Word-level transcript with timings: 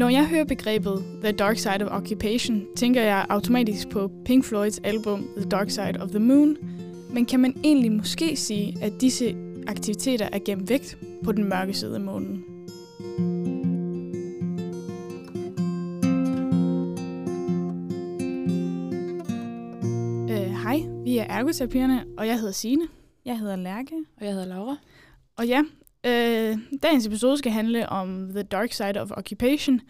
Når 0.00 0.08
jeg 0.08 0.28
hører 0.28 0.44
begrebet 0.44 1.04
The 1.22 1.32
Dark 1.32 1.58
Side 1.58 1.90
of 1.90 2.02
Occupation, 2.02 2.66
tænker 2.76 3.02
jeg 3.02 3.26
automatisk 3.28 3.88
på 3.88 4.10
Pink 4.24 4.44
Floyds 4.44 4.78
album 4.78 5.28
The 5.36 5.48
Dark 5.48 5.70
Side 5.70 6.00
of 6.00 6.08
the 6.08 6.18
Moon. 6.18 6.56
Men 7.10 7.26
kan 7.26 7.40
man 7.40 7.54
egentlig 7.64 7.92
måske 7.92 8.36
sige, 8.36 8.76
at 8.82 8.92
disse 9.00 9.36
aktiviteter 9.66 10.28
er 10.32 10.38
gemt 10.44 10.68
væk 10.68 10.98
på 11.24 11.32
den 11.32 11.48
mørke 11.48 11.74
side 11.74 11.94
af 11.94 12.00
månen? 12.00 12.44
Øh, 20.30 20.50
Hej, 20.62 20.80
vi 21.04 21.18
er 21.18 21.24
ergoterapierne, 21.24 22.04
og 22.18 22.26
jeg 22.26 22.38
hedder 22.38 22.52
Sine. 22.52 22.88
Jeg 23.24 23.38
hedder 23.38 23.56
Lærke. 23.56 23.94
Og 24.20 24.24
jeg 24.24 24.32
hedder 24.32 24.46
Laura. 24.46 24.76
Og 25.36 25.46
ja, 25.46 25.62
øh, 26.06 26.58
dagens 26.82 27.06
episode 27.06 27.38
skal 27.38 27.52
handle 27.52 27.88
om 27.88 28.30
The 28.30 28.42
Dark 28.42 28.72
Side 28.72 29.00
of 29.00 29.10
Occupation. 29.10 29.80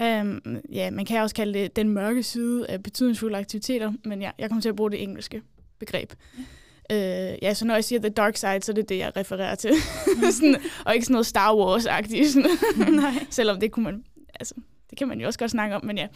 Um, 0.00 0.40
ja, 0.72 0.90
man 0.90 1.04
kan 1.04 1.22
også 1.22 1.34
kalde 1.34 1.58
det 1.58 1.76
den 1.76 1.88
mørke 1.88 2.22
side 2.22 2.66
af 2.68 2.82
betydningsfulde 2.82 3.38
aktiviteter, 3.38 3.92
men 4.04 4.22
ja, 4.22 4.30
jeg 4.38 4.48
kommer 4.50 4.62
til 4.62 4.68
at 4.68 4.76
bruge 4.76 4.90
det 4.90 5.02
engelske 5.02 5.42
begreb. 5.78 6.12
Ja. 6.38 6.42
Øh, 6.90 7.38
ja, 7.42 7.54
så 7.54 7.64
når 7.64 7.74
jeg 7.74 7.84
siger 7.84 8.00
The 8.00 8.08
Dark 8.08 8.36
Side, 8.36 8.62
så 8.62 8.72
er 8.72 8.74
det 8.74 8.88
det, 8.88 8.98
jeg 8.98 9.16
refererer 9.16 9.54
til. 9.54 9.74
sådan, 10.32 10.56
og 10.84 10.94
ikke 10.94 11.06
sådan 11.06 11.12
noget 11.12 11.26
Star 11.26 11.54
Wars-agtigt. 11.54 12.28
Sådan. 12.32 12.50
Nej. 13.02 13.26
Selvom 13.30 13.60
det 13.60 13.72
kunne 13.72 13.84
man, 13.84 14.04
altså, 14.40 14.54
det 14.90 14.98
kan 14.98 15.08
man 15.08 15.20
jo 15.20 15.26
også 15.26 15.38
godt 15.38 15.50
snakke 15.50 15.76
om, 15.76 15.84
men 15.84 15.98
ja. 15.98 16.06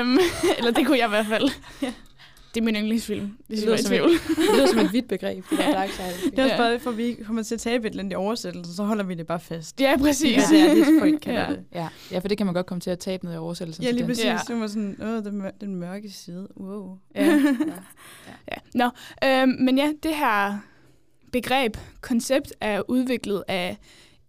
Um, 0.00 0.18
eller 0.58 0.70
det 0.70 0.86
kunne 0.86 0.98
jeg 0.98 1.06
i 1.06 1.08
hvert 1.08 1.26
fald. 1.26 1.50
Ja. 1.82 1.92
Det 2.54 2.60
er 2.60 2.64
min 2.64 2.74
yndlingsfilm, 2.74 3.36
Det 3.50 3.60
jeg 3.60 3.70
var 3.70 3.76
lyder, 3.76 3.76
som 3.82 3.94
et, 3.94 4.00
det 4.36 4.54
lyder 4.54 4.66
som 4.66 4.78
et 4.78 4.92
vidt 4.96 5.08
begreb. 5.08 5.44
Det 5.50 5.58
der 5.58 5.72
dark 5.72 5.90
side. 5.90 6.30
Det 6.30 6.38
er 6.38 6.42
også 6.42 6.54
Ja. 6.54 6.60
bare 6.60 6.78
for, 6.80 6.90
vi 6.90 7.16
kommer 7.26 7.42
til 7.42 7.54
at 7.54 7.60
tabe 7.60 7.86
et 7.86 7.90
eller 7.90 8.02
andet 8.02 8.12
i 8.12 8.16
oversættelsen, 8.16 8.74
så 8.74 8.84
holder 8.84 9.04
vi 9.04 9.14
det 9.14 9.26
bare 9.26 9.40
fast. 9.40 9.80
Ja, 9.80 9.96
præcis. 9.98 10.36
Ja, 10.36 10.42
det 10.56 10.70
er 10.70 10.74
det, 10.74 10.86
folk 11.00 11.26
Ja. 11.26 11.46
det. 11.50 11.64
Ja. 11.74 11.88
ja, 12.12 12.18
for 12.18 12.28
det 12.28 12.36
kan 12.38 12.46
man 12.46 12.54
godt 12.54 12.66
komme 12.66 12.80
til 12.80 12.90
at 12.90 12.98
tabe 12.98 13.24
noget 13.24 13.36
i 13.36 13.38
oversættelsen. 13.38 13.84
Ja, 13.84 13.90
lige 13.90 13.98
det. 14.00 14.06
præcis. 14.06 14.24
Ja. 14.24 14.38
Det 14.48 14.60
var 14.60 14.66
sådan, 14.66 14.96
åh, 15.02 15.24
den, 15.24 15.38
mør- 15.42 15.56
den 15.60 15.74
mørke 15.76 16.10
side. 16.10 16.48
Wow. 16.60 16.98
Ja. 17.14 17.24
ja. 17.24 17.38
Ja. 18.52 18.56
Nå, 18.74 18.90
øhm, 19.24 19.48
men 19.60 19.78
ja, 19.78 19.92
det 20.02 20.16
her 20.16 20.58
begreb, 21.32 21.76
koncept, 22.00 22.52
er 22.60 22.82
udviklet 22.88 23.44
af 23.48 23.76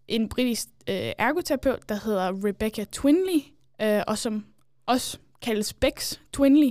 en 0.07 0.29
britisk 0.29 0.67
øh, 0.89 0.95
ergoterapeut, 1.17 1.89
der 1.89 1.99
hedder 2.05 2.45
Rebecca 2.47 2.85
Twinley, 2.91 3.41
øh, 3.81 4.01
og 4.07 4.17
som 4.17 4.45
også 4.85 5.17
kaldes 5.41 5.73
Bex 5.73 6.13
Twinley. 6.33 6.69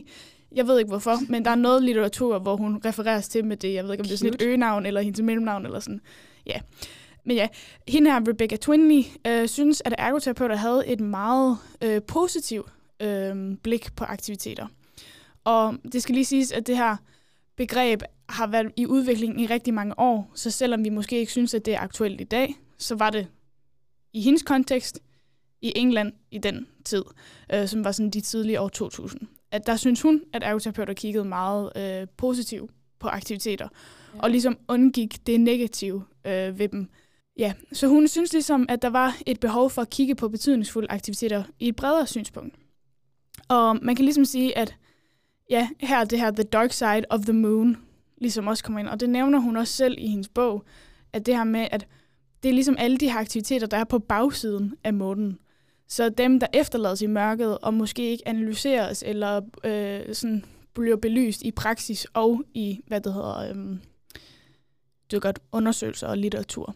Jeg 0.54 0.66
ved 0.66 0.78
ikke 0.78 0.88
hvorfor, 0.88 1.16
men 1.28 1.44
der 1.44 1.50
er 1.50 1.54
noget 1.54 1.82
litteratur, 1.82 2.38
hvor 2.38 2.56
hun 2.56 2.80
refereres 2.84 3.28
til 3.28 3.44
med 3.44 3.56
det. 3.56 3.74
Jeg 3.74 3.84
ved 3.84 3.92
ikke, 3.92 4.02
om 4.02 4.06
det 4.06 4.12
er 4.12 4.18
sådan 4.18 4.34
et 4.34 4.40
Cute. 4.40 4.46
øgenavn 4.46 4.86
eller 4.86 5.00
hendes 5.00 5.20
mellemnavn 5.20 5.66
eller 5.66 5.80
sådan. 5.80 6.00
Ja. 6.46 6.60
Men 7.24 7.36
ja, 7.36 7.48
hende 7.88 8.10
her, 8.10 8.20
Rebecca 8.28 8.56
Twinley, 8.56 9.04
øh, 9.26 9.48
synes, 9.48 9.82
at 9.84 9.94
ergoterapeuter 9.98 10.56
havde 10.56 10.86
et 10.86 11.00
meget 11.00 11.58
øh, 11.82 12.02
positivt 12.02 12.72
øh, 13.00 13.56
blik 13.62 13.96
på 13.96 14.04
aktiviteter. 14.04 14.66
Og 15.44 15.74
det 15.92 16.02
skal 16.02 16.14
lige 16.14 16.24
siges, 16.24 16.52
at 16.52 16.66
det 16.66 16.76
her 16.76 16.96
begreb 17.56 18.02
har 18.28 18.46
været 18.46 18.72
i 18.76 18.86
udvikling 18.86 19.40
i 19.40 19.46
rigtig 19.46 19.74
mange 19.74 19.98
år, 19.98 20.30
så 20.34 20.50
selvom 20.50 20.84
vi 20.84 20.88
måske 20.88 21.18
ikke 21.18 21.32
synes, 21.32 21.54
at 21.54 21.66
det 21.66 21.74
er 21.74 21.80
aktuelt 21.80 22.20
i 22.20 22.24
dag, 22.24 22.54
så 22.78 22.94
var 22.94 23.10
det 23.10 23.26
i 24.12 24.20
hendes 24.20 24.42
kontekst 24.42 24.98
i 25.62 25.72
England 25.76 26.12
i 26.30 26.38
den 26.38 26.66
tid, 26.84 27.04
øh, 27.54 27.68
som 27.68 27.84
var 27.84 27.92
sådan 27.92 28.10
de 28.10 28.20
tidlige 28.20 28.60
år 28.60 28.68
2000. 28.68 29.20
At 29.52 29.66
der 29.66 29.76
synes 29.76 30.02
hun, 30.02 30.22
at 30.32 30.42
ergoterapeuter 30.42 30.94
kiggede 30.94 31.24
meget 31.24 31.72
øh, 31.76 32.06
positivt 32.16 32.70
på 32.98 33.08
aktiviteter, 33.08 33.68
ja. 34.14 34.20
og 34.20 34.30
ligesom 34.30 34.58
undgik 34.68 35.26
det 35.26 35.40
negative 35.40 36.04
øh, 36.26 36.58
ved 36.58 36.68
dem. 36.68 36.88
Ja, 37.38 37.52
så 37.72 37.86
hun 37.86 38.08
synes 38.08 38.32
ligesom, 38.32 38.66
at 38.68 38.82
der 38.82 38.90
var 38.90 39.16
et 39.26 39.40
behov 39.40 39.70
for 39.70 39.82
at 39.82 39.90
kigge 39.90 40.14
på 40.14 40.28
betydningsfulde 40.28 40.90
aktiviteter 40.90 41.44
i 41.58 41.68
et 41.68 41.76
bredere 41.76 42.06
synspunkt. 42.06 42.54
Og 43.48 43.78
man 43.82 43.96
kan 43.96 44.04
ligesom 44.04 44.24
sige, 44.24 44.58
at 44.58 44.76
ja, 45.50 45.68
her 45.80 45.98
er 45.98 46.04
det 46.04 46.20
her 46.20 46.30
The 46.30 46.42
Dark 46.42 46.72
Side 46.72 47.04
of 47.10 47.20
the 47.20 47.32
Moon, 47.32 47.76
ligesom 48.18 48.46
også 48.46 48.64
kommer 48.64 48.80
ind. 48.80 48.88
Og 48.88 49.00
det 49.00 49.10
nævner 49.10 49.38
hun 49.38 49.56
også 49.56 49.72
selv 49.72 49.94
i 49.98 50.06
hendes 50.06 50.28
bog, 50.28 50.64
at 51.12 51.26
det 51.26 51.36
her 51.36 51.44
med, 51.44 51.68
at 51.70 51.86
det 52.42 52.48
er 52.48 52.52
ligesom 52.52 52.76
alle 52.78 52.96
de 52.96 53.10
her 53.10 53.18
aktiviteter, 53.18 53.66
der 53.66 53.76
er 53.76 53.84
på 53.84 53.98
bagsiden 53.98 54.74
af 54.84 54.94
månen. 54.94 55.38
Så 55.88 56.08
dem, 56.08 56.40
der 56.40 56.46
efterlades 56.52 57.02
i 57.02 57.06
mørket, 57.06 57.58
og 57.58 57.74
måske 57.74 58.10
ikke 58.10 58.28
analyseres, 58.28 59.04
eller 59.06 59.40
øh, 59.64 60.14
sådan 60.14 60.44
bliver 60.74 60.96
belyst 60.96 61.42
i 61.42 61.50
praksis 61.50 62.06
og 62.14 62.44
i, 62.54 62.80
hvad 62.86 63.00
det 63.00 63.14
hedder, 63.14 63.50
øhm, 63.50 63.80
det 65.10 65.16
er 65.16 65.20
godt, 65.20 65.38
undersøgelser 65.52 66.06
og 66.06 66.18
litteratur. 66.18 66.74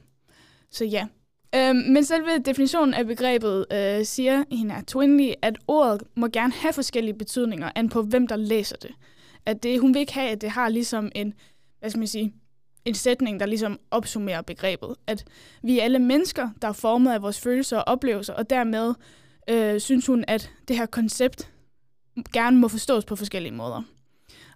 Så 0.70 0.84
ja. 0.84 1.06
Øhm, 1.54 1.76
men 1.76 2.04
selve 2.04 2.38
definitionen 2.44 2.94
af 2.94 3.06
begrebet 3.06 3.66
øh, 3.72 4.04
siger 4.04 4.44
hende 4.50 4.74
er 4.74 4.82
Twinley, 4.86 5.32
at 5.42 5.58
ordet 5.68 6.02
må 6.16 6.28
gerne 6.28 6.52
have 6.52 6.72
forskellige 6.72 7.14
betydninger, 7.14 7.70
an 7.74 7.88
på 7.88 8.02
hvem 8.02 8.26
der 8.26 8.36
læser 8.36 8.76
det. 8.76 8.90
At 9.46 9.62
det, 9.62 9.80
hun 9.80 9.94
vil 9.94 10.00
ikke 10.00 10.14
have, 10.14 10.30
at 10.30 10.40
det 10.40 10.50
har 10.50 10.68
ligesom 10.68 11.12
en, 11.14 11.34
hvad 11.78 11.90
skal 11.90 11.98
man 11.98 12.08
sige, 12.08 12.34
en 12.84 12.94
sætning, 12.94 13.40
der 13.40 13.46
ligesom 13.46 13.80
opsummerer 13.90 14.42
begrebet. 14.42 14.94
At 15.06 15.24
vi 15.62 15.78
er 15.78 15.84
alle 15.84 15.98
mennesker, 15.98 16.48
der 16.62 16.68
er 16.68 16.72
formet 16.72 17.12
af 17.12 17.22
vores 17.22 17.40
følelser 17.40 17.78
og 17.78 17.84
oplevelser, 17.86 18.34
og 18.34 18.50
dermed 18.50 18.94
øh, 19.50 19.80
synes 19.80 20.06
hun, 20.06 20.24
at 20.28 20.50
det 20.68 20.76
her 20.76 20.86
koncept 20.86 21.52
gerne 22.32 22.56
må 22.58 22.68
forstås 22.68 23.04
på 23.04 23.16
forskellige 23.16 23.52
måder. 23.52 23.82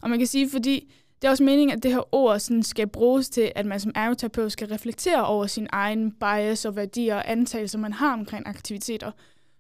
Og 0.02 0.10
man 0.10 0.18
kan 0.18 0.26
sige, 0.26 0.50
fordi 0.50 0.92
det 1.22 1.28
er 1.28 1.30
også 1.30 1.44
meningen, 1.44 1.76
at 1.76 1.82
det 1.82 1.90
her 1.90 2.14
ord 2.14 2.38
sådan 2.38 2.62
skal 2.62 2.86
bruges 2.86 3.28
til, 3.28 3.52
at 3.54 3.66
man 3.66 3.80
som 3.80 3.92
ergoterapeut 3.94 4.52
skal 4.52 4.68
reflektere 4.68 5.26
over 5.26 5.46
sin 5.46 5.66
egen 5.72 6.12
bias 6.12 6.64
og 6.64 6.76
værdier 6.76 7.16
og 7.16 7.30
antagelser, 7.30 7.78
man 7.78 7.92
har 7.92 8.12
omkring 8.12 8.46
aktiviteter. 8.46 9.10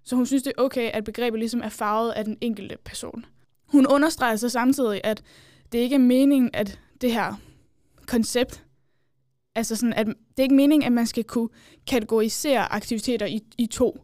Så 0.04 0.16
hun 0.16 0.26
synes, 0.26 0.42
det 0.42 0.52
er 0.58 0.62
okay, 0.62 0.90
at 0.90 1.04
begrebet 1.04 1.38
ligesom 1.38 1.60
er 1.64 1.68
farvet 1.68 2.10
af 2.10 2.24
den 2.24 2.38
enkelte 2.40 2.76
person. 2.84 3.26
Hun 3.66 3.86
understreger 3.86 4.36
så 4.36 4.48
samtidig, 4.48 5.00
at 5.04 5.22
det 5.72 5.78
ikke 5.78 5.94
er 5.94 5.98
meningen, 5.98 6.50
at 6.52 6.78
det 7.00 7.12
her 7.12 7.34
koncept, 8.06 8.64
altså 9.54 9.76
sådan, 9.76 9.92
at 9.92 10.06
det 10.06 10.38
er 10.38 10.42
ikke 10.42 10.54
meningen, 10.54 10.86
at 10.86 10.92
man 10.92 11.06
skal 11.06 11.24
kunne 11.24 11.48
kategorisere 11.86 12.72
aktiviteter 12.72 13.26
i, 13.26 13.40
i 13.58 13.66
to, 13.66 14.00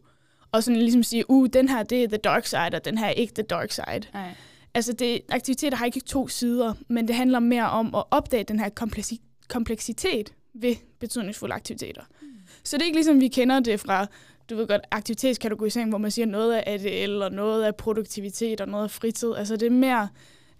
og 0.51 0.63
sådan 0.63 0.79
ligesom 0.79 1.03
sige, 1.03 1.29
uh, 1.29 1.47
den 1.53 1.69
her, 1.69 1.83
det 1.83 2.03
er 2.03 2.07
the 2.07 2.17
dark 2.17 2.45
side, 2.45 2.69
og 2.73 2.85
den 2.85 2.97
her 2.97 3.05
er 3.05 3.11
ikke 3.11 3.33
the 3.33 3.43
dark 3.43 3.71
side. 3.71 4.01
Nej. 4.13 4.33
Altså, 4.73 4.93
det, 4.93 5.21
aktiviteter 5.29 5.77
har 5.77 5.85
ikke 5.85 5.99
to 5.99 6.27
sider, 6.27 6.73
men 6.87 7.07
det 7.07 7.15
handler 7.15 7.39
mere 7.39 7.69
om 7.69 7.95
at 7.95 8.03
opdage 8.11 8.43
den 8.43 8.59
her 8.59 8.69
kompleksi- 8.79 9.45
kompleksitet 9.49 10.33
ved 10.53 10.75
betydningsfulde 10.99 11.55
aktiviteter. 11.55 12.01
Mm. 12.21 12.27
Så 12.63 12.77
det 12.77 12.81
er 12.81 12.85
ikke 12.85 12.97
ligesom, 12.97 13.19
vi 13.19 13.27
kender 13.27 13.59
det 13.59 13.79
fra, 13.79 14.07
du 14.49 14.55
ved 14.55 14.67
godt, 14.67 14.81
aktivitetskategorisering, 14.91 15.89
hvor 15.89 15.97
man 15.97 16.11
siger 16.11 16.25
noget 16.25 16.53
af 16.53 16.73
ADL, 16.73 17.21
og 17.21 17.31
noget 17.31 17.63
af 17.63 17.75
produktivitet, 17.75 18.61
og 18.61 18.67
noget 18.67 18.83
af 18.83 18.91
fritid. 18.91 19.33
Altså, 19.37 19.55
det 19.55 19.65
er 19.65 19.71
mere 19.71 20.07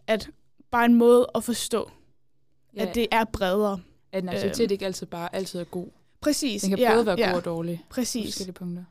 at 0.08 0.30
bare 0.72 0.86
en 0.86 0.94
måde 0.94 1.28
at 1.36 1.44
forstå, 1.44 1.92
Ja, 2.75 2.81
at 2.85 2.95
det 2.95 3.07
er 3.11 3.23
bredere. 3.23 3.79
at 4.11 4.23
en 4.23 4.29
aktivitet 4.29 4.72
ikke 4.72 4.85
altid 4.85 5.06
bare 5.07 5.35
altid 5.35 5.59
er 5.59 5.63
god. 5.63 5.88
Præcis. 6.22 6.61
Den 6.61 6.69
kan 6.69 6.79
ja, 6.79 6.94
både 6.94 7.06
være 7.06 7.16
ja, 7.19 7.29
god 7.29 7.35
og 7.38 7.45
dårlig 7.45 7.84
på 7.89 7.94
Præcis. 7.94 8.25
forskellige 8.25 8.53
punkter. 8.53 8.84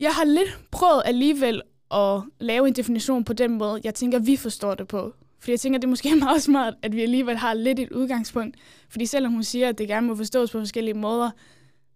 Jeg 0.00 0.14
har 0.14 0.24
lidt 0.24 0.58
prøvet 0.70 1.02
alligevel 1.04 1.62
at 1.90 2.20
lave 2.40 2.68
en 2.68 2.74
definition 2.74 3.24
på 3.24 3.32
den 3.32 3.58
måde, 3.58 3.80
jeg 3.84 3.94
tænker, 3.94 4.18
vi 4.18 4.36
forstår 4.36 4.74
det 4.74 4.88
på. 4.88 5.14
Fordi 5.40 5.50
jeg 5.50 5.60
tænker, 5.60 5.78
det 5.78 5.84
er 5.84 5.88
måske 5.88 6.14
meget 6.24 6.42
smart, 6.42 6.74
at 6.82 6.92
vi 6.92 7.02
alligevel 7.02 7.36
har 7.36 7.54
lidt 7.54 7.78
et 7.78 7.92
udgangspunkt. 7.92 8.56
Fordi 8.88 9.06
selvom 9.06 9.32
hun 9.32 9.42
siger, 9.44 9.68
at 9.68 9.78
det 9.78 9.88
gerne 9.88 10.06
må 10.06 10.14
forstås 10.14 10.50
på 10.50 10.58
forskellige 10.58 10.94
måder, 10.94 11.30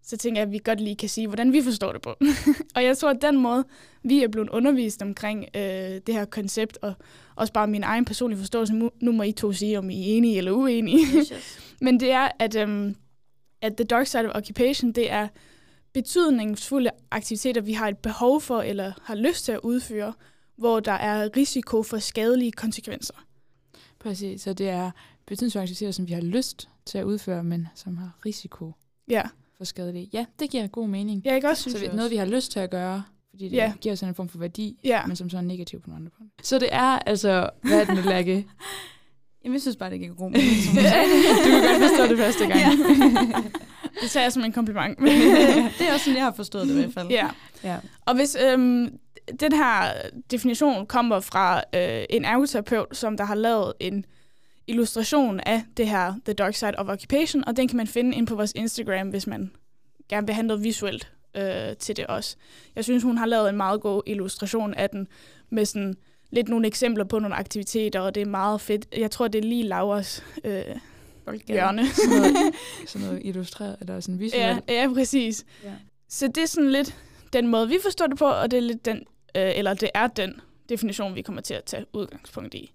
så 0.03 0.17
tænker 0.17 0.41
jeg, 0.41 0.47
at 0.47 0.51
vi 0.51 0.61
godt 0.63 0.81
lige 0.81 0.95
kan 0.95 1.09
sige, 1.09 1.27
hvordan 1.27 1.53
vi 1.53 1.61
forstår 1.61 1.91
det 1.91 2.01
på. 2.01 2.09
og 2.75 2.83
jeg 2.83 2.97
tror, 2.97 3.09
at 3.09 3.21
den 3.21 3.37
måde, 3.37 3.63
vi 4.03 4.23
er 4.23 4.27
blevet 4.27 4.49
undervist 4.49 5.01
omkring 5.01 5.45
øh, 5.55 5.61
det 6.07 6.13
her 6.13 6.25
koncept, 6.25 6.77
og 6.81 6.93
også 7.35 7.53
bare 7.53 7.67
min 7.67 7.83
egen 7.83 8.05
personlige 8.05 8.39
forståelse, 8.39 8.73
nu, 9.01 9.11
må 9.11 9.23
I 9.23 9.31
to 9.31 9.53
sige, 9.53 9.77
om 9.77 9.89
I 9.89 10.01
er 10.01 10.17
enige 10.17 10.37
eller 10.37 10.51
uenige. 10.51 11.05
Men 11.81 11.99
det 11.99 12.11
er, 12.11 12.29
at, 12.39 12.55
øhm, 12.55 12.95
at 13.61 13.75
The 13.75 13.83
Dark 13.83 14.07
Side 14.07 14.29
of 14.29 14.35
Occupation, 14.35 14.91
det 14.91 15.11
er 15.11 15.27
betydningsfulde 15.93 16.89
aktiviteter, 17.11 17.61
vi 17.61 17.73
har 17.73 17.87
et 17.87 17.97
behov 17.97 18.41
for 18.41 18.61
eller 18.61 18.91
har 19.03 19.15
lyst 19.15 19.45
til 19.45 19.51
at 19.51 19.59
udføre, 19.63 20.13
hvor 20.55 20.79
der 20.79 20.91
er 20.91 21.37
risiko 21.37 21.83
for 21.83 21.97
skadelige 21.97 22.51
konsekvenser. 22.51 23.13
Præcis, 23.99 24.41
så 24.41 24.53
det 24.53 24.69
er 24.69 24.91
betydningsfulde 25.27 25.63
aktiviteter, 25.63 25.91
som 25.91 26.07
vi 26.07 26.13
har 26.13 26.21
lyst 26.21 26.69
til 26.85 26.97
at 26.97 27.03
udføre, 27.03 27.43
men 27.43 27.67
som 27.75 27.97
har 27.97 28.19
risiko 28.25 28.71
Ja, 29.07 29.23
for 29.61 29.65
skadelige. 29.65 30.09
Ja, 30.13 30.25
det 30.39 30.49
giver 30.49 30.67
god 30.67 30.87
mening. 30.87 31.21
jeg 31.25 31.35
ikke 31.35 31.49
også 31.49 31.63
så 31.63 31.69
synes 31.69 31.81
vi, 31.81 31.87
jeg 31.87 31.95
noget, 31.95 32.11
vi 32.11 32.15
har 32.15 32.25
lyst 32.25 32.51
til 32.51 32.59
at 32.59 32.69
gøre, 32.69 33.03
fordi 33.29 33.43
det 33.49 33.51
Ja. 33.55 33.73
giver 33.81 33.93
os 33.93 34.03
en 34.03 34.15
form 34.15 34.29
for 34.29 34.37
værdi, 34.37 34.79
Ja, 34.83 35.05
men 35.05 35.15
som 35.15 35.29
så 35.29 35.37
er 35.37 35.41
negativ 35.41 35.81
på 35.81 35.89
nogle 35.89 35.97
andre 35.99 36.11
punkter. 36.17 36.35
Så 36.43 36.59
det 36.59 36.69
er 36.71 36.99
altså, 36.99 37.49
hvad 37.61 37.81
er 37.81 37.85
den, 37.85 38.05
Lærke? 38.05 38.47
Jamen, 39.43 39.53
jeg 39.53 39.61
synes 39.61 39.75
bare, 39.77 39.89
det 39.89 39.99
giver 39.99 40.13
god 40.13 40.31
mening. 40.31 40.55
som 40.65 40.75
Ja, 40.77 40.89
sagde. 40.89 41.05
du 41.45 41.61
kan 41.61 41.61
godt 41.69 41.89
forstå 41.89 42.07
det 42.07 42.17
første 42.17 42.45
gang. 42.47 42.77
det 44.01 44.09
tager 44.11 44.23
jeg 44.23 44.31
som 44.33 44.43
en 44.43 44.51
kompliment. 44.51 44.99
det 45.79 45.87
er 45.89 45.93
også 45.93 46.05
sådan, 46.05 46.17
jeg 46.17 46.23
har 46.25 46.33
forstået 46.33 46.67
det 46.67 46.73
i 46.75 46.79
hvert 46.79 46.93
fald. 46.93 47.07
ja. 47.09 47.27
ja. 47.63 47.77
Og 48.05 48.15
hvis 48.15 48.37
øhm, 48.47 48.89
den 49.39 49.51
her 49.53 49.83
definition 50.31 50.85
kommer 50.85 51.19
fra 51.19 51.63
øh, 51.75 52.03
en 52.09 52.25
ergoterapeut, 52.25 52.87
som 52.91 53.17
der 53.17 53.23
har 53.23 53.35
lavet 53.35 53.73
en 53.79 54.05
illustration 54.67 55.39
af 55.39 55.63
det 55.77 55.87
her 55.87 56.13
The 56.25 56.33
Dark 56.33 56.55
Side 56.55 56.79
of 56.79 56.87
Occupation, 56.87 57.43
og 57.47 57.57
den 57.57 57.67
kan 57.67 57.77
man 57.77 57.87
finde 57.87 58.17
ind 58.17 58.27
på 58.27 58.35
vores 58.35 58.53
Instagram, 58.55 59.09
hvis 59.09 59.27
man 59.27 59.51
gerne 60.09 60.27
vil 60.27 60.33
have 60.33 60.47
noget 60.47 60.63
visuelt 60.63 61.11
øh, 61.35 61.77
til 61.79 61.97
det 61.97 62.07
også. 62.07 62.35
Jeg 62.75 62.83
synes, 62.83 63.03
hun 63.03 63.17
har 63.17 63.25
lavet 63.25 63.49
en 63.49 63.57
meget 63.57 63.81
god 63.81 64.01
illustration 64.05 64.73
af 64.73 64.89
den, 64.89 65.07
med 65.49 65.65
sådan 65.65 65.95
lidt 66.31 66.49
nogle 66.49 66.67
eksempler 66.67 67.03
på 67.03 67.19
nogle 67.19 67.35
aktiviteter, 67.35 67.99
og 67.99 68.15
det 68.15 68.21
er 68.21 68.25
meget 68.25 68.61
fedt. 68.61 68.87
Jeg 68.97 69.11
tror, 69.11 69.27
det 69.27 69.39
er 69.39 69.49
lige 69.49 69.63
Lauras 69.63 70.23
øh, 70.43 70.63
hjørne. 71.47 71.87
Sådan 71.87 72.17
noget, 72.17 72.35
sådan 72.87 73.07
noget 73.07 73.21
illustreret, 73.25 73.77
eller 73.81 73.99
sådan 73.99 74.19
visuelt. 74.19 74.63
ja, 74.69 74.81
ja, 74.81 74.93
præcis. 74.93 75.45
Ja. 75.63 75.73
Så 76.09 76.27
det 76.27 76.37
er 76.37 76.47
sådan 76.47 76.71
lidt 76.71 76.95
den 77.33 77.47
måde, 77.47 77.67
vi 77.67 77.77
forstår 77.83 78.07
det 78.07 78.17
på, 78.17 78.25
og 78.25 78.51
det 78.51 78.57
er 78.57 78.61
lidt 78.61 78.85
den, 78.85 78.97
øh, 79.35 79.51
eller 79.55 79.73
det 79.73 79.89
er 79.93 80.07
den 80.07 80.41
definition, 80.69 81.15
vi 81.15 81.21
kommer 81.21 81.41
til 81.41 81.53
at 81.53 81.63
tage 81.63 81.85
udgangspunkt 81.93 82.53
i. 82.53 82.71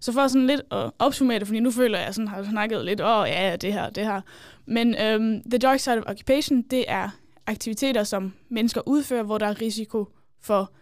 Så 0.00 0.12
for 0.12 0.28
sådan 0.28 0.46
lidt 0.46 0.60
at 0.70 0.90
opsummere 0.98 1.38
det, 1.38 1.46
fordi 1.46 1.60
nu 1.60 1.70
føler 1.70 1.98
jeg, 1.98 2.02
at 2.02 2.06
jeg 2.06 2.14
sådan 2.14 2.28
har 2.28 2.44
snakket 2.44 2.84
lidt, 2.84 3.00
åh 3.00 3.20
oh, 3.20 3.28
ja, 3.28 3.56
det 3.56 3.72
her, 3.72 3.90
det 3.90 4.04
her. 4.04 4.20
Men 4.66 4.94
øhm, 4.94 5.42
The 5.50 5.58
Dark 5.58 5.80
Side 5.80 5.98
of 5.98 6.02
Occupation, 6.06 6.62
det 6.62 6.84
er 6.88 7.10
aktiviteter, 7.46 8.04
som 8.04 8.32
mennesker 8.48 8.80
udfører, 8.86 9.22
hvor 9.22 9.38
der 9.38 9.46
er 9.46 9.60
risiko 9.60 10.08
for 10.40 10.72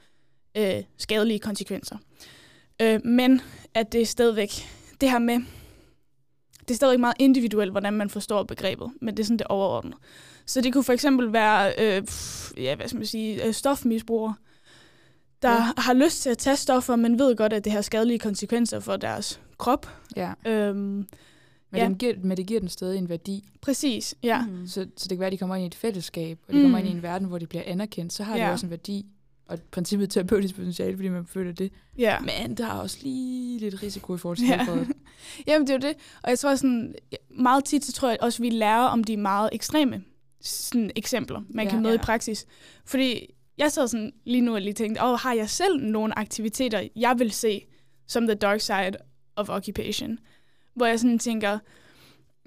øh, 0.56 0.82
skadelige 0.96 1.38
konsekvenser. 1.38 1.96
Øh, 2.82 3.00
men 3.04 3.40
at 3.74 3.92
det 3.92 4.02
er 4.02 4.06
stadigvæk, 4.06 4.50
det 5.00 5.10
her 5.10 5.18
med, 5.18 5.40
det 6.60 6.70
er 6.70 6.74
stadigvæk 6.74 7.00
meget 7.00 7.16
individuelt, 7.18 7.70
hvordan 7.70 7.92
man 7.92 8.10
forstår 8.10 8.42
begrebet, 8.42 8.90
men 9.00 9.16
det 9.16 9.22
er 9.22 9.24
sådan 9.24 9.38
det 9.38 9.46
overordnede. 9.46 9.96
Så 10.46 10.60
det 10.60 10.72
kunne 10.72 10.84
for 10.84 10.92
eksempel 10.92 11.32
være, 11.32 11.72
øh, 11.78 12.02
ja, 12.56 12.74
hvad 12.74 12.88
skal 12.88 12.98
man 12.98 13.06
sige, 13.06 13.44
øh, 13.44 13.54
stofmisbrugere, 13.54 14.34
der 15.42 15.50
ja. 15.50 15.72
har 15.78 15.92
lyst 15.92 16.22
til 16.22 16.30
at 16.30 16.38
tage 16.38 16.56
stoffer, 16.56 16.96
men 16.96 17.18
ved 17.18 17.36
godt, 17.36 17.52
at 17.52 17.64
det 17.64 17.72
har 17.72 17.80
skadelige 17.82 18.18
konsekvenser 18.18 18.80
for 18.80 18.96
deres 18.96 19.40
krop. 19.58 19.88
Ja. 20.16 20.32
Øhm, 20.46 20.76
Men, 21.70 21.80
Ja. 21.80 21.84
den 21.84 21.94
giver, 21.94 22.14
men 22.22 22.36
det 22.36 22.46
giver 22.46 22.60
den 22.60 22.68
stadig 22.68 22.98
en 22.98 23.08
værdi. 23.08 23.48
præcis, 23.60 24.14
ja. 24.22 24.42
Mm. 24.46 24.66
Så, 24.66 24.86
så 24.96 25.08
det 25.08 25.08
kan 25.08 25.18
være, 25.18 25.26
at 25.26 25.32
de 25.32 25.38
kommer 25.38 25.56
ind 25.56 25.64
i 25.64 25.66
et 25.66 25.74
fællesskab, 25.74 26.38
og 26.48 26.54
de 26.54 26.62
kommer 26.62 26.78
Mm. 26.78 26.84
ind 26.84 26.94
i 26.94 26.96
en 26.96 27.02
verden, 27.02 27.28
hvor 27.28 27.38
de 27.38 27.46
bliver 27.46 27.62
anerkendt. 27.66 28.12
Så 28.12 28.22
har 28.24 28.36
Ja. 28.36 28.44
det 28.44 28.52
også 28.52 28.66
en 28.66 28.70
værdi. 28.70 29.06
Og 29.48 29.58
princippet 29.70 30.10
terapeutisk 30.10 30.54
potentiale, 30.54 30.96
fordi 30.96 31.08
man 31.08 31.26
føler 31.26 31.52
det. 31.52 31.72
ja. 31.98 32.16
Men 32.20 32.54
der 32.56 32.66
er 32.66 32.70
også 32.72 32.98
lige 33.02 33.58
lidt 33.58 33.82
risiko 33.82 34.14
i 34.14 34.18
forhold 34.18 34.36
til 34.36 34.46
Ja. 34.46 34.56
helbredet. 34.58 34.88
Jamen, 35.46 35.66
det 35.66 35.72
er 35.74 35.78
jo 35.88 35.88
det. 35.88 35.96
Og 36.22 36.30
jeg 36.30 36.38
tror 36.38 36.54
sådan, 36.54 36.94
meget 37.30 37.64
tit, 37.64 37.84
så 37.84 37.92
tror 37.92 38.08
jeg 38.08 38.18
også, 38.20 38.42
vi 38.42 38.50
lærer 38.50 38.82
om 38.84 39.04
de 39.04 39.16
meget 39.16 39.50
ekstreme 39.52 40.02
sådan, 40.40 40.90
eksempler, 40.96 41.40
man 41.48 41.64
Ja. 41.66 41.70
kan 41.70 41.82
møde 41.82 41.92
Ja. 41.92 41.98
i 41.98 42.02
praksis. 42.02 42.46
Fordi 42.84 43.34
jeg 43.58 43.72
sad 43.72 43.88
sådan 43.88 44.12
lige 44.24 44.40
nu 44.40 44.54
og 44.54 44.60
lige 44.60 44.72
tænkte, 44.74 45.02
åh, 45.04 45.18
har 45.18 45.32
jeg 45.32 45.50
selv 45.50 45.80
nogle 45.84 46.18
aktiviteter, 46.18 46.88
jeg 46.96 47.14
vil 47.18 47.30
se 47.32 47.64
som 48.06 48.26
the 48.26 48.34
dark 48.34 48.60
side 48.60 48.92
of 49.36 49.48
occupation? 49.48 50.18
Hvor 50.74 50.86
jeg 50.86 51.00
sådan 51.00 51.18
tænker, 51.18 51.58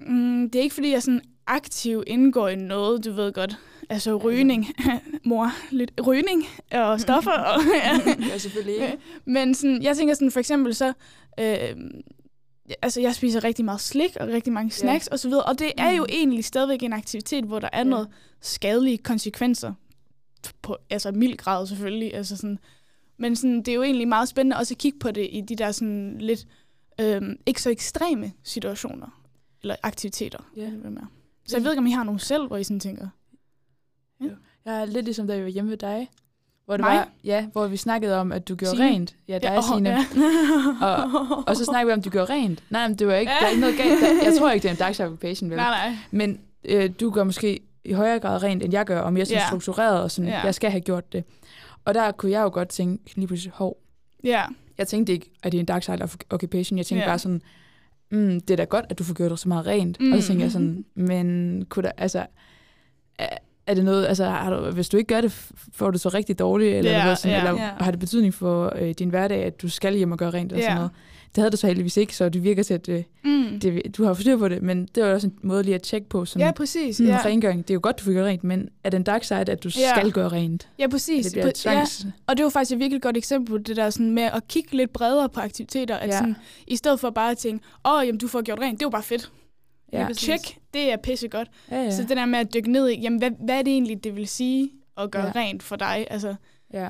mm, 0.00 0.50
det 0.50 0.58
er 0.58 0.62
ikke 0.62 0.74
fordi, 0.74 0.90
jeg 0.90 1.02
sådan 1.02 1.20
aktivt 1.46 2.04
indgår 2.06 2.48
i 2.48 2.56
noget, 2.56 3.04
du 3.04 3.12
ved 3.12 3.32
godt, 3.32 3.56
altså 3.90 4.16
rygning, 4.16 4.66
mor, 5.24 5.50
lidt 5.70 5.92
rygning 6.06 6.44
og 6.72 7.00
stoffer. 7.00 7.30
og, 7.32 7.60
ja. 7.84 8.00
ja, 8.28 8.38
selvfølgelig 8.38 8.74
ikke. 8.74 8.98
Men 9.24 9.54
sådan, 9.54 9.82
jeg 9.82 9.96
tænker 9.96 10.14
sådan, 10.14 10.30
for 10.30 10.40
eksempel 10.40 10.74
så, 10.74 10.92
øh, 11.40 11.76
altså 12.82 13.00
jeg 13.00 13.14
spiser 13.14 13.44
rigtig 13.44 13.64
meget 13.64 13.80
slik 13.80 14.16
og 14.20 14.28
rigtig 14.28 14.52
mange 14.52 14.70
snacks 14.70 15.08
så 15.20 15.28
videre, 15.28 15.42
og 15.44 15.58
det 15.58 15.72
er 15.78 15.90
jo 15.90 16.02
Mm. 16.02 16.06
egentlig 16.12 16.44
stadigvæk 16.44 16.82
en 16.82 16.92
aktivitet, 16.92 17.44
hvor 17.44 17.58
der 17.58 17.68
er 17.72 17.78
Ja. 17.78 17.84
noget 17.84 18.08
skadelige 18.40 18.98
konsekvenser, 18.98 19.72
på, 20.62 20.76
altså 20.90 21.12
mild 21.12 21.36
grad 21.36 21.66
selvfølgelig, 21.66 22.14
altså 22.14 22.36
sådan, 22.36 22.58
men 23.16 23.36
sådan, 23.36 23.56
det 23.58 23.68
er 23.68 23.74
jo 23.74 23.82
egentlig 23.82 24.08
meget 24.08 24.28
spændende 24.28 24.56
også 24.56 24.74
at 24.74 24.78
kigge 24.78 24.98
på 24.98 25.10
det 25.10 25.28
i 25.32 25.40
de 25.40 25.56
der 25.56 25.72
sådan 25.72 26.16
lidt 26.18 26.46
øh, 27.00 27.22
ikke 27.46 27.62
så 27.62 27.70
ekstreme 27.70 28.32
situationer, 28.42 29.22
eller 29.62 29.76
aktiviteter. 29.82 30.38
Ja. 30.56 30.62
eller 30.62 30.90
hvad. 30.90 31.02
Så 31.46 31.56
jeg 31.56 31.64
ved 31.64 31.72
ikke, 31.72 31.78
om 31.78 31.86
I 31.86 31.90
har 31.90 32.04
nogle 32.04 32.20
selv, 32.20 32.46
hvor 32.46 32.56
I 32.56 32.64
sådan 32.64 32.80
tænker, 32.80 33.08
Jeg 34.64 34.80
er 34.80 34.84
lidt 34.84 35.04
ligesom, 35.04 35.26
da 35.26 35.36
vi 35.36 35.42
var 35.42 35.48
hjemme 35.48 35.70
ved 35.70 35.76
dig. 35.78 36.08
Hvor, 36.64 36.76
det 36.76 36.84
Mig? 36.84 36.96
var, 36.96 37.08
ja, 37.24 37.46
hvor 37.52 37.66
vi 37.66 37.76
snakkede 37.76 38.16
om, 38.20 38.32
at 38.32 38.48
du 38.48 38.54
gjorde 38.56 38.76
Signe? 38.76 38.86
rent. 38.90 39.16
Ja, 39.28 39.38
dig, 39.38 39.58
åh, 39.58 39.64
Signe. 39.64 39.90
ja. 39.90 40.04
Og, 40.86 41.44
og 41.46 41.56
så 41.56 41.64
snakkede 41.64 41.86
vi 41.86 41.92
om, 41.92 41.98
at 41.98 42.04
du 42.04 42.10
gjorde 42.10 42.32
rent. 42.32 42.62
Nej, 42.70 42.88
men 42.88 42.98
det 42.98 43.06
var 43.06 43.14
ikke, 43.14 43.32
der 43.40 43.46
er 43.46 43.48
ikke 43.48 43.60
noget 43.60 43.76
galt. 43.76 44.00
Der, 44.00 44.24
jeg 44.24 44.38
tror 44.38 44.50
ikke, 44.50 44.62
det 44.62 44.68
er 44.68 44.72
en 44.72 44.78
dark 44.78 45.00
occupation, 45.00 45.50
vel? 45.50 45.56
nej, 45.56 45.88
nej. 45.88 45.98
Men 46.10 46.40
øh, 46.64 46.90
du 47.00 47.10
gør 47.10 47.24
måske 47.24 47.60
i 47.84 47.92
højere 47.92 48.18
grad 48.18 48.42
rent, 48.42 48.62
end 48.62 48.72
jeg 48.72 48.84
gør, 48.86 49.00
og 49.00 49.12
mere 49.12 49.24
sådan 49.24 49.38
Ja. 49.42 49.46
struktureret, 49.46 50.02
og 50.02 50.10
sådan, 50.10 50.30
Ja. 50.30 50.40
jeg 50.44 50.54
skal 50.54 50.70
have 50.70 50.80
gjort 50.80 51.12
det. 51.12 51.24
Og 51.84 51.94
der 51.94 52.12
kunne 52.12 52.32
jeg 52.32 52.42
jo 52.42 52.50
godt 52.52 52.68
tænke 52.68 53.16
lige 53.16 53.26
pludselig, 53.26 53.52
hov, 53.56 53.76
Ja, 54.24 54.42
jeg 54.78 54.88
tænkte 54.88 55.12
ikke, 55.12 55.30
at 55.42 55.52
det 55.52 55.58
er 55.58 55.60
en 55.60 55.66
dark 55.66 55.82
side 55.82 56.02
of 56.02 56.16
occupation. 56.30 56.78
Jeg 56.78 56.86
tænkte 56.86 57.02
Ja. 57.04 57.08
bare 57.10 57.18
sådan, 57.18 57.42
mm, 58.10 58.40
det 58.40 58.50
er 58.50 58.56
da 58.56 58.64
godt, 58.64 58.84
at 58.90 58.98
du 58.98 59.04
får 59.04 59.14
gjort 59.14 59.30
det 59.30 59.38
så 59.38 59.48
meget 59.48 59.66
rent. 59.66 60.00
Mm. 60.00 60.12
Og 60.12 60.22
så 60.22 60.26
tænkte 60.28 60.44
jeg 60.44 60.52
sådan, 60.52 60.84
men 60.94 61.64
kunne 61.68 61.82
der, 61.82 61.90
altså, 61.96 62.26
er, 63.18 63.28
er 63.66 63.74
det 63.74 63.84
noget, 63.84 64.06
altså, 64.06 64.24
har 64.24 64.50
du, 64.56 64.70
hvis 64.70 64.88
du 64.88 64.96
ikke 64.96 65.14
gør 65.14 65.20
det, 65.20 65.32
får 65.72 65.90
du 65.90 65.98
så 65.98 66.08
rigtig 66.08 66.38
dårligt, 66.38 66.74
eller, 66.76 67.02
noget 67.02 67.18
sådan, 67.18 67.36
ja. 67.42 67.48
eller 67.48 67.62
Ja. 67.62 67.70
har 67.80 67.90
det 67.90 68.00
betydning 68.00 68.34
for 68.34 68.72
øh, 68.76 68.90
din 68.90 69.08
hverdag, 69.08 69.44
at 69.44 69.62
du 69.62 69.68
skal 69.68 69.94
hjem 69.96 70.12
og 70.12 70.18
gøre 70.18 70.30
rent, 70.30 70.52
eller 70.52 70.64
Ja. 70.64 70.68
sådan 70.70 70.76
noget. 70.76 70.90
Det 71.34 71.42
havde 71.42 71.50
du 71.50 71.56
så 71.56 71.66
heldigvis 71.66 71.96
ikke, 71.96 72.16
så 72.16 72.28
det 72.28 72.44
virker 72.44 72.62
til, 72.62 72.74
at 72.74 72.86
det, 72.86 73.04
mm. 73.24 73.60
det, 73.60 73.96
du 73.96 74.04
har 74.04 74.14
forstyr 74.14 74.36
på 74.36 74.48
det, 74.48 74.62
men 74.62 74.88
det 74.94 75.02
var 75.04 75.12
også 75.14 75.26
en 75.26 75.34
måde 75.42 75.62
lige 75.62 75.74
at 75.74 75.82
tjekke 75.82 76.08
på, 76.08 76.24
sådan, 76.24 76.46
ja 76.46 76.52
præcis. 76.52 76.98
hmm, 76.98 77.06
Ja. 77.08 77.20
rengøring, 77.24 77.62
det 77.68 77.70
er 77.70 77.74
jo 77.74 77.80
godt, 77.82 77.98
du 77.98 78.04
får 78.04 78.12
gjort 78.12 78.24
rent, 78.26 78.44
men 78.44 78.68
er 78.84 78.90
det 78.90 78.96
en 78.98 79.04
dark 79.04 79.24
side, 79.24 79.38
at 79.40 79.64
du 79.64 79.70
Ja. 79.78 79.90
skal 79.96 80.10
gøre 80.12 80.28
rent? 80.28 80.68
Ja, 80.78 80.86
præcis. 80.88 81.26
Det 81.26 81.32
bliver. 81.32 81.72
Ja, 81.72 81.84
og 82.26 82.36
det 82.36 82.44
var 82.44 82.50
faktisk 82.50 82.72
et 82.72 82.78
virkelig 82.78 83.02
godt 83.02 83.16
eksempel 83.16 83.50
på 83.50 83.58
det 83.58 83.76
der 83.76 83.90
sådan 83.90 84.10
med 84.10 84.22
at 84.22 84.48
kigge 84.48 84.76
lidt 84.76 84.92
bredere 84.92 85.28
på 85.28 85.40
aktiviteter. 85.40 85.96
At 85.96 86.08
Ja. 86.08 86.18
sådan, 86.18 86.36
I 86.66 86.76
stedet 86.76 87.00
for 87.00 87.10
bare 87.10 87.30
at 87.30 87.38
tænke, 87.38 87.64
åh, 87.84 87.92
oh, 87.94 88.06
jamen, 88.06 88.18
du 88.18 88.28
får 88.28 88.42
gjort 88.42 88.60
rent, 88.60 88.78
det 88.80 88.84
var 88.84 88.90
bare 88.90 89.02
fedt. 89.02 89.32
Ja. 89.92 90.00
Ja, 90.06 90.12
Check, 90.12 90.56
det 90.74 90.92
er 90.92 90.96
pissegodt. 90.96 91.48
Ja, 91.70 91.82
Ja. 91.82 91.90
Så 91.90 92.02
det 92.02 92.16
der 92.16 92.26
med 92.26 92.38
at 92.38 92.54
dykke 92.54 92.72
ned 92.72 92.88
i, 92.88 93.00
jamen, 93.00 93.18
hvad, 93.18 93.30
hvad 93.44 93.58
er 93.58 93.62
det 93.62 93.72
egentlig, 93.72 94.04
det 94.04 94.16
vil 94.16 94.28
sige 94.28 94.70
at 94.98 95.10
gøre 95.10 95.26
ja. 95.26 95.32
rent 95.40 95.62
for 95.62 95.76
dig? 95.76 96.06
Altså, 96.10 96.34
ja. 96.72 96.88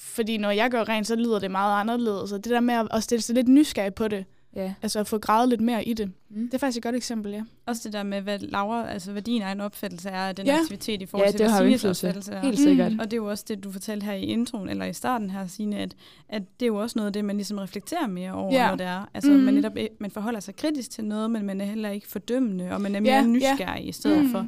Fordi 0.00 0.36
når 0.38 0.50
jeg 0.50 0.70
gør 0.70 0.88
rent, 0.88 1.06
så 1.06 1.16
lyder 1.16 1.38
det 1.38 1.50
meget 1.50 1.80
anderledes. 1.80 2.32
Og 2.32 2.44
det 2.44 2.50
der 2.52 2.60
med 2.60 2.74
at, 2.74 2.88
at 2.90 3.02
stille 3.02 3.22
sig 3.22 3.34
lidt 3.34 3.48
nysgerrig 3.48 3.94
på 3.94 4.08
det, 4.08 4.24
ja. 4.56 4.74
altså 4.82 5.00
at 5.00 5.06
få 5.08 5.18
gravet 5.18 5.48
lidt 5.48 5.60
mere 5.60 5.84
i 5.84 5.92
det, 5.94 6.12
Mm. 6.32 6.44
det 6.46 6.54
er 6.54 6.58
faktisk 6.58 6.76
et 6.76 6.82
godt 6.82 6.94
eksempel, 6.94 7.32
ja. 7.32 7.42
Også 7.66 7.80
det 7.84 7.92
der 7.92 8.02
med, 8.02 8.20
hvad, 8.20 8.38
Laura, 8.38 8.90
altså, 8.92 9.12
hvad 9.12 9.22
din 9.22 9.42
egen 9.42 9.60
opfattelse 9.60 10.08
er 10.08 10.28
af 10.28 10.36
den 10.36 10.46
Ja. 10.46 10.58
aktivitet 10.60 11.02
i 11.02 11.06
forhold 11.06 11.26
Ja, 11.26 11.30
til, 11.30 11.38
det 11.40 11.50
hvad 11.50 11.66
indflydelse. 11.66 12.06
opfattelse 12.06 12.32
er. 12.32 12.40
Helt 12.40 12.58
sikkert. 12.58 12.92
Mm. 12.92 12.98
Og 12.98 13.04
det 13.04 13.12
er 13.12 13.16
jo 13.16 13.26
også 13.30 13.44
det, 13.48 13.64
du 13.64 13.72
fortalte 13.72 14.04
her 14.04 14.12
i 14.12 14.22
introen, 14.22 14.68
eller 14.68 14.84
i 14.84 14.92
starten 14.92 15.30
her, 15.30 15.46
Signe, 15.46 15.78
at, 15.78 15.94
at 16.28 16.42
det 16.60 16.66
er 16.66 16.68
jo 16.68 16.76
også 16.76 16.98
noget 16.98 17.06
af 17.06 17.12
det, 17.12 17.24
man 17.24 17.36
ligesom 17.36 17.58
reflekterer 17.58 18.06
mere 18.06 18.32
over, 18.32 18.54
Ja. 18.54 18.68
når 18.68 18.76
det 18.76 18.86
er. 18.86 19.04
Altså, 19.14 19.30
Mhm. 19.30 19.40
man, 19.40 19.54
netop, 19.54 19.72
man 20.00 20.10
forholder 20.10 20.40
sig 20.40 20.56
kritisk 20.56 20.90
til 20.90 21.04
noget, 21.04 21.30
men 21.30 21.46
man 21.46 21.60
er 21.60 21.64
heller 21.64 21.90
ikke 21.90 22.08
fordømmende, 22.08 22.70
og 22.72 22.80
man 22.80 22.94
er 22.94 23.00
mere 23.00 23.12
Ja, 23.12 23.20
ja. 23.20 23.26
nysgerrig 23.26 23.88
i 23.88 23.92
stedet 23.92 24.24
Mm. 24.24 24.30
for. 24.30 24.46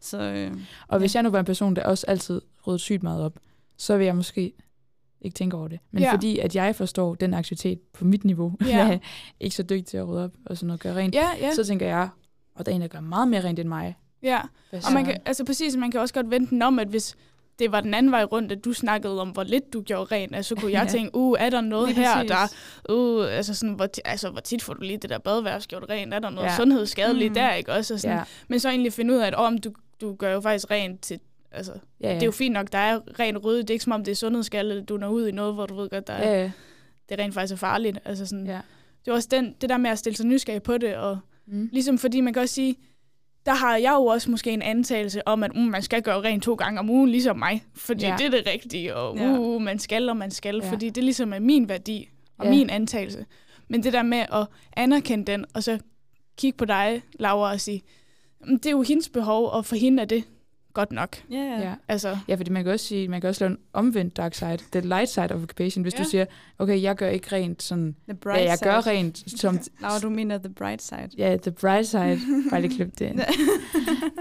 Så 0.00 0.20
øh, 0.22 0.50
Og 0.88 0.98
hvis 0.98 1.14
jeg 1.14 1.22
nu 1.22 1.30
var 1.30 1.38
en 1.38 1.44
person, 1.44 1.76
der 1.76 1.82
også 1.84 2.06
altid 2.08 2.40
rydde 2.66 2.78
sygt 2.78 3.02
meget 3.02 3.22
op, 3.24 3.38
så 3.76 3.96
vil 3.96 4.04
jeg 4.04 4.16
måske 4.16 4.52
ikke 5.22 5.34
tænke 5.34 5.56
over 5.56 5.68
det. 5.68 5.78
Men 5.90 6.02
Ja. 6.02 6.12
fordi, 6.12 6.38
at 6.38 6.56
jeg 6.56 6.76
forstår 6.76 7.14
den 7.14 7.34
aktivitet 7.34 7.80
på 7.92 8.04
mit 8.04 8.24
niveau, 8.24 8.52
Ja. 8.66 8.76
jeg 8.76 8.92
er 8.94 8.98
ikke 9.40 9.56
så 9.56 9.62
dygtig 9.62 9.86
til 9.86 9.96
at 9.96 10.08
rydde 10.08 10.24
op 10.24 10.30
og 10.46 10.56
sådan 10.56 10.66
noget, 10.66 10.80
gøre 10.80 10.94
rent, 10.96 11.14
Ja, 11.14 11.26
ja, 11.40 11.54
så 11.54 11.64
tænker 11.64 11.86
jeg, 11.86 12.08
og 12.54 12.66
der 12.66 12.72
er 12.72 12.76
en, 12.76 12.80
der 12.82 12.88
gør 12.88 13.00
meget 13.00 13.28
mere 13.28 13.44
rent 13.44 13.58
end 13.58 13.68
mig. 13.68 13.96
ja. 14.22 14.40
Hvad 14.70 14.80
Og 14.86 14.92
man 14.92 15.04
kan, 15.04 15.16
altså 15.26 15.44
præcis, 15.44 15.76
man 15.76 15.90
kan 15.90 16.00
også 16.00 16.14
godt 16.14 16.30
vente 16.30 16.50
den 16.50 16.62
om, 16.62 16.78
at 16.78 16.88
hvis 16.88 17.16
det 17.58 17.72
var 17.72 17.80
den 17.80 17.94
anden 17.94 18.12
vej 18.12 18.24
rundt, 18.24 18.52
at 18.52 18.64
du 18.64 18.72
snakkede 18.72 19.20
om, 19.20 19.28
hvor 19.28 19.42
lidt 19.42 19.72
du 19.72 19.80
gjorde 19.82 20.14
rent, 20.14 20.34
altså, 20.36 20.48
så 20.48 20.54
kunne 20.60 20.72
jeg 20.78 20.82
Ja. 20.86 20.88
tænke, 20.90 21.10
uh, 21.14 21.36
er 21.40 21.50
der 21.50 21.60
noget 21.60 21.88
Lige 21.88 22.00
her, 22.00 22.14
præcis. 22.14 22.30
der, 22.86 22.94
uh, 22.94 23.36
altså 23.36 23.54
sådan, 23.54 23.74
hvor, 23.74 23.88
altså, 24.04 24.30
hvor 24.30 24.40
tit 24.40 24.62
får 24.62 24.74
du 24.74 24.80
lige 24.82 24.96
det 24.96 25.10
der 25.10 25.18
badeværelse 25.18 25.68
gjort 25.68 25.84
rent, 25.90 26.14
er 26.14 26.18
der 26.18 26.30
noget 26.30 26.46
ja. 26.46 26.50
Ja. 26.50 26.56
sundhedsskadeligt 26.56 27.30
Mm. 27.30 27.34
der, 27.34 27.52
ikke 27.54 27.72
også? 27.72 27.94
Og 27.94 28.00
sådan, 28.00 28.16
Ja, 28.16 28.22
Men 28.48 28.60
så 28.60 28.68
egentlig 28.68 28.92
finde 28.92 29.14
ud 29.14 29.18
af, 29.18 29.26
at 29.26 29.34
om 29.34 29.58
du, 29.58 29.70
du 30.00 30.14
gør 30.14 30.32
jo 30.32 30.40
faktisk 30.40 30.70
rent 30.70 31.00
til, 31.00 31.20
altså, 31.54 31.72
ja, 32.00 32.08
ja. 32.08 32.14
det 32.14 32.22
er 32.22 32.26
jo 32.26 32.32
fint 32.32 32.52
nok, 32.52 32.72
der 32.72 32.78
er 32.78 33.00
rent 33.20 33.44
rydde, 33.44 33.62
det 33.62 33.70
er 33.70 33.74
ikke 33.74 33.84
som 33.84 33.92
om 33.92 34.04
det 34.04 34.12
er 34.12 34.16
sundhedsskadeligt, 34.16 34.88
du 34.88 34.96
når 34.96 35.08
ud 35.08 35.28
i 35.28 35.32
noget, 35.32 35.54
hvor 35.54 35.66
du 35.66 35.74
ved 35.74 35.88
godt, 35.90 36.06
der 36.06 36.12
er, 36.12 36.30
ja, 36.32 36.42
ja. 36.42 36.50
det 37.08 37.18
rent 37.18 37.34
faktisk 37.34 37.52
er 37.52 37.56
farligt, 37.56 37.98
altså 38.04 38.26
sådan, 38.26 38.46
ja. 38.46 38.60
det 39.04 39.10
er 39.10 39.14
også 39.14 39.28
den, 39.30 39.54
det 39.60 39.68
der 39.68 39.76
med 39.76 39.90
at 39.90 39.98
stille 39.98 40.16
sig 40.16 40.26
nysgerrig 40.26 40.62
på 40.62 40.78
det, 40.78 40.96
og 40.96 41.18
Mm. 41.46 41.68
Ligesom 41.72 41.98
fordi 41.98 42.20
man 42.20 42.32
kan 42.32 42.42
også 42.42 42.54
sige, 42.54 42.76
der 43.46 43.54
har 43.54 43.76
jeg 43.76 43.92
jo 43.92 44.04
også 44.06 44.30
måske 44.30 44.50
en 44.50 44.62
antagelse 44.62 45.28
om, 45.28 45.42
at 45.42 45.54
mm, 45.54 45.60
man 45.60 45.82
skal 45.82 46.02
gøre 46.02 46.20
rent 46.22 46.42
to 46.42 46.54
gange 46.54 46.80
om 46.80 46.90
ugen, 46.90 47.10
ligesom 47.10 47.38
mig. 47.38 47.64
Fordi 47.74 48.04
Ja. 48.06 48.14
det 48.18 48.26
er 48.26 48.30
det 48.30 48.42
rigtige, 48.46 48.94
og 48.96 49.16
Ja. 49.16 49.38
uh, 49.38 49.62
man 49.62 49.78
skal, 49.78 50.08
og 50.08 50.16
man 50.16 50.30
skal. 50.30 50.60
Ja. 50.64 50.70
Fordi 50.70 50.90
det 50.90 51.04
ligesom 51.04 51.32
er 51.32 51.38
min 51.38 51.68
værdi 51.68 52.08
og 52.38 52.44
Ja. 52.44 52.50
ja. 52.52 52.56
min 52.58 52.70
antagelse. 52.70 53.26
Men 53.68 53.82
det 53.82 53.92
der 53.92 54.02
med 54.02 54.18
at 54.18 54.46
anerkende 54.76 55.24
den, 55.32 55.44
og 55.54 55.62
så 55.62 55.78
kigge 56.36 56.56
på 56.56 56.64
dig, 56.64 57.02
Laura, 57.18 57.52
og 57.52 57.60
sige, 57.60 57.82
"Mm, 58.46 58.58
det 58.58 58.66
er 58.66 58.70
jo 58.70 58.82
hendes 58.82 59.08
behov, 59.08 59.48
og 59.50 59.64
for 59.66 59.76
hende 59.76 60.00
er 60.02 60.06
det 60.06 60.24
godt 60.72 60.92
nok. 60.92 61.16
ja, 61.30 61.36
ja. 61.36 61.60
ja. 61.60 61.74
Altså, 61.88 62.18
Ja, 62.28 62.34
fordi 62.34 62.50
man 62.50 62.64
kan 62.64 62.72
også 62.72 62.86
sige, 62.86 63.08
man 63.08 63.20
kan 63.20 63.28
også 63.28 63.44
lave 63.44 63.50
en 63.50 63.58
omvendt 63.72 64.16
dark 64.16 64.34
side, 64.34 64.58
the 64.72 64.80
light 64.80 65.08
side 65.08 65.24
of 65.34 65.42
occupation, 65.42 65.82
hvis. 65.82 65.94
Ja. 65.94 66.02
du 66.02 66.08
siger, 66.08 66.24
okay, 66.58 66.82
jeg 66.82 66.96
gør 66.96 67.08
ikke 67.08 67.36
rent 67.36 67.62
sådan, 67.62 67.96
The 68.08 68.16
bright 68.16 68.40
ja, 68.44 68.48
jeg 68.48 68.58
side. 68.58 68.70
gør 68.70 68.86
rent 68.86 69.40
som, 69.40 69.58
Laura, 69.82 69.98
du 69.98 70.10
mener 70.10 70.38
the 70.38 70.48
bright 70.54 70.82
side. 70.82 71.08
ja, 71.18 71.36
the 71.36 71.50
bright 71.52 71.86
side, 71.86 72.18
bare 72.50 72.60
lige 72.60 72.74
klip 72.76 72.98
det 72.98 73.06
ind. 73.06 73.20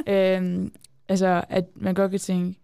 øhm, 0.13 0.71
altså, 1.09 1.43
at 1.49 1.65
man 1.75 1.93
godt 1.93 2.11
kan 2.11 2.19
tænke, 2.19 2.59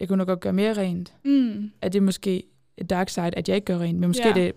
jeg 0.00 0.08
kunne 0.08 0.16
nok 0.18 0.26
godt 0.28 0.40
gøre 0.40 0.52
mere 0.52 0.72
rent. 0.72 1.12
mm, 1.24 1.70
Er 1.82 1.88
det 1.88 2.02
måske 2.02 2.42
et 2.76 2.90
dark 2.90 3.08
side, 3.08 3.30
at 3.36 3.48
jeg 3.48 3.54
ikke 3.54 3.64
gør 3.64 3.78
rent? 3.78 3.98
Men 3.98 4.08
måske 4.08 4.28
ja. 4.28 4.34
det 4.34 4.52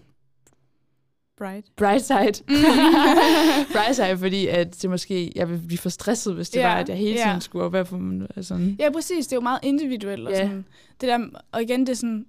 Bright. 1.44 1.66
bright 1.76 2.02
side. 2.06 2.44
bright 3.74 3.96
side, 3.96 4.18
fordi 4.18 4.48
at 4.48 4.82
det 4.82 4.90
måske, 4.90 5.32
jeg 5.36 5.50
vil 5.50 5.62
blive 5.68 5.78
for 5.78 5.90
stresset, 5.90 6.36
hvis 6.36 6.50
det 6.50 6.60
Ja, 6.60 6.68
var, 6.68 6.76
at 6.76 6.90
jeg 6.90 6.98
hele 6.98 7.14
tiden 7.18 7.28
ja. 7.34 7.40
skulle 7.40 7.66
op 7.66 7.88
for 7.88 8.42
sådan. 8.42 8.76
Ja, 8.80 8.92
præcis. 8.92 9.28
Det 9.28 9.34
er 9.34 9.38
jo 9.38 9.42
meget 9.42 9.60
individuelt. 9.64 10.28
Og, 10.28 10.34
Ja. 10.34 10.38
sådan, 10.42 10.66
det 11.02 11.10
der, 11.10 11.20
og 11.52 11.62
igen, 11.62 11.80
det 11.80 11.90
er 11.90 11.94
sådan, 11.96 12.26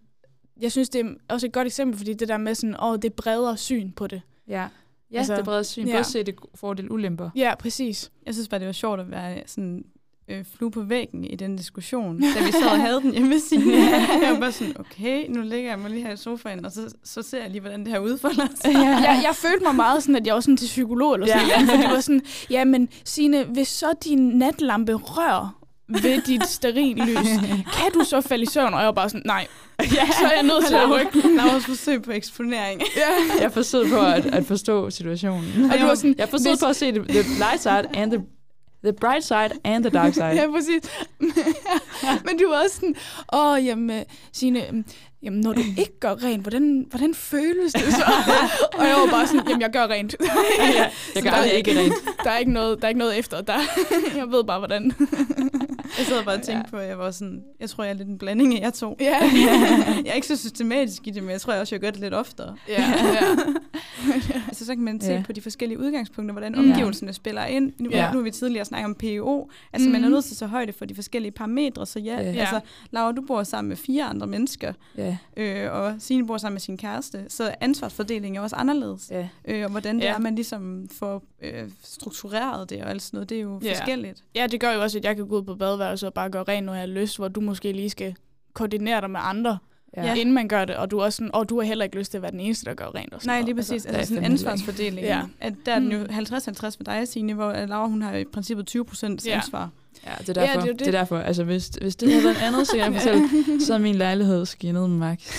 jeg 0.61 0.73
synes, 0.73 0.89
det 0.89 1.01
er 1.01 1.11
også 1.29 1.47
et 1.47 1.53
godt 1.53 1.67
eksempel, 1.67 1.99
fordi 1.99 2.13
det 2.15 2.29
der 2.29 2.37
med 2.39 2.55
sådan, 2.55 2.77
åh, 2.83 2.99
det 3.03 3.13
bredere 3.13 3.57
syn 3.57 3.91
på 3.93 4.07
det. 4.07 4.23
Ja. 4.49 4.69
Ja, 5.13 5.19
Altså, 5.19 5.33
det 5.33 5.41
er 5.41 5.45
bredt 5.45 5.67
syn. 5.67 5.87
ja. 5.87 5.93
Både 5.93 6.05
se 6.05 6.23
det 6.23 6.35
fordel 6.55 6.91
ulemper. 6.93 7.31
Ja, 7.37 7.55
præcis. 7.59 8.11
Jeg 8.27 8.35
synes 8.35 8.49
bare, 8.49 8.59
det 8.61 8.67
var 8.67 8.73
sjovt 8.73 9.01
at 9.01 9.11
være 9.11 9.43
sådan 9.47 9.85
øh, 10.29 10.45
flue 10.57 10.71
på 10.71 10.81
væggen 10.83 11.25
i 11.25 11.37
den 11.37 11.57
diskussion, 11.57 12.21
da 12.39 12.45
vi 12.47 12.53
sad 12.53 12.63
og 12.71 12.81
havde 12.81 13.01
den 13.01 13.13
hjemme 13.13 13.31
ved 13.31 13.41
Signe. 13.41 13.73
Jeg 14.23 14.29
var 14.33 14.41
bare 14.41 14.53
sådan, 14.53 14.75
okay, 14.81 15.25
nu 15.29 15.43
ligger 15.43 15.71
jeg 15.71 15.79
mig 15.79 15.91
lige 15.91 16.03
her 16.07 16.13
i 16.13 16.17
sofaen, 16.17 16.65
og 16.65 16.73
så, 16.73 16.81
så 17.05 17.23
ser 17.23 17.41
jeg 17.43 17.51
lige, 17.51 17.61
hvordan 17.61 17.81
det 17.81 17.89
her 17.89 17.99
udfolder 17.99 18.47
sig. 18.63 18.73
jeg, 18.75 19.21
jeg 19.27 19.35
følte 19.35 19.65
mig 19.65 19.75
meget 19.75 20.03
sådan, 20.03 20.17
at 20.17 20.27
jeg 20.27 20.35
var 20.35 20.41
sådan 20.41 20.57
til 20.57 20.67
psykolog 20.67 21.15
eller 21.15 21.27
sådan 21.27 21.47
Ja. 21.49 21.63
noget. 21.67 21.81
Det 21.81 21.91
var 21.91 22.01
sådan, 22.01 22.23
ja, 22.51 22.65
men 22.65 22.89
Signe, 23.05 23.45
hvis 23.45 23.69
så 23.69 23.93
din 24.05 24.19
natlampe 24.29 24.93
rør 24.95 25.61
ved 25.89 26.23
dit 26.23 26.47
sterillys, 26.47 27.29
kan 27.49 27.93
du 27.95 28.05
så 28.05 28.21
falde 28.21 28.43
i 28.43 28.47
søvn? 28.47 28.75
Og 28.75 28.79
jeg 28.81 28.87
var 28.87 28.93
bare 28.93 29.09
sådan, 29.09 29.23
nej, 29.27 29.47
så 29.89 30.27
er 30.27 30.35
jeg 30.35 30.43
nødt 30.43 30.67
til 30.67 30.75
at 30.75 30.91
rykke. 30.91 31.23
Der 31.37 31.43
var 31.45 31.55
også 31.55 31.67
forsøg 31.67 32.03
på 32.03 32.13
eksponering. 32.13 32.81
Ja. 32.97 33.43
Jeg 33.43 33.53
forsøgte 33.53 33.91
på 33.91 33.97
at, 34.01 34.27
at 34.27 34.47
forstå 34.47 34.91
situationen. 34.91 35.71
Og 35.73 35.79
du 35.81 35.87
var 35.87 35.95
sådan, 35.95 36.15
Jeg 36.19 36.29
forsøgte 36.29 36.51
hvis- 36.51 36.61
på 36.61 36.67
at 36.67 36.77
se 36.77 36.93
the, 36.93 37.05
the 37.09 37.23
light 37.39 37.63
side 37.63 37.97
and 37.97 38.11
the, 38.13 38.21
the 38.85 38.93
bright 38.93 39.25
side 39.25 39.51
and 39.65 39.85
the 39.85 39.91
dark 39.91 40.15
side. 40.21 40.27
Ja, 40.35 40.47
præcis. 40.51 40.91
Men 42.27 42.39
du 42.39 42.49
var 42.49 42.63
også 42.65 42.75
sådan, 42.77 42.95
åh, 43.33 43.67
jamen, 43.67 44.05
Signe, 44.33 44.69
øhm, 44.69 44.85
jamen, 45.23 45.41
når 45.41 45.53
du 45.53 45.61
ikke 45.79 46.01
gør 46.01 46.15
rent, 46.25 46.43
hvordan, 46.43 46.87
hvordan 46.91 47.15
føles 47.15 47.73
det 47.73 47.93
så? 47.95 48.03
og 48.79 48.87
jeg 48.87 48.95
var 48.97 49.07
bare 49.11 49.27
sådan, 49.27 49.43
jamen, 49.49 49.61
jeg 49.63 49.71
gør 49.71 49.87
rent. 49.87 50.15
ja, 50.21 50.91
jeg 51.15 51.23
gør 51.23 51.31
der 51.31 51.31
er 51.31 51.35
aldrig 51.41 51.53
ikke 51.59 51.79
rent. 51.81 51.95
Der 52.25 52.31
er 52.31 52.39
ikke 52.39 52.53
noget, 52.53 52.79
der 52.81 52.85
er 52.85 52.89
ikke 52.89 52.99
noget 52.99 53.19
efter. 53.19 53.41
Der, 53.41 53.59
jeg 54.17 54.27
ved 54.31 54.45
bare, 54.45 54.59
hvordan. 54.59 54.93
Jeg 55.99 56.07
sad 56.07 56.25
bare 56.25 56.35
og 56.35 56.43
tænkte 56.43 56.71
på, 56.71 56.77
at 56.77 56.89
jeg 56.89 56.99
var 56.99 57.11
sådan, 57.11 57.43
jeg 57.61 57.71
tror, 57.71 57.85
jeg 57.85 57.91
er 57.91 57.95
lidt 57.97 58.09
en 58.09 58.19
blanding 58.19 58.57
af 58.57 58.61
jer 58.61 58.71
to. 58.71 58.97
ja. 59.01 59.19
Jeg 60.05 60.07
er 60.07 60.13
ikke 60.13 60.27
så 60.27 60.37
systematisk 60.37 61.07
i 61.07 61.11
det, 61.11 61.23
men 61.23 61.31
jeg 61.33 61.41
tror 61.41 61.53
jeg 61.53 61.61
også, 61.61 61.75
jeg 61.75 61.81
gør 61.81 61.91
det 61.91 62.01
lidt 62.01 62.15
oftere. 62.15 62.57
ja, 62.69 62.83
ja. 63.03 63.21
Altså, 64.49 64.67
så 64.67 64.75
kan 64.75 64.85
man 64.85 65.01
se 65.01 65.13
Ja. 65.13 65.23
på 65.27 65.33
de 65.33 65.41
forskellige 65.41 65.79
udgangspunkter, 65.79 66.33
hvordan 66.33 66.53
Mm. 66.53 66.71
omgivelserne 66.71 67.13
spiller 67.13 67.45
ind. 67.45 67.73
Nu, 67.79 67.91
Ja. 67.91 68.13
nu 68.13 68.19
har 68.19 68.23
vi 68.25 68.31
tidligere 68.31 68.65
snakket 68.65 68.85
om 68.85 68.95
PO. 68.95 69.51
Altså, 69.73 69.89
man 69.89 69.97
er 70.01 70.01
Mhm. 70.09 70.13
nødt 70.13 70.25
til 70.25 70.35
at 70.35 70.39
tage 70.39 70.49
højde 70.49 70.73
for 70.73 70.85
de 70.85 70.95
forskellige 70.95 71.33
parametre. 71.33 71.87
Så 71.87 71.99
ja, 71.99 72.15
Ja. 72.21 72.33
ja. 72.33 72.41
altså, 72.41 72.61
Laura, 72.91 73.13
du 73.13 73.23
bor 73.23 73.43
sammen 73.43 73.69
med 73.69 73.77
fire 73.77 74.05
andre 74.05 74.27
mennesker, 74.27 74.73
Ja, 74.99 75.17
øh, 75.37 75.73
og 75.73 75.95
Signe 75.99 76.27
bor 76.27 76.37
sammen 76.39 76.55
med 76.55 76.61
sin 76.61 76.77
kæreste. 76.77 77.25
Så 77.29 77.55
ansvarsfordelingen 77.61 78.37
er 78.39 78.43
også 78.43 78.57
anderledes. 78.57 79.11
ja. 79.11 79.29
Øh, 79.45 79.65
og 79.65 79.71
hvordan 79.71 79.97
det 79.97 80.03
Ja. 80.05 80.15
er, 80.15 80.19
man 80.19 80.35
ligesom 80.35 80.89
får 80.93 81.23
øh, 81.43 81.69
struktureret 81.83 82.71
det 82.71 82.83
og 82.83 82.91
alt 82.91 83.03
sådan 83.03 83.17
noget, 83.17 83.29
det 83.31 83.39
er 83.39 83.43
jo 83.43 83.61
Ja. 83.63 83.71
forskelligt. 83.73 84.25
ja, 84.35 84.47
det 84.47 84.61
gør 84.61 84.73
jo 84.73 84.83
også, 84.83 84.99
at 84.99 85.05
jeg 85.05 85.17
kan 85.17 85.29
gå 85.29 85.37
ud 85.39 85.43
på 85.43 85.55
badeværelset 85.55 86.07
og 86.07 86.15
bare 86.15 86.31
gøre 86.31 86.43
rent, 86.49 86.67
når 86.67 86.73
jeg 86.73 86.81
har 86.81 86.87
lyst, 86.87 87.17
hvor 87.17 87.29
du 87.29 87.41
måske 87.41 87.73
lige 87.73 87.91
skal 87.91 88.15
koordinere 88.53 89.01
dig 89.01 89.11
med 89.11 89.21
andre, 89.23 89.59
ja. 89.97 90.15
inden 90.15 90.35
man 90.35 90.49
gør 90.49 90.65
det, 90.65 90.77
og 90.77 90.91
du 90.91 90.99
er 90.99 91.05
også 91.05 91.17
sådan, 91.17 91.31
og 91.35 91.49
du 91.49 91.61
har 91.61 91.67
heller 91.67 91.85
ikke 91.85 91.99
lyst 91.99 92.11
til 92.11 92.19
at 92.19 92.23
være 92.23 92.31
den 92.33 92.41
eneste, 92.41 92.65
der 92.65 92.75
gør 92.75 92.87
rent. 92.95 93.15
Og 93.15 93.21
sådan 93.21 93.39
Nej, 93.39 93.43
lige 93.45 93.55
præcis. 93.55 93.83
det 93.83 93.91
er 93.95 93.97
Altså, 93.99 94.15
sådan 94.15 94.25
en 94.25 94.33
ansvarsfordeling. 94.33 95.07
Ja. 95.07 95.21
At 95.41 95.53
der 95.67 95.73
er 95.75 95.79
den 95.79 95.93
jo 95.93 95.99
Mm. 95.99 96.05
50-50 96.05 96.63
med 96.79 96.85
dig, 96.87 97.09
Signe, 97.09 97.35
hvor 97.35 97.67
Laura, 97.67 97.87
hun 97.89 98.03
har 98.03 98.15
i 98.17 98.25
princippet 98.25 98.67
20 98.67 98.85
procent 98.85 99.27
Ja. 99.27 99.37
ansvar. 99.37 99.69
Ja, 100.07 100.11
det 100.19 100.29
er 100.29 100.33
derfor. 100.33 100.47
Ja, 100.47 100.61
det 100.61 100.69
er 100.69 100.73
det, 100.73 100.79
det. 100.79 100.87
er 100.95 100.99
derfor. 100.99 101.19
Altså, 101.19 101.45
hvis, 101.45 101.71
hvis 101.81 101.97
det 101.97 102.11
havde 102.11 102.25
været 102.25 102.37
en 102.37 102.43
andet, 102.43 102.67
så 102.67 102.73
kan 102.77 102.93
jeg 102.93 102.95
fortælle, 103.01 103.29
så 103.67 103.75
er 103.75 103.79
min 103.79 103.95
lejlighed 103.95 104.47
skinnet 104.47 104.91
med 104.91 104.99
max. 104.99 105.19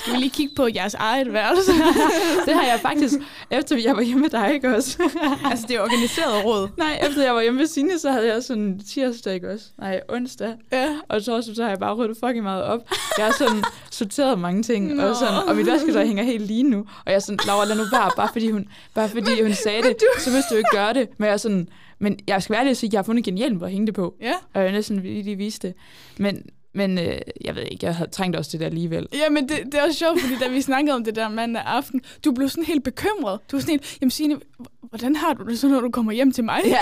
Skal 0.00 0.12
vi 0.12 0.18
lige 0.18 0.30
kigge 0.30 0.54
på 0.56 0.68
jeres 0.74 0.94
eget 0.94 1.32
værelse? 1.32 1.72
Det 2.46 2.54
har 2.54 2.62
jeg 2.64 2.78
faktisk, 2.82 3.14
efter 3.50 3.76
jeg 3.84 3.96
var 3.96 4.02
hjemme 4.02 4.20
med 4.22 4.30
dig, 4.30 4.54
ikke 4.54 4.76
også? 4.76 5.10
altså, 5.50 5.64
det 5.68 5.76
er 5.76 5.80
organiseret 5.80 6.44
råd. 6.44 6.68
Nej, 6.76 6.98
efter 7.08 7.22
jeg 7.22 7.34
var 7.34 7.42
hjemme 7.42 7.58
med 7.58 7.66
Signe, 7.66 7.98
så 7.98 8.10
havde 8.10 8.34
jeg 8.34 8.42
sådan 8.42 8.80
tirsdag, 8.88 9.34
ikke 9.34 9.50
også? 9.50 9.66
Nej, 9.78 10.00
onsdag. 10.08 10.54
ja. 10.72 10.88
Og 11.08 11.24
torsdag, 11.24 11.56
så 11.56 11.62
har 11.62 11.68
jeg 11.68 11.78
bare 11.78 11.94
ryddet 11.94 12.16
fucking 12.24 12.42
meget 12.42 12.62
op. 12.64 12.80
Jeg 13.18 13.24
har 13.26 13.32
sådan 13.38 13.62
sorteret 13.90 14.38
mange 14.38 14.62
ting, 14.62 14.94
Nå. 14.94 15.02
og, 15.02 15.16
sådan, 15.16 15.34
og 15.48 15.56
mit 15.56 15.66
vasketøj 15.66 16.04
hænger 16.06 16.22
helt 16.22 16.46
lige 16.46 16.62
nu. 16.62 16.78
Og 16.78 17.06
jeg 17.06 17.14
er 17.14 17.18
sådan, 17.18 17.38
Laura, 17.46 17.64
lad 17.64 17.76
nu 17.76 17.82
være, 17.92 18.10
bare 18.16 18.28
fordi 18.32 18.50
hun, 18.50 18.68
bare 18.94 19.08
fordi 19.08 19.42
hun 19.42 19.54
sagde 19.54 19.82
det, 19.82 19.96
så 20.18 20.30
hvis 20.32 20.44
du 20.50 20.54
ikke 20.54 20.68
gøre 20.72 20.94
det. 20.94 21.08
Men 21.18 21.26
jeg 21.26 21.32
er 21.32 21.36
sådan, 21.36 21.68
men 21.98 22.18
jeg 22.26 22.42
skal 22.42 22.52
være 22.52 22.60
ærlig 22.60 22.70
at 22.70 22.76
sige, 22.76 22.88
at 22.88 22.92
jeg 22.92 22.98
har 22.98 23.02
fundet 23.04 23.24
genialt 23.24 23.56
hvor 23.56 23.66
at 23.66 23.72
hænge 23.72 23.86
det 23.86 23.94
på. 23.94 24.14
Ja. 24.20 24.32
Og 24.54 24.62
jeg 24.62 24.72
næsten 24.72 25.00
lige, 25.02 25.22
lige 25.22 25.36
viste 25.36 25.68
det. 25.68 25.76
Men, 26.18 26.42
men 26.74 26.98
øh, 26.98 27.18
jeg 27.44 27.54
ved 27.56 27.62
ikke, 27.62 27.86
jeg 27.86 27.94
havde 27.94 28.10
trængt 28.10 28.36
også 28.36 28.48
det 28.52 28.60
der 28.60 28.66
alligevel. 28.66 29.06
Ja, 29.12 29.30
men 29.30 29.48
det, 29.48 29.58
det 29.64 29.74
er 29.74 29.82
også 29.82 29.98
sjovt, 29.98 30.20
fordi 30.20 30.34
da 30.38 30.48
vi 30.48 30.60
snakkede 30.60 30.94
om 30.94 31.04
det 31.04 31.16
der 31.16 31.28
mandag 31.28 31.62
aften, 31.66 32.00
du 32.24 32.32
blev 32.32 32.48
sådan 32.48 32.64
helt 32.64 32.84
bekymret. 32.84 33.38
Du 33.50 33.56
var 33.56 33.60
sådan 33.60 33.72
helt, 33.72 33.98
jamen 34.00 34.10
Signe, 34.10 34.36
hvordan 34.82 35.16
har 35.16 35.32
du 35.34 35.44
det 35.44 35.58
så, 35.58 35.68
når 35.68 35.80
du 35.80 35.90
kommer 35.90 36.12
hjem 36.12 36.32
til 36.32 36.44
mig? 36.44 36.60
Ja. 36.64 36.80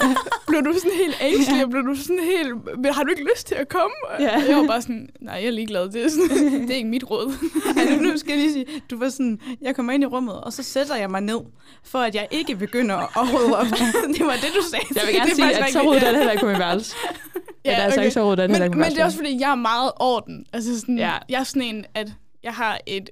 Blev 0.48 0.64
du 0.64 0.72
sådan 0.78 0.96
helt 1.04 1.16
ængstelig, 1.20 1.64
og 1.64 1.70
blev 1.70 1.82
du 1.82 1.94
sådan 1.94 2.18
helt, 2.18 2.54
"Men 2.82 2.92
har 2.94 3.02
du 3.02 3.10
ikke 3.10 3.22
lyst 3.34 3.46
til 3.46 3.54
at 3.54 3.68
komme? 3.68 3.94
Ja. 4.20 4.36
Og 4.36 4.48
jeg 4.48 4.56
var 4.56 4.66
bare 4.66 4.82
sådan, 4.82 5.08
nej, 5.20 5.34
jeg 5.34 5.44
er 5.46 5.50
ligeglad, 5.50 5.88
det 5.88 6.04
er, 6.04 6.08
sådan, 6.08 6.62
det 6.62 6.70
er 6.70 6.74
ikke 6.74 6.88
mit 6.88 7.10
råd. 7.10 7.32
Altså, 7.80 8.00
nu 8.00 8.18
skal 8.18 8.30
jeg 8.32 8.38
lige 8.40 8.52
sige, 8.52 8.66
du 8.90 8.98
var 8.98 9.08
sådan, 9.08 9.38
jeg 9.62 9.76
kommer 9.76 9.92
ind 9.92 10.02
i 10.02 10.06
rummet, 10.06 10.34
og 10.40 10.52
så 10.52 10.62
sætter 10.62 10.96
jeg 10.96 11.10
mig 11.10 11.20
ned, 11.20 11.38
for 11.84 11.98
at 11.98 12.14
jeg 12.14 12.28
ikke 12.30 12.56
begynder 12.56 12.96
at 12.96 13.34
rydde 13.34 13.56
op. 13.58 13.66
det 14.18 14.26
var 14.26 14.32
det, 14.32 14.50
du 14.56 14.62
sagde. 14.70 14.84
Jeg 14.94 15.02
vil 15.06 15.14
gerne 15.14 15.26
Det 15.28 15.36
sige, 15.36 15.50
at 15.50 15.56
så 15.56 15.62
rigtigt, 15.64 15.84
ryddet 15.84 16.02
ja. 16.02 16.06
er 16.06 16.10
det 16.10 16.18
heller 16.18 16.32
ikke 16.32 16.40
på 16.44 16.48
min 16.50 16.58
værelse. 16.58 16.94
Ja, 17.66 17.70
det 17.70 17.78
er 17.78 17.82
altså 18.00 18.10
så 18.20 18.32
ryddet 18.32 18.44
er 18.44 18.48
men, 18.68 18.78
men 18.78 18.90
det 18.90 18.98
er 18.98 19.04
også 19.04 19.16
fordi, 19.16 19.40
jeg 19.40 19.50
er 19.50 19.54
meget 19.54 19.92
orden. 19.96 20.44
Altså 20.52 20.80
sådan, 20.80 20.98
Ja. 20.98 21.12
jeg 21.28 21.40
er 21.40 21.44
sådan 21.44 21.62
en, 21.62 21.84
at 21.94 22.12
jeg 22.42 22.52
har 22.52 22.78
et, 22.86 23.10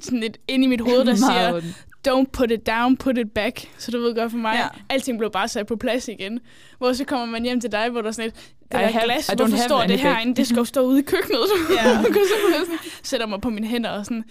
sådan 0.00 0.22
et 0.22 0.36
inde 0.48 0.64
i 0.64 0.68
mit 0.68 0.80
hoved, 0.80 1.04
der 1.04 1.14
siger, 1.26 1.52
orden. 1.54 1.74
don't 2.08 2.24
put 2.32 2.50
it 2.50 2.66
down, 2.66 2.96
put 2.96 3.18
it 3.18 3.30
back. 3.34 3.68
Så 3.78 3.90
du 3.90 4.00
ved 4.00 4.14
godt 4.14 4.30
for 4.30 4.38
mig, 4.38 4.54
Ja. 4.54 4.66
alting 4.94 5.18
blev 5.18 5.30
bare 5.30 5.48
sat 5.48 5.66
på 5.66 5.76
plads 5.76 6.08
igen. 6.08 6.40
Hvor 6.78 6.92
så 6.92 7.04
kommer 7.04 7.26
man 7.26 7.42
hjem 7.42 7.60
til 7.60 7.72
dig, 7.72 7.88
hvor 7.90 8.00
der 8.00 8.08
er 8.08 8.12
sådan 8.12 8.28
et, 8.28 8.34
det 8.34 8.78
I 8.78 8.82
der 8.82 8.86
have- 8.86 9.04
glas, 9.04 9.28
I 9.28 9.32
hvorfor 9.36 9.56
står 9.56 9.82
det 9.82 10.00
herinde? 10.00 10.34
Det 10.34 10.46
skal 10.46 10.56
jo 10.58 10.64
stå 10.64 10.80
ude 10.80 10.98
i 10.98 11.02
køkkenet. 11.02 11.40
Ja. 11.76 11.88
Ja. 11.88 12.02
så 12.02 12.70
sætter 13.02 13.26
mig 13.26 13.40
på 13.40 13.50
mine 13.50 13.66
hænder 13.66 13.90
og 13.90 14.04
sådan, 14.04 14.24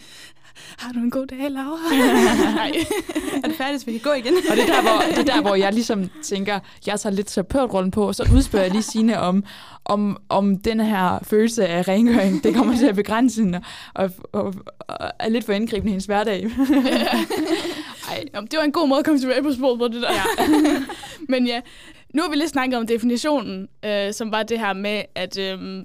har 0.77 0.91
du 0.91 0.99
en 0.99 1.11
god 1.11 1.27
dag, 1.27 1.51
Laura? 1.51 1.95
Nej. 2.55 2.71
Er 3.43 3.47
det 3.47 3.57
færdigt, 3.57 3.79
så 3.81 3.85
vi 3.85 3.91
kan 3.91 4.01
gå 4.01 4.13
igen? 4.13 4.33
Og 4.49 4.55
det 4.57 4.69
er, 4.69 4.73
der, 4.73 4.81
hvor, 4.81 5.01
det 5.09 5.29
er 5.29 5.35
der, 5.35 5.41
hvor 5.41 5.55
jeg 5.55 5.73
ligesom 5.73 6.09
tænker, 6.23 6.59
jeg 6.85 6.99
tager 6.99 7.15
lidt 7.15 7.27
terapeutrollen 7.27 7.91
på, 7.91 8.07
og 8.07 8.15
så 8.15 8.29
udspørger 8.35 8.65
jeg 8.65 8.71
lige 8.71 8.83
Signe 8.83 9.19
om, 9.19 9.43
om, 9.85 10.17
om 10.29 10.57
den 10.57 10.79
her 10.79 11.19
følelse 11.23 11.67
af 11.67 11.87
rengøring, 11.87 12.43
det 12.43 12.55
kommer 12.55 12.77
til 12.77 12.85
at 12.85 12.95
begrænse 12.95 13.41
hende, 13.43 13.61
og, 13.93 14.11
og, 14.33 14.53
og 14.79 15.11
er 15.19 15.29
lidt 15.29 15.45
for 15.45 15.53
indgribende 15.53 15.89
i 15.89 15.91
hendes 15.91 16.05
hverdag. 16.05 16.43
Ej, 18.11 18.23
det 18.51 18.57
var 18.57 18.63
en 18.63 18.71
god 18.71 18.87
måde 18.87 18.99
at 18.99 19.05
komme 19.05 19.19
tilbage 19.19 19.43
på 19.43 19.53
sporet 19.53 19.79
på 19.79 19.87
det 19.87 20.01
der. 20.01 20.13
Ja. 20.13 20.23
Men 21.29 21.47
ja, 21.47 21.61
nu 22.13 22.21
har 22.21 22.29
vi 22.29 22.35
lidt 22.35 22.49
snakket 22.49 22.79
om 22.79 22.87
definitionen, 22.87 23.67
øh, 23.85 24.13
som 24.13 24.31
var 24.31 24.43
det 24.43 24.59
her 24.59 24.73
med, 24.73 25.01
at 25.15 25.37
øh, 25.37 25.83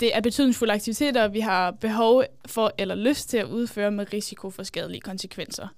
det 0.00 0.16
er 0.16 0.20
betydningsfulde 0.20 0.72
aktiviteter, 0.72 1.28
vi 1.28 1.40
har 1.40 1.70
behov 1.70 2.24
for 2.46 2.72
eller 2.78 2.94
lyst 2.94 3.28
til 3.28 3.36
at 3.36 3.46
udføre 3.46 3.90
med 3.90 4.12
risiko 4.12 4.50
for 4.50 4.62
skadelige 4.62 5.00
konsekvenser. 5.00 5.68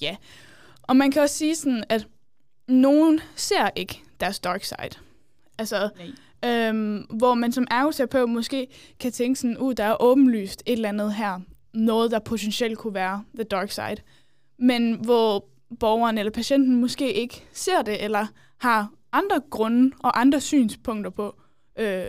Ja. 0.00 0.16
Og 0.82 0.96
man 0.96 1.10
kan 1.10 1.22
også 1.22 1.36
sige 1.36 1.54
sådan, 1.54 1.84
at 1.88 2.06
nogen 2.68 3.20
ser 3.36 3.70
ikke 3.76 4.02
deres 4.20 4.38
dark 4.38 4.64
side. 4.64 5.00
Altså, 5.58 5.88
Nej. 6.42 6.68
øhm, 6.68 6.98
hvor 6.98 7.34
man 7.34 7.52
som 7.52 7.66
ergoterapeut 7.70 8.28
måske 8.28 8.66
kan 9.00 9.12
tænke 9.12 9.40
sådan, 9.40 9.58
uh, 9.58 9.72
der 9.76 9.84
er 9.84 10.02
åbenlyst 10.02 10.62
et 10.66 10.72
eller 10.72 10.88
andet 10.88 11.14
her. 11.14 11.40
Noget, 11.74 12.10
der 12.10 12.18
potentielt 12.18 12.78
kunne 12.78 12.94
være 12.94 13.24
the 13.34 13.44
dark 13.44 13.70
side. 13.70 13.96
Men 14.58 14.94
hvor 14.94 15.44
borgeren 15.80 16.18
eller 16.18 16.32
patienten 16.32 16.80
måske 16.80 17.12
ikke 17.12 17.44
ser 17.52 17.82
det, 17.82 18.04
eller 18.04 18.26
har 18.58 18.90
andre 19.12 19.40
grunde 19.50 19.96
og 19.98 20.20
andre 20.20 20.40
synspunkter 20.40 21.10
på 21.10 21.36
øh, 21.78 22.04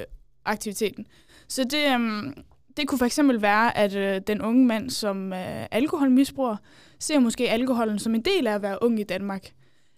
aktiviteten. 0.46 1.08
Så 1.52 1.64
det, 1.64 1.94
øhm, 1.94 2.34
det 2.78 2.88
kunne 2.88 3.00
for 3.00 3.06
eksempel 3.06 3.42
være, 3.42 3.78
at 3.78 3.96
øh, 3.96 4.22
den 4.28 4.42
unge 4.42 4.66
mand, 4.66 4.90
som 4.90 5.34
er 5.34 5.68
alkoholmisbruger, 5.72 6.56
ser 7.00 7.20
måske 7.20 7.50
alkoholen 7.50 8.00
som 8.00 8.16
en 8.16 8.22
del 8.22 8.48
af 8.48 8.54
at 8.56 8.62
være 8.62 8.84
ung 8.84 9.00
i 9.00 9.04
Danmark. 9.04 9.52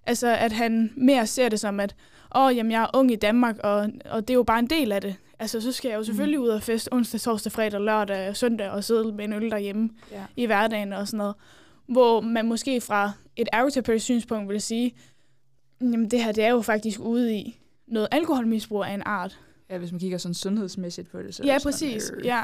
Altså, 0.06 0.28
at 0.36 0.52
han 0.52 0.94
mere 0.98 1.28
ser 1.28 1.50
det 1.50 1.60
som, 1.60 1.80
at 1.80 1.96
åh, 2.36 2.56
jamen, 2.56 2.72
jeg 2.72 2.82
er 2.84 2.98
ung 2.98 3.12
i 3.12 3.16
Danmark, 3.16 3.58
og, 3.64 3.90
og 4.10 4.28
det 4.28 4.30
er 4.30 4.38
jo 4.38 4.44
bare 4.44 4.60
en 4.60 4.68
del 4.68 4.92
af 4.92 5.02
det. 5.02 5.16
Altså, 5.40 5.62
så 5.62 5.72
skal 5.72 5.90
jeg 5.90 5.98
jo 5.98 6.04
selvfølgelig 6.04 6.40
ud 6.40 6.48
og 6.48 6.64
feste 6.64 6.94
onsdag, 6.94 7.20
torsdag, 7.22 7.52
fredag, 7.52 7.82
lørdag, 7.82 8.36
søndag 8.36 8.70
og 8.70 8.84
sidde 8.84 9.14
med 9.14 9.26
en 9.26 9.34
øl 9.34 9.52
derhjemme 9.52 9.90
Ja. 10.12 10.24
i 10.36 10.46
hverdagen 10.46 10.94
og 10.94 11.08
sådan 11.08 11.18
noget. 11.18 11.36
Hvor 11.88 12.22
man 12.22 12.46
måske 12.48 12.82
fra 12.82 13.12
et 13.36 13.48
ergoterapeutisk 13.54 14.06
synspunkt 14.06 14.50
vil 14.50 14.62
sige, 14.62 14.96
jamen 15.82 16.12
det 16.12 16.24
her, 16.24 16.32
det 16.32 16.44
er 16.44 16.50
jo 16.50 16.62
faktisk 16.62 17.00
ude 17.00 17.36
i 17.36 17.60
noget 17.88 18.08
alkoholmisbrug 18.12 18.84
af 18.84 18.94
en 18.94 19.04
art. 19.06 19.40
Ja, 19.74 19.78
hvis 19.80 19.92
man 19.92 20.00
kigger 20.00 20.18
sådan 20.18 20.34
sundhedsmæssigt 20.34 21.10
på 21.12 21.22
det. 21.22 21.36
Så 21.36 21.44
Ja, 21.46 21.54
det 21.54 21.62
sådan, 21.62 21.74
præcis. 21.74 22.12
øh, 22.18 22.26
Ja. 22.26 22.44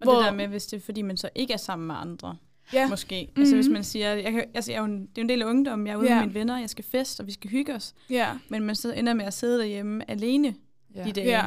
Og 0.00 0.06
det 0.16 0.24
der 0.24 0.32
med, 0.32 0.48
hvis 0.48 0.66
det 0.66 0.76
er 0.76 0.80
fordi, 0.80 1.02
man 1.02 1.16
så 1.16 1.28
ikke 1.34 1.52
er 1.52 1.56
sammen 1.56 1.86
med 1.86 1.94
andre, 1.98 2.36
Ja. 2.72 2.88
måske. 2.88 3.14
Altså 3.36 3.54
Mhm. 3.54 3.62
hvis 3.62 3.72
man 3.72 3.84
siger, 3.84 4.14
jeg, 4.14 4.32
kan, 4.32 4.44
altså, 4.54 4.72
jeg 4.72 4.76
er 4.78 4.80
jo 4.82 4.86
en, 4.92 5.00
det 5.00 5.06
er 5.06 5.12
jo 5.16 5.22
en 5.22 5.28
del 5.28 5.42
af 5.42 5.46
ungdommen, 5.46 5.86
jeg 5.86 5.92
er 5.92 5.96
ude 5.96 6.08
Ja. 6.08 6.14
med 6.14 6.22
mine 6.22 6.34
venner, 6.34 6.58
jeg 6.58 6.70
skal 6.70 6.84
feste, 6.84 7.20
og 7.20 7.26
vi 7.26 7.32
skal 7.32 7.50
hygge 7.50 7.74
os. 7.74 7.94
Ja. 8.10 8.28
Men 8.48 8.62
man 8.62 8.74
så 8.76 8.92
ender 8.92 9.14
med 9.14 9.24
at 9.24 9.34
sidde 9.34 9.58
derhjemme 9.58 10.10
alene 10.10 10.54
Ja. 10.94 11.04
de 11.04 11.12
dage. 11.12 11.28
Ja. 11.28 11.44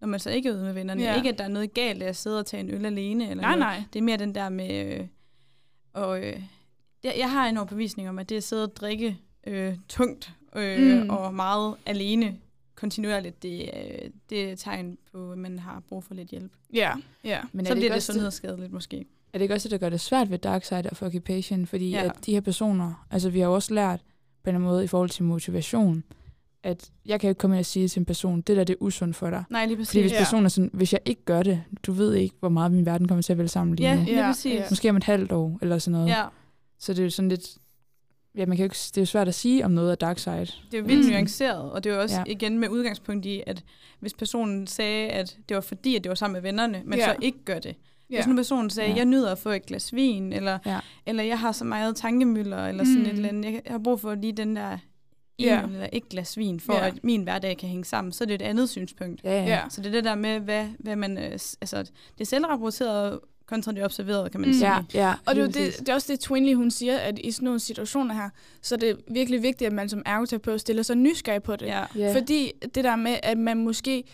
når 0.00 0.08
man 0.08 0.20
så 0.20 0.30
ikke 0.30 0.48
er 0.48 0.52
ude 0.54 0.62
med 0.62 0.72
vennerne. 0.72 1.02
Ja. 1.02 1.16
Ikke, 1.16 1.28
at 1.28 1.38
der 1.38 1.44
er 1.44 1.48
noget 1.48 1.74
galt 1.74 2.02
af 2.02 2.08
at 2.08 2.16
sidde 2.16 2.38
og 2.38 2.46
tage 2.46 2.60
en 2.60 2.70
øl 2.70 2.86
alene. 2.86 3.30
Eller 3.30 3.42
Nej, 3.42 3.50
noget. 3.56 3.58
nej. 3.58 3.82
Det 3.92 3.98
er 3.98 4.02
mere 4.02 4.16
den 4.16 4.34
der 4.34 4.48
med... 4.48 4.94
Øh, 5.00 5.06
og, 5.92 6.24
øh, 6.24 6.40
jeg, 7.04 7.14
jeg 7.18 7.30
har 7.30 7.46
en 7.48 7.56
overbevisning 7.56 8.08
om, 8.08 8.18
at 8.18 8.28
det 8.28 8.36
at 8.36 8.42
sidde 8.42 8.64
og 8.64 8.76
drikke 8.76 9.18
øh, 9.46 9.74
tungt 9.88 10.32
øh, 10.56 11.02
mm. 11.02 11.10
og 11.10 11.34
meget 11.34 11.74
alene 11.86 12.36
kontinuerligt, 12.80 13.42
det, 13.42 13.70
øh, 13.74 14.10
det 14.30 14.44
er 14.48 14.52
et 14.52 14.58
tegn 14.58 14.98
på, 15.12 15.32
at 15.32 15.38
man 15.38 15.58
har 15.58 15.82
brug 15.88 16.04
for 16.04 16.14
lidt 16.14 16.28
hjælp. 16.28 16.52
Ja, 16.74 16.92
ja. 17.24 17.40
Men 17.52 17.66
så 17.66 17.72
er 17.72 17.74
det, 17.74 17.80
bliver 17.80 17.92
det 17.92 18.02
sundhedsskadeligt 18.02 18.72
måske. 18.72 18.96
er 19.32 19.38
det 19.38 19.42
ikke 19.42 19.54
også 19.54 19.68
det, 19.68 19.70
der 19.72 19.78
gør 19.86 19.88
det 19.90 20.00
svært 20.00 20.30
ved 20.30 20.38
Dark 20.38 20.64
Side 20.64 20.88
of 20.90 21.02
Occupation? 21.02 21.66
Fordi 21.66 21.90
Ja. 21.90 22.02
at 22.04 22.12
de 22.26 22.32
her 22.32 22.40
personer, 22.40 23.06
altså 23.10 23.30
vi 23.30 23.40
har 23.40 23.48
også 23.48 23.74
lært 23.74 24.00
på 24.00 24.50
en 24.50 24.54
eller 24.54 24.58
anden 24.58 24.70
måde 24.70 24.84
i 24.84 24.86
forhold 24.86 25.10
til 25.10 25.24
motivation, 25.24 26.04
at 26.62 26.90
jeg 27.06 27.20
kan 27.20 27.28
jo 27.28 27.30
ikke 27.30 27.38
komme 27.38 27.56
ind 27.56 27.60
og 27.60 27.66
sige 27.66 27.88
til 27.88 28.00
en 28.00 28.04
person, 28.06 28.40
det 28.40 28.56
der 28.56 28.64
det 28.64 28.72
er 28.72 28.82
usundt 28.82 29.16
for 29.16 29.30
dig. 29.30 29.44
Nej, 29.50 29.66
lige 29.66 29.76
præcis. 29.76 29.90
Fordi 29.90 30.00
hvis 30.00 30.12
Ja. 30.12 30.18
personen 30.18 30.44
er 30.44 30.48
sådan, 30.48 30.70
hvis 30.72 30.92
jeg 30.92 31.00
ikke 31.04 31.24
gør 31.24 31.42
det, 31.42 31.62
du 31.82 31.92
ved 31.92 32.14
ikke, 32.14 32.34
hvor 32.40 32.48
meget 32.48 32.72
min 32.72 32.86
verden 32.86 33.08
kommer 33.08 33.22
til 33.22 33.32
at 33.32 33.38
vælge 33.38 33.48
sammen 33.48 33.76
lige 33.76 33.88
Ja, 33.88 33.96
nu. 33.96 34.02
lige 34.04 34.16
Ja, 34.20 34.26
præcis. 34.30 34.54
ja. 34.54 34.64
Måske 34.70 34.90
om 34.90 34.96
et 34.96 35.04
halvt 35.04 35.32
år, 35.32 35.58
eller 35.62 35.78
sådan 35.78 35.92
noget. 35.92 36.08
Ja, 36.08 36.24
Så 36.78 36.92
det 36.92 36.98
er 36.98 37.04
jo 37.04 37.10
sådan 37.10 37.28
lidt, 37.28 37.58
ja, 38.36 38.46
man 38.46 38.56
kan 38.56 38.58
jo 38.58 38.64
ikke, 38.64 38.74
det 38.74 38.96
er 38.96 39.02
jo 39.02 39.06
svært 39.06 39.28
at 39.28 39.34
sige 39.34 39.64
om 39.64 39.70
noget 39.70 39.90
af 39.90 39.98
Dark 39.98 40.18
Side. 40.18 40.36
det 40.40 40.74
er 40.74 40.78
jo 40.78 40.84
vildt 40.84 41.04
Mm. 41.06 41.10
nuanceret, 41.12 41.70
og 41.72 41.84
det 41.84 41.90
er 41.90 41.94
jo 41.96 42.02
også 42.02 42.16
Ja. 42.16 42.24
igen 42.26 42.58
med 42.58 42.68
udgangspunkt 42.68 43.26
i, 43.26 43.42
at 43.46 43.64
hvis 44.00 44.14
personen 44.14 44.66
sagde, 44.66 45.08
at 45.08 45.36
det 45.48 45.54
var 45.54 45.60
fordi, 45.60 45.96
at 45.96 46.04
det 46.04 46.08
var 46.08 46.14
sammen 46.16 46.32
med 46.34 46.42
vennerne, 46.42 46.82
men 46.84 46.98
Ja. 46.98 47.04
så 47.04 47.16
ikke 47.22 47.38
gør 47.44 47.58
det. 47.58 47.76
ja. 48.10 48.16
Hvis 48.16 48.26
nu 48.26 48.36
personen 48.36 48.70
sagde, 48.70 48.90
Ja. 48.90 48.96
jeg 48.96 49.04
nyder 49.04 49.32
at 49.32 49.38
få 49.38 49.50
et 49.50 49.66
glas 49.66 49.94
vin, 49.94 50.32
eller, 50.32 50.58
Ja. 50.66 50.78
eller 51.06 51.22
jeg 51.22 51.38
har 51.40 51.52
så 51.52 51.64
meget 51.64 51.96
tankemøller, 51.96 52.66
eller 52.66 52.84
sådan 52.84 52.98
Mm. 52.98 53.04
et 53.06 53.12
eller 53.12 53.28
andet, 53.28 53.52
jeg 53.52 53.62
har 53.66 53.78
brug 53.78 54.00
for 54.00 54.14
lige 54.14 54.32
den 54.32 54.56
der 54.56 54.72
en 55.38 55.44
Ja. 55.46 55.62
eller 55.62 55.88
et 55.92 56.08
glas 56.08 56.36
vin, 56.38 56.60
for 56.60 56.72
Ja. 56.72 56.86
at 56.86 57.04
min 57.04 57.22
hverdag 57.22 57.56
kan 57.58 57.68
hænge 57.68 57.84
sammen, 57.84 58.12
så 58.12 58.24
er 58.24 58.26
det 58.26 58.34
et 58.34 58.42
andet 58.42 58.68
synspunkt. 58.68 59.20
Ja, 59.24 59.30
ja. 59.32 59.44
Ja. 59.46 59.60
Så 59.68 59.80
det 59.80 59.86
er 59.86 59.92
det 59.92 60.04
der 60.04 60.14
med, 60.14 60.40
hvad, 60.40 60.66
hvad 60.78 60.96
man, 60.96 61.18
øh, 61.18 61.32
altså 61.32 61.76
det 62.18 62.20
er 62.20 62.24
selvrapporteret 62.24 63.20
kontra 63.48 63.72
det 63.72 63.84
observerede, 63.84 64.30
kan 64.30 64.40
man 64.40 64.48
Mm. 64.50 64.54
sige. 64.54 64.68
ja, 64.74 64.80
ja 64.94 65.14
Og 65.26 65.34
det 65.34 65.42
er, 65.42 65.46
det, 65.46 65.78
det 65.78 65.88
er 65.88 65.94
også 65.94 66.12
det, 66.12 66.20
Twinley 66.20 66.54
hun 66.54 66.70
siger, 66.70 66.98
at 66.98 67.18
i 67.24 67.30
sådan 67.30 67.44
nogle 67.44 67.60
situationer 67.60 68.14
her, 68.14 68.30
så 68.62 68.74
er 68.74 68.78
det 68.78 68.96
virkelig 69.10 69.42
vigtigt, 69.42 69.66
at 69.66 69.72
man 69.72 69.88
som 69.88 70.02
ergoterapeut 70.06 70.60
stiller 70.60 70.82
sig 70.82 70.96
nysgerrig 70.96 71.42
på 71.42 71.56
det. 71.56 71.66
Ja. 71.66 71.84
Ja. 71.96 72.14
Fordi 72.16 72.52
det 72.74 72.84
der 72.84 72.96
med, 72.96 73.16
at 73.22 73.38
man 73.38 73.56
måske, 73.64 74.04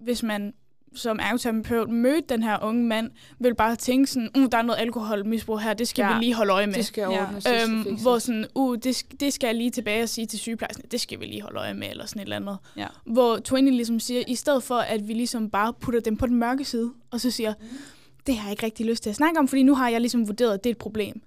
hvis 0.00 0.22
man 0.22 0.52
som 0.96 1.18
ergoterapeut 1.22 1.90
mødte 1.90 2.22
den 2.28 2.42
her 2.42 2.58
unge 2.62 2.84
mand, 2.84 3.10
vil 3.38 3.54
bare 3.54 3.76
tænke 3.76 4.06
sådan, 4.10 4.28
uh, 4.36 4.46
der 4.52 4.58
er 4.58 4.62
noget 4.62 4.80
alkoholmisbrug 4.80 5.60
her, 5.60 5.74
det 5.74 5.88
skal 5.88 6.02
Ja. 6.02 6.14
vi 6.18 6.24
lige 6.24 6.34
holde 6.34 6.52
øje 6.52 6.66
med. 6.66 6.74
det 6.74 6.86
skal 6.86 7.00
Ja. 7.00 7.22
ordnes, 7.26 7.44
skal 7.44 7.70
Øhm, 7.70 7.96
hvor 8.02 8.18
sådan, 8.18 8.46
uh, 8.54 8.76
det, 8.84 9.02
det 9.20 9.32
skal 9.32 9.46
jeg 9.46 9.54
lige 9.56 9.70
tilbage 9.70 10.02
og 10.02 10.08
sige 10.08 10.26
til 10.26 10.38
sygeplejersken, 10.38 10.84
det 10.90 11.00
skal 11.00 11.20
vi 11.20 11.24
lige 11.24 11.42
holde 11.42 11.58
øje 11.60 11.74
med, 11.74 11.90
eller 11.90 12.06
sådan 12.06 12.20
et 12.20 12.24
eller 12.24 12.36
andet. 12.36 12.56
Ja. 12.76 12.86
Hvor 13.06 13.36
Twinny 13.36 13.70
ligesom 13.70 14.00
siger, 14.00 14.22
i 14.28 14.34
stedet 14.34 14.62
for 14.62 14.74
at 14.76 15.08
vi 15.08 15.12
ligesom 15.14 15.50
bare 15.50 15.72
putter 15.80 16.00
dem 16.00 16.16
på 16.16 16.26
den 16.26 16.36
mørke 16.36 16.64
side, 16.64 16.90
og 17.10 17.20
så 17.20 17.30
siger, 17.30 17.54
det 18.26 18.36
har 18.36 18.48
jeg 18.48 18.52
ikke 18.52 18.66
rigtig 18.66 18.86
lyst 18.86 19.02
til 19.02 19.10
at 19.10 19.16
snakke 19.16 19.38
om, 19.38 19.48
fordi 19.48 19.62
nu 19.62 19.74
har 19.74 19.88
jeg 19.88 20.00
ligesom 20.00 20.26
vurderet, 20.26 20.54
at 20.54 20.64
det 20.64 20.70
er 20.70 20.74
et 20.74 20.78
problem. 20.78 21.22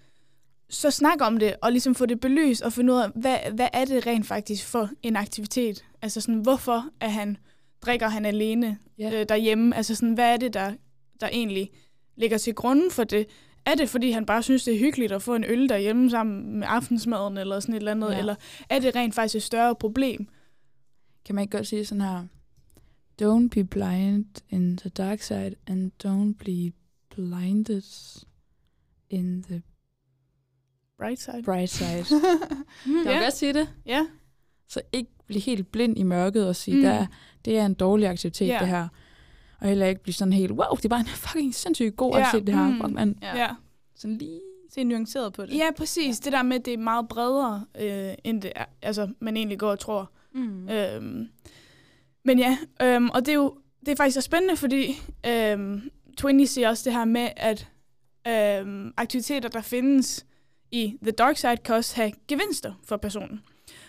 Så 0.69 0.91
snak 0.91 1.21
om 1.21 1.37
det, 1.37 1.55
og 1.61 1.71
ligesom 1.71 1.95
få 1.95 2.05
det 2.05 2.19
belyst, 2.19 2.61
og 2.61 2.73
finde 2.73 2.93
ud 2.93 2.99
af, 2.99 3.09
hvad, 3.15 3.37
hvad 3.53 3.67
er 3.73 3.85
det 3.85 4.07
rent 4.07 4.25
faktisk 4.27 4.65
for 4.65 4.89
en 5.03 5.15
aktivitet? 5.15 5.85
Altså 6.01 6.21
sådan, 6.21 6.41
hvorfor 6.41 6.85
er 7.01 7.09
han, 7.09 7.37
drikker 7.81 8.07
han 8.07 8.25
alene 8.25 8.77
Ja. 8.97 9.19
øh, 9.21 9.25
derhjemme? 9.29 9.75
Altså 9.75 9.95
sådan, 9.95 10.13
hvad 10.13 10.33
er 10.33 10.37
det, 10.37 10.53
der, 10.53 10.73
der 11.21 11.27
egentlig 11.31 11.69
ligger 12.15 12.37
til 12.37 12.55
grunden 12.55 12.91
for 12.91 13.03
det? 13.03 13.27
Er 13.65 13.75
det, 13.75 13.89
fordi 13.89 14.11
han 14.11 14.25
bare 14.25 14.43
synes, 14.43 14.63
det 14.63 14.73
er 14.75 14.79
hyggeligt 14.79 15.11
at 15.11 15.21
få 15.21 15.35
en 15.35 15.43
øl 15.43 15.69
derhjemme 15.69 16.09
sammen 16.09 16.59
med 16.59 16.67
aftensmaden, 16.69 17.37
eller 17.37 17.59
sådan 17.59 17.75
et 17.75 17.79
eller 17.79 17.91
andet? 17.91 18.11
Ja. 18.11 18.19
Eller 18.19 18.35
er 18.69 18.79
det 18.79 18.95
rent 18.95 19.15
faktisk 19.15 19.35
et 19.35 19.43
større 19.43 19.75
problem? 19.75 20.27
Kan 21.25 21.35
man 21.35 21.41
ikke 21.41 21.57
godt 21.57 21.67
sige 21.67 21.85
sådan 21.85 22.01
her, 22.01 22.23
don't 23.21 23.49
be 23.49 23.63
blind 23.63 24.25
in 24.49 24.77
the 24.77 24.89
dark 24.89 25.21
side, 25.21 25.55
and 25.67 25.91
don't 26.07 26.43
be 26.45 26.71
blinded 27.17 27.81
in 29.09 29.43
the 29.43 29.61
Right 31.01 31.19
side. 31.21 31.43
bright 31.43 31.69
side. 31.69 32.05
Mm, 32.85 32.91
man 32.91 33.05
ja. 33.05 33.19
godt 33.23 33.33
sige 33.33 33.53
det? 33.53 33.69
ja. 33.85 34.05
Så 34.67 34.81
ikke 34.93 35.09
blive 35.27 35.41
helt 35.41 35.71
blind 35.71 35.97
i 35.97 36.03
mørket 36.03 36.47
og 36.47 36.55
sige, 36.55 36.75
Mm. 36.77 36.81
der, 36.83 37.05
det 37.45 37.57
er 37.57 37.65
en 37.65 37.73
dårlig 37.73 38.07
aktivitet, 38.07 38.47
Ja. 38.47 38.57
det 38.59 38.67
her. 38.67 38.87
Og 39.61 39.67
heller 39.67 39.85
ikke 39.85 40.03
blive 40.03 40.13
sådan 40.13 40.33
helt, 40.33 40.51
wow, 40.51 40.75
det 40.75 40.85
er 40.85 40.89
bare 40.89 40.99
en 40.99 41.05
fucking 41.07 41.55
sindssygt 41.55 41.95
god 41.95 42.13
Ja, 42.15 42.19
aktivitet, 42.25 42.47
det 42.47 42.55
her. 42.55 42.87
mm. 42.87 42.93
Man 42.93 43.17
Ja. 43.21 43.37
ja. 43.37 43.49
sådan 43.95 44.17
lige... 44.17 44.41
Se 44.69 44.83
nuanceret 44.83 45.33
på 45.33 45.45
det. 45.45 45.53
Ja, 45.57 45.69
præcis. 45.77 46.19
Det 46.19 46.33
der 46.33 46.43
med, 46.43 46.59
at 46.59 46.65
det 46.65 46.73
er 46.73 46.77
meget 46.77 47.07
bredere, 47.07 47.65
øh, 47.81 48.13
end 48.23 48.41
det 48.41 48.51
er, 48.55 48.65
altså, 48.81 49.07
man 49.19 49.37
egentlig 49.37 49.59
går 49.59 49.71
og 49.71 49.79
tror. 49.79 50.11
Mm. 50.33 50.69
Øhm, 50.69 51.27
men 52.25 52.39
ja, 52.39 52.57
øhm, 52.81 53.09
og 53.09 53.25
det 53.25 53.31
er 53.31 53.35
jo 53.35 53.57
det 53.85 53.91
er 53.91 53.95
faktisk 53.95 54.13
så 54.13 54.21
spændende, 54.21 54.55
fordi 54.57 54.93
øhm, 55.27 55.89
Twinny 56.17 56.45
siger 56.45 56.69
også 56.69 56.89
det 56.89 56.93
her 56.93 57.05
med, 57.05 57.29
at 57.37 57.67
øhm, 58.27 58.93
aktiviteter, 58.97 59.49
der 59.49 59.61
findes 59.61 60.25
i 60.71 60.97
The 61.01 61.11
Dark 61.11 61.37
Side, 61.37 61.57
kan 61.57 61.75
også 61.75 61.95
have 61.95 62.11
gevinster 62.27 62.73
for 62.83 62.97
personen. 62.97 63.41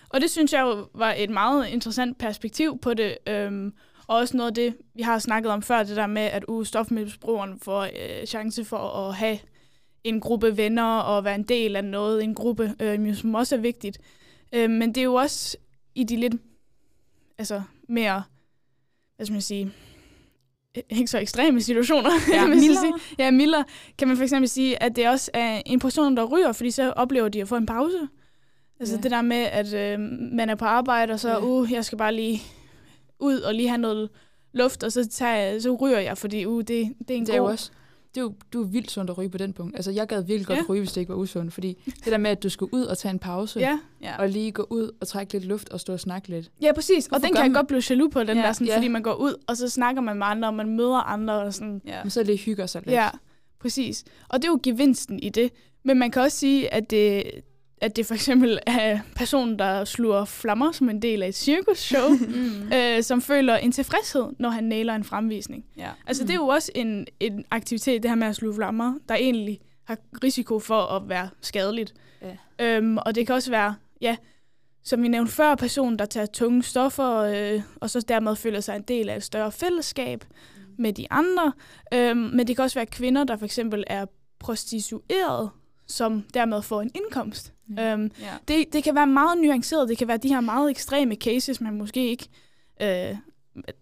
Og 0.08 0.20
det 0.20 0.30
synes 0.30 0.52
jeg 0.52 0.60
jo 0.60 0.88
var 0.94 1.14
et 1.18 1.30
meget 1.30 1.68
interessant 1.68 2.18
perspektiv 2.18 2.78
på 2.78 2.94
det, 2.94 3.18
øhm, 3.26 3.74
og 4.06 4.16
også 4.16 4.36
noget 4.36 4.50
af 4.50 4.54
det, 4.54 4.76
vi 4.94 5.02
har 5.02 5.18
snakket 5.18 5.52
om 5.52 5.62
før, 5.62 5.82
det 5.82 5.96
der 5.96 6.06
med, 6.06 6.22
at 6.22 6.44
uh, 6.48 6.64
stofmisbrugeren 6.64 7.60
får 7.60 7.82
øh, 7.82 8.26
chance 8.26 8.64
for 8.64 8.78
at 8.78 9.14
have 9.14 9.38
en 10.04 10.20
gruppe 10.20 10.56
venner 10.56 10.98
og 10.98 11.24
være 11.24 11.34
en 11.34 11.42
del 11.42 11.76
af 11.76 11.84
noget, 11.84 12.24
en 12.24 12.34
gruppe, 12.34 12.74
øh, 12.80 13.14
som 13.14 13.34
også 13.34 13.56
er 13.56 13.60
vigtigt. 13.60 13.98
Øh, 14.52 14.70
men 14.70 14.88
det 14.88 14.98
er 14.98 15.04
jo 15.04 15.14
også 15.14 15.56
i 15.94 16.04
de 16.04 16.16
lidt 16.16 16.34
altså 17.38 17.62
mere, 17.88 18.22
hvad 19.16 19.26
skal 19.26 19.32
man 19.32 19.42
sige, 19.42 19.72
ikke 20.98 21.06
så 21.10 21.18
ekstreme 21.18 21.60
situationer. 21.60 22.10
Ja, 22.32 22.46
mildere. 22.54 22.80
sige. 22.80 22.92
Ja, 23.18 23.30
mildere. 23.30 23.64
Kan 23.98 24.08
man 24.08 24.16
for 24.16 24.24
eksempel 24.24 24.48
sige, 24.48 24.82
at 24.82 24.96
det 24.96 25.08
også 25.08 25.30
er 25.34 25.62
en 25.66 25.78
person, 25.78 26.16
der 26.16 26.24
ryger, 26.24 26.52
fordi 26.52 26.70
så 26.70 26.90
oplever 26.92 27.28
de 27.28 27.40
at 27.40 27.48
få 27.48 27.56
en 27.56 27.66
pause. 27.66 27.98
Altså 28.80 28.94
Ja. 28.96 29.00
det 29.00 29.10
der 29.10 29.22
med, 29.22 29.36
at 29.36 29.74
øh, 29.74 30.00
man 30.32 30.50
er 30.50 30.54
på 30.54 30.64
arbejde, 30.64 31.12
og 31.12 31.20
så, 31.20 31.28
Ja. 31.28 31.40
uh, 31.44 31.72
jeg 31.72 31.84
skal 31.84 31.98
bare 31.98 32.14
lige 32.14 32.42
ud 33.20 33.40
og 33.40 33.54
lige 33.54 33.68
have 33.68 33.78
noget 33.80 34.08
luft, 34.52 34.82
og 34.84 34.92
så, 34.92 35.08
tager 35.08 35.34
jeg, 35.34 35.62
så 35.62 35.74
ryger 35.74 35.98
jeg, 35.98 36.18
fordi 36.18 36.44
uh, 36.46 36.58
det, 36.60 36.68
det 36.68 37.10
er 37.10 37.14
en 37.14 37.26
Det 37.26 37.34
er 37.34 37.38
god... 37.40 37.50
også, 37.50 37.70
det 38.18 38.24
er 38.24 38.28
jo, 38.28 38.34
du 38.52 38.62
er 38.62 38.66
vildt 38.66 38.90
sundt 38.90 39.10
at 39.10 39.18
ryge 39.18 39.30
på 39.30 39.38
den 39.38 39.52
punkt. 39.52 39.76
Altså, 39.76 39.90
jeg 39.90 40.06
gad 40.06 40.22
virkelig 40.22 40.46
godt 40.46 40.58
Ja. 40.58 40.62
ryge, 40.68 40.80
hvis 40.80 40.92
det 40.92 41.00
ikke 41.00 41.12
var 41.12 41.18
usundt, 41.18 41.52
fordi 41.52 41.78
det 42.04 42.06
der 42.12 42.18
med, 42.18 42.30
at 42.30 42.42
du 42.42 42.48
skulle 42.48 42.74
ud 42.74 42.82
og 42.84 42.98
tage 42.98 43.10
en 43.12 43.18
pause, 43.18 43.60
Ja, 43.60 43.78
Ja. 44.02 44.16
og 44.18 44.28
lige 44.28 44.52
gå 44.52 44.66
ud 44.70 44.90
og 45.00 45.08
trække 45.08 45.32
lidt 45.32 45.44
luft 45.44 45.68
og 45.68 45.80
stå 45.80 45.92
og 45.92 46.00
snakke 46.00 46.28
lidt. 46.28 46.50
ja, 46.62 46.72
præcis. 46.74 47.06
Og 47.06 47.10
Hvorfor 47.10 47.26
den 47.26 47.34
kan 47.34 47.42
jeg 47.42 47.50
man- 47.50 47.54
godt 47.58 47.66
blive 47.66 47.82
jaloux 47.90 48.12
på, 48.12 48.20
den 48.24 48.36
Ja, 48.36 48.42
der, 48.42 48.52
sådan, 48.52 48.66
ja. 48.66 48.76
fordi 48.76 48.88
man 48.88 49.02
går 49.02 49.14
ud, 49.14 49.34
og 49.48 49.56
så 49.56 49.68
snakker 49.68 50.02
man 50.02 50.16
med 50.18 50.26
andre, 50.26 50.48
og 50.48 50.54
man 50.54 50.76
møder 50.76 50.96
andre, 51.08 51.34
og 51.42 51.54
sådan, 51.54 51.80
ja. 51.86 52.02
Men 52.02 52.10
så 52.10 52.22
lige 52.22 52.38
hygger 52.38 52.66
sig 52.66 52.82
lidt. 52.82 52.92
Ja, 52.92 53.08
præcis. 53.60 54.04
Og 54.28 54.38
det 54.42 54.48
er 54.48 54.52
jo 54.52 54.60
gevinsten 54.62 55.18
i 55.22 55.28
det. 55.28 55.52
Men 55.84 55.98
man 55.98 56.10
kan 56.10 56.22
også 56.22 56.38
sige, 56.38 56.74
at 56.74 56.90
det, 56.90 57.22
at 57.80 57.96
det 57.96 58.06
for 58.06 58.14
eksempel 58.14 58.58
er 58.66 58.98
personen, 59.16 59.58
der 59.58 59.84
sluger 59.84 60.24
flammer 60.24 60.72
som 60.72 60.88
en 60.90 61.02
del 61.02 61.22
af 61.22 61.28
et 61.28 61.34
cirkusshow, 61.34 62.08
Mm. 62.28 62.72
øh, 62.72 63.02
som 63.02 63.22
føler 63.22 63.56
en 63.56 63.72
tilfredshed, 63.72 64.24
når 64.38 64.48
han 64.50 64.64
nailer 64.64 64.94
en 64.94 65.04
fremvisning. 65.04 65.64
ja. 65.76 65.90
Altså 66.06 66.22
det 66.22 66.30
er 66.30 66.34
jo 66.34 66.46
også 66.46 66.72
en, 66.74 67.06
en 67.20 67.44
aktivitet, 67.50 68.02
det 68.02 68.10
her 68.10 68.16
med 68.16 68.26
at 68.26 68.36
sluge 68.36 68.54
flammer, 68.54 68.94
der 69.08 69.14
egentlig 69.14 69.60
har 69.84 69.98
risiko 70.24 70.58
for 70.58 70.80
at 70.80 71.08
være 71.08 71.28
skadeligt. 71.40 71.94
Ja. 72.22 72.36
Øhm, 72.76 72.98
og 72.98 73.14
det 73.14 73.26
kan 73.26 73.34
også 73.34 73.50
være, 73.50 73.74
ja, 74.00 74.16
som 74.84 75.02
vi 75.02 75.08
nævnte 75.08 75.32
før, 75.32 75.54
personen, 75.54 75.98
der 75.98 76.04
tager 76.06 76.26
tunge 76.26 76.62
stoffer, 76.62 77.10
øh, 77.16 77.62
og 77.80 77.90
så 77.90 78.00
dermed 78.00 78.36
føler 78.36 78.60
sig 78.60 78.76
en 78.76 78.82
del 78.82 79.08
af 79.08 79.16
et 79.16 79.22
større 79.22 79.52
fællesskab 79.52 80.24
Mm. 80.56 80.62
med 80.82 80.92
de 80.92 81.06
andre. 81.10 81.52
Øhm, 81.94 82.16
men 82.16 82.46
det 82.46 82.56
kan 82.56 82.62
også 82.62 82.78
være 82.78 82.86
kvinder, 82.86 83.24
der 83.24 83.36
for 83.36 83.44
eksempel 83.44 83.84
er 83.86 84.06
prostitueret, 84.38 85.50
som 85.86 86.24
dermed 86.34 86.62
får 86.62 86.82
en 86.82 86.90
indkomst. 86.94 87.52
Ja. 87.76 87.92
Øhm, 87.92 88.10
ja. 88.20 88.32
det, 88.48 88.72
det 88.72 88.84
kan 88.84 88.94
være 88.94 89.06
meget 89.06 89.38
nuanceret. 89.38 89.88
Det 89.88 89.98
kan 89.98 90.08
være 90.08 90.16
de 90.16 90.28
her 90.28 90.40
meget 90.40 90.70
ekstreme 90.70 91.14
cases, 91.14 91.60
man 91.60 91.74
måske 91.74 92.08
ikke... 92.08 92.28
Øh, 92.82 93.16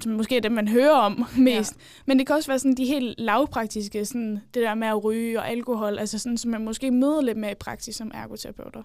som 0.01 0.13
måske 0.13 0.37
er 0.37 0.41
dem, 0.41 0.53
man 0.53 0.69
hører 0.69 0.97
om 0.97 1.25
mest. 1.39 1.73
Ja. 1.77 1.81
Men 2.07 2.19
det 2.19 2.27
kan 2.27 2.37
også 2.37 2.51
være 2.51 2.59
sådan 2.59 2.75
de 2.75 2.85
helt 2.85 3.21
lavpraktiske, 3.21 4.05
sådan 4.05 4.41
det 4.55 4.63
der 4.63 4.75
med 4.75 4.89
at 4.89 5.05
ryge 5.05 5.39
og 5.39 5.51
alkohol, 5.51 5.99
altså 5.99 6.19
sådan, 6.19 6.39
som 6.39 6.51
man 6.51 6.65
måske 6.65 6.91
møder 6.91 7.21
lidt 7.21 7.39
med 7.39 7.51
i 7.51 7.55
praksis 7.55 7.97
som 7.97 8.11
ergoterapeuter. 8.15 8.83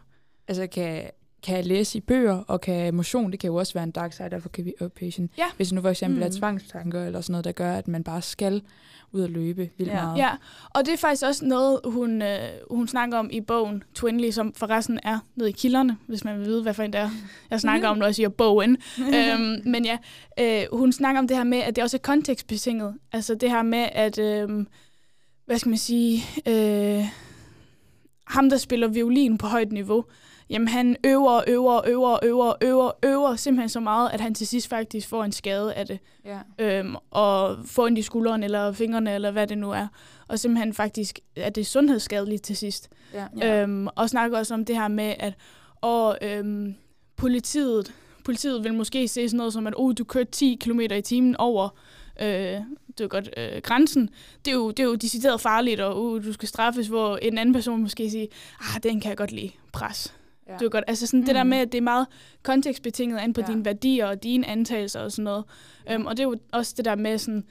Altså, 0.48 0.68
kan, 0.68 1.10
kan 1.44 1.56
jeg 1.56 1.66
læse 1.66 1.98
i 1.98 2.02
bøger, 2.02 2.44
og 2.48 2.62
kan 2.62 2.94
motion, 2.94 3.32
det 3.32 3.40
kan 3.40 3.48
jo 3.48 3.56
også 3.56 3.74
være 3.74 3.84
en 3.84 3.92
dark 3.92 4.14
side 4.14 4.30
of 4.34 4.46
occupation. 4.46 5.30
Ja. 5.38 5.46
Hvis 5.56 5.74
nu 5.74 5.82
for 5.82 5.90
eksempel 5.90 6.20
mm. 6.20 6.26
er 6.26 6.30
tvangstanker, 6.30 7.06
eller 7.06 7.22
sådan 7.22 7.32
noget, 7.32 7.46
der 7.46 7.52
gør, 7.52 7.74
at 7.74 7.88
man 7.88 8.04
bare 8.04 8.22
skal 8.22 8.62
ud 9.12 9.22
og 9.22 9.30
løbe 9.30 9.70
vildt 9.78 9.92
Ja. 9.92 10.04
meget. 10.04 10.18
Ja, 10.18 10.30
og 10.70 10.86
det 10.86 10.94
er 10.94 10.98
faktisk 10.98 11.24
også 11.26 11.46
noget, 11.46 11.80
hun, 11.86 12.22
øh, 12.22 12.40
hun 12.72 12.88
snakker 12.88 13.18
om 13.18 13.30
i 13.32 13.42
bogen 13.42 13.84
Twinly, 13.94 14.32
som 14.32 14.54
forresten 14.54 15.00
er 15.04 15.20
nede 15.36 15.50
i 15.50 15.54
kilderne, 15.54 15.98
hvis 16.08 16.24
man 16.24 16.40
vil 16.40 16.46
vide, 16.46 16.62
hvad 16.62 16.74
for 16.74 16.84
en 16.84 16.94
det 16.94 17.02
er. 17.02 17.10
Jeg 17.50 17.60
snakker 17.62 17.88
om, 17.88 17.98
når 17.98 18.06
jeg 18.06 18.16
siger 18.16 18.30
bogen. 18.30 18.78
øhm, 19.16 19.62
men 19.66 19.86
ja, 19.86 19.98
øh, 20.40 20.64
hun 20.78 20.92
snakker 20.92 21.20
om 21.20 21.28
det 21.28 21.38
her 21.38 21.44
med, 21.44 21.58
at 21.58 21.76
det 21.76 21.84
også 21.84 21.98
er 21.98 22.02
kontekstbetinget. 22.02 22.96
Altså 23.12 23.36
det 23.36 23.50
her 23.50 23.64
med, 23.64 23.90
at, 23.92 24.20
øh, 24.20 24.66
hvad 25.46 25.58
skal 25.60 25.70
man 25.70 25.78
sige, 25.78 26.24
øh, 26.48 27.06
ham, 28.28 28.50
der 28.50 28.58
spiller 28.58 28.88
violin 28.88 29.38
på 29.38 29.48
højt 29.48 29.72
niveau, 29.72 30.06
jamen 30.52 30.68
han 30.68 30.96
øver 31.06 31.32
og 31.32 31.44
øver 31.48 31.74
og 31.74 31.84
øver 31.88 32.10
og 32.10 32.20
øver 32.24 32.46
og 32.46 32.58
øver, 32.62 32.92
øver 33.06 33.36
simpelthen 33.36 33.70
så 33.70 33.80
meget, 33.80 34.10
at 34.14 34.22
han 34.22 34.34
til 34.34 34.48
sidst 34.48 34.68
faktisk 34.68 35.08
får 35.08 35.24
en 35.24 35.32
skade 35.32 35.74
af 35.74 35.86
det. 35.86 36.00
Ja. 36.26 36.40
Øhm, 36.60 36.96
og 37.12 37.58
får 37.66 37.86
ondt 37.86 38.00
i 38.00 38.02
skulderen 38.02 38.44
eller 38.44 38.72
fingrene, 38.72 39.14
eller 39.14 39.32
hvad 39.32 39.48
det 39.48 39.58
nu 39.58 39.72
er. 39.72 39.88
Og 40.28 40.40
simpelthen 40.40 40.74
faktisk 40.74 41.20
er 41.36 41.50
det 41.50 41.68
sundhedsskadeligt 41.68 42.44
til 42.44 42.58
sidst. 42.58 42.90
Ja. 43.14 43.26
Ja. 43.38 43.62
Øhm, 43.62 43.88
og 43.96 44.10
snakker 44.10 44.38
også 44.38 44.54
om 44.54 44.66
det 44.66 44.76
her 44.76 44.88
med, 44.88 45.14
at 45.20 45.34
og, 45.82 46.18
øhm, 46.22 46.76
politiet, 47.18 47.94
politiet 48.26 48.64
vil 48.64 48.74
måske 48.74 49.08
se 49.08 49.30
sådan 49.30 49.38
noget 49.38 49.54
som, 49.54 49.68
at 49.68 49.74
oh, 49.78 49.94
du 49.98 50.04
kørte 50.04 50.32
10 50.32 50.58
km 50.62 50.80
i 50.80 51.02
timen 51.02 51.36
over 51.38 51.70
øh, 52.22 52.62
det 52.98 53.04
er 53.04 53.08
godt, 53.08 53.30
øh, 53.38 53.62
grænsen. 53.62 54.10
Det 54.46 54.52
er, 54.52 54.56
jo, 54.56 54.72
det 54.72 54.80
er 54.80 54.84
jo 54.84 54.96
decideret 54.96 55.42
farligt, 55.42 55.82
og 55.82 56.04
uh, 56.04 56.26
du 56.26 56.34
skal 56.34 56.48
straffes, 56.48 56.88
hvor 56.88 57.18
en 57.18 57.38
anden 57.38 57.54
person 57.54 57.82
måske 57.82 58.10
siger, 58.10 58.28
ah, 58.60 58.84
den 58.84 59.02
kan 59.02 59.10
jeg 59.10 59.18
godt 59.18 59.32
lide, 59.32 59.52
pres. 59.74 60.14
Ja. 60.52 60.58
Det 60.60 60.66
er 60.66 60.70
godt. 60.70 60.84
Altså 60.88 61.08
sådan 61.08 61.20
mm. 61.20 61.26
det 61.26 61.36
der 61.36 61.44
med, 61.44 61.58
at 61.58 61.72
det 61.72 61.78
er 61.78 61.82
meget 61.82 62.08
kontekstbetinget 62.44 63.18
an 63.18 63.34
på 63.34 63.42
Ja. 63.42 63.48
dine 63.48 63.66
værdier 63.66 64.06
og 64.06 64.24
dine 64.24 64.48
antagelser 64.48 65.00
og 65.00 65.12
sådan 65.12 65.24
noget. 65.24 65.44
Ja. 65.86 65.94
Øhm, 65.94 66.06
og 66.06 66.18
det 66.18 66.24
er 66.24 66.28
jo 66.28 66.36
også 66.52 66.74
det 66.78 66.86
der 66.86 66.96
med 66.96 67.18
sådan, 67.18 67.44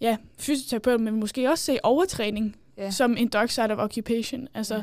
ja, 0.00 0.16
fysioterapeut, 0.38 1.00
men 1.00 1.14
måske 1.20 1.50
også 1.50 1.64
se 1.64 1.78
overtræning 1.84 2.56
Ja. 2.76 2.90
som 2.90 3.16
en 3.16 3.28
dark 3.28 3.50
side 3.50 3.70
of 3.72 3.78
occupation. 3.78 4.48
Altså, 4.54 4.82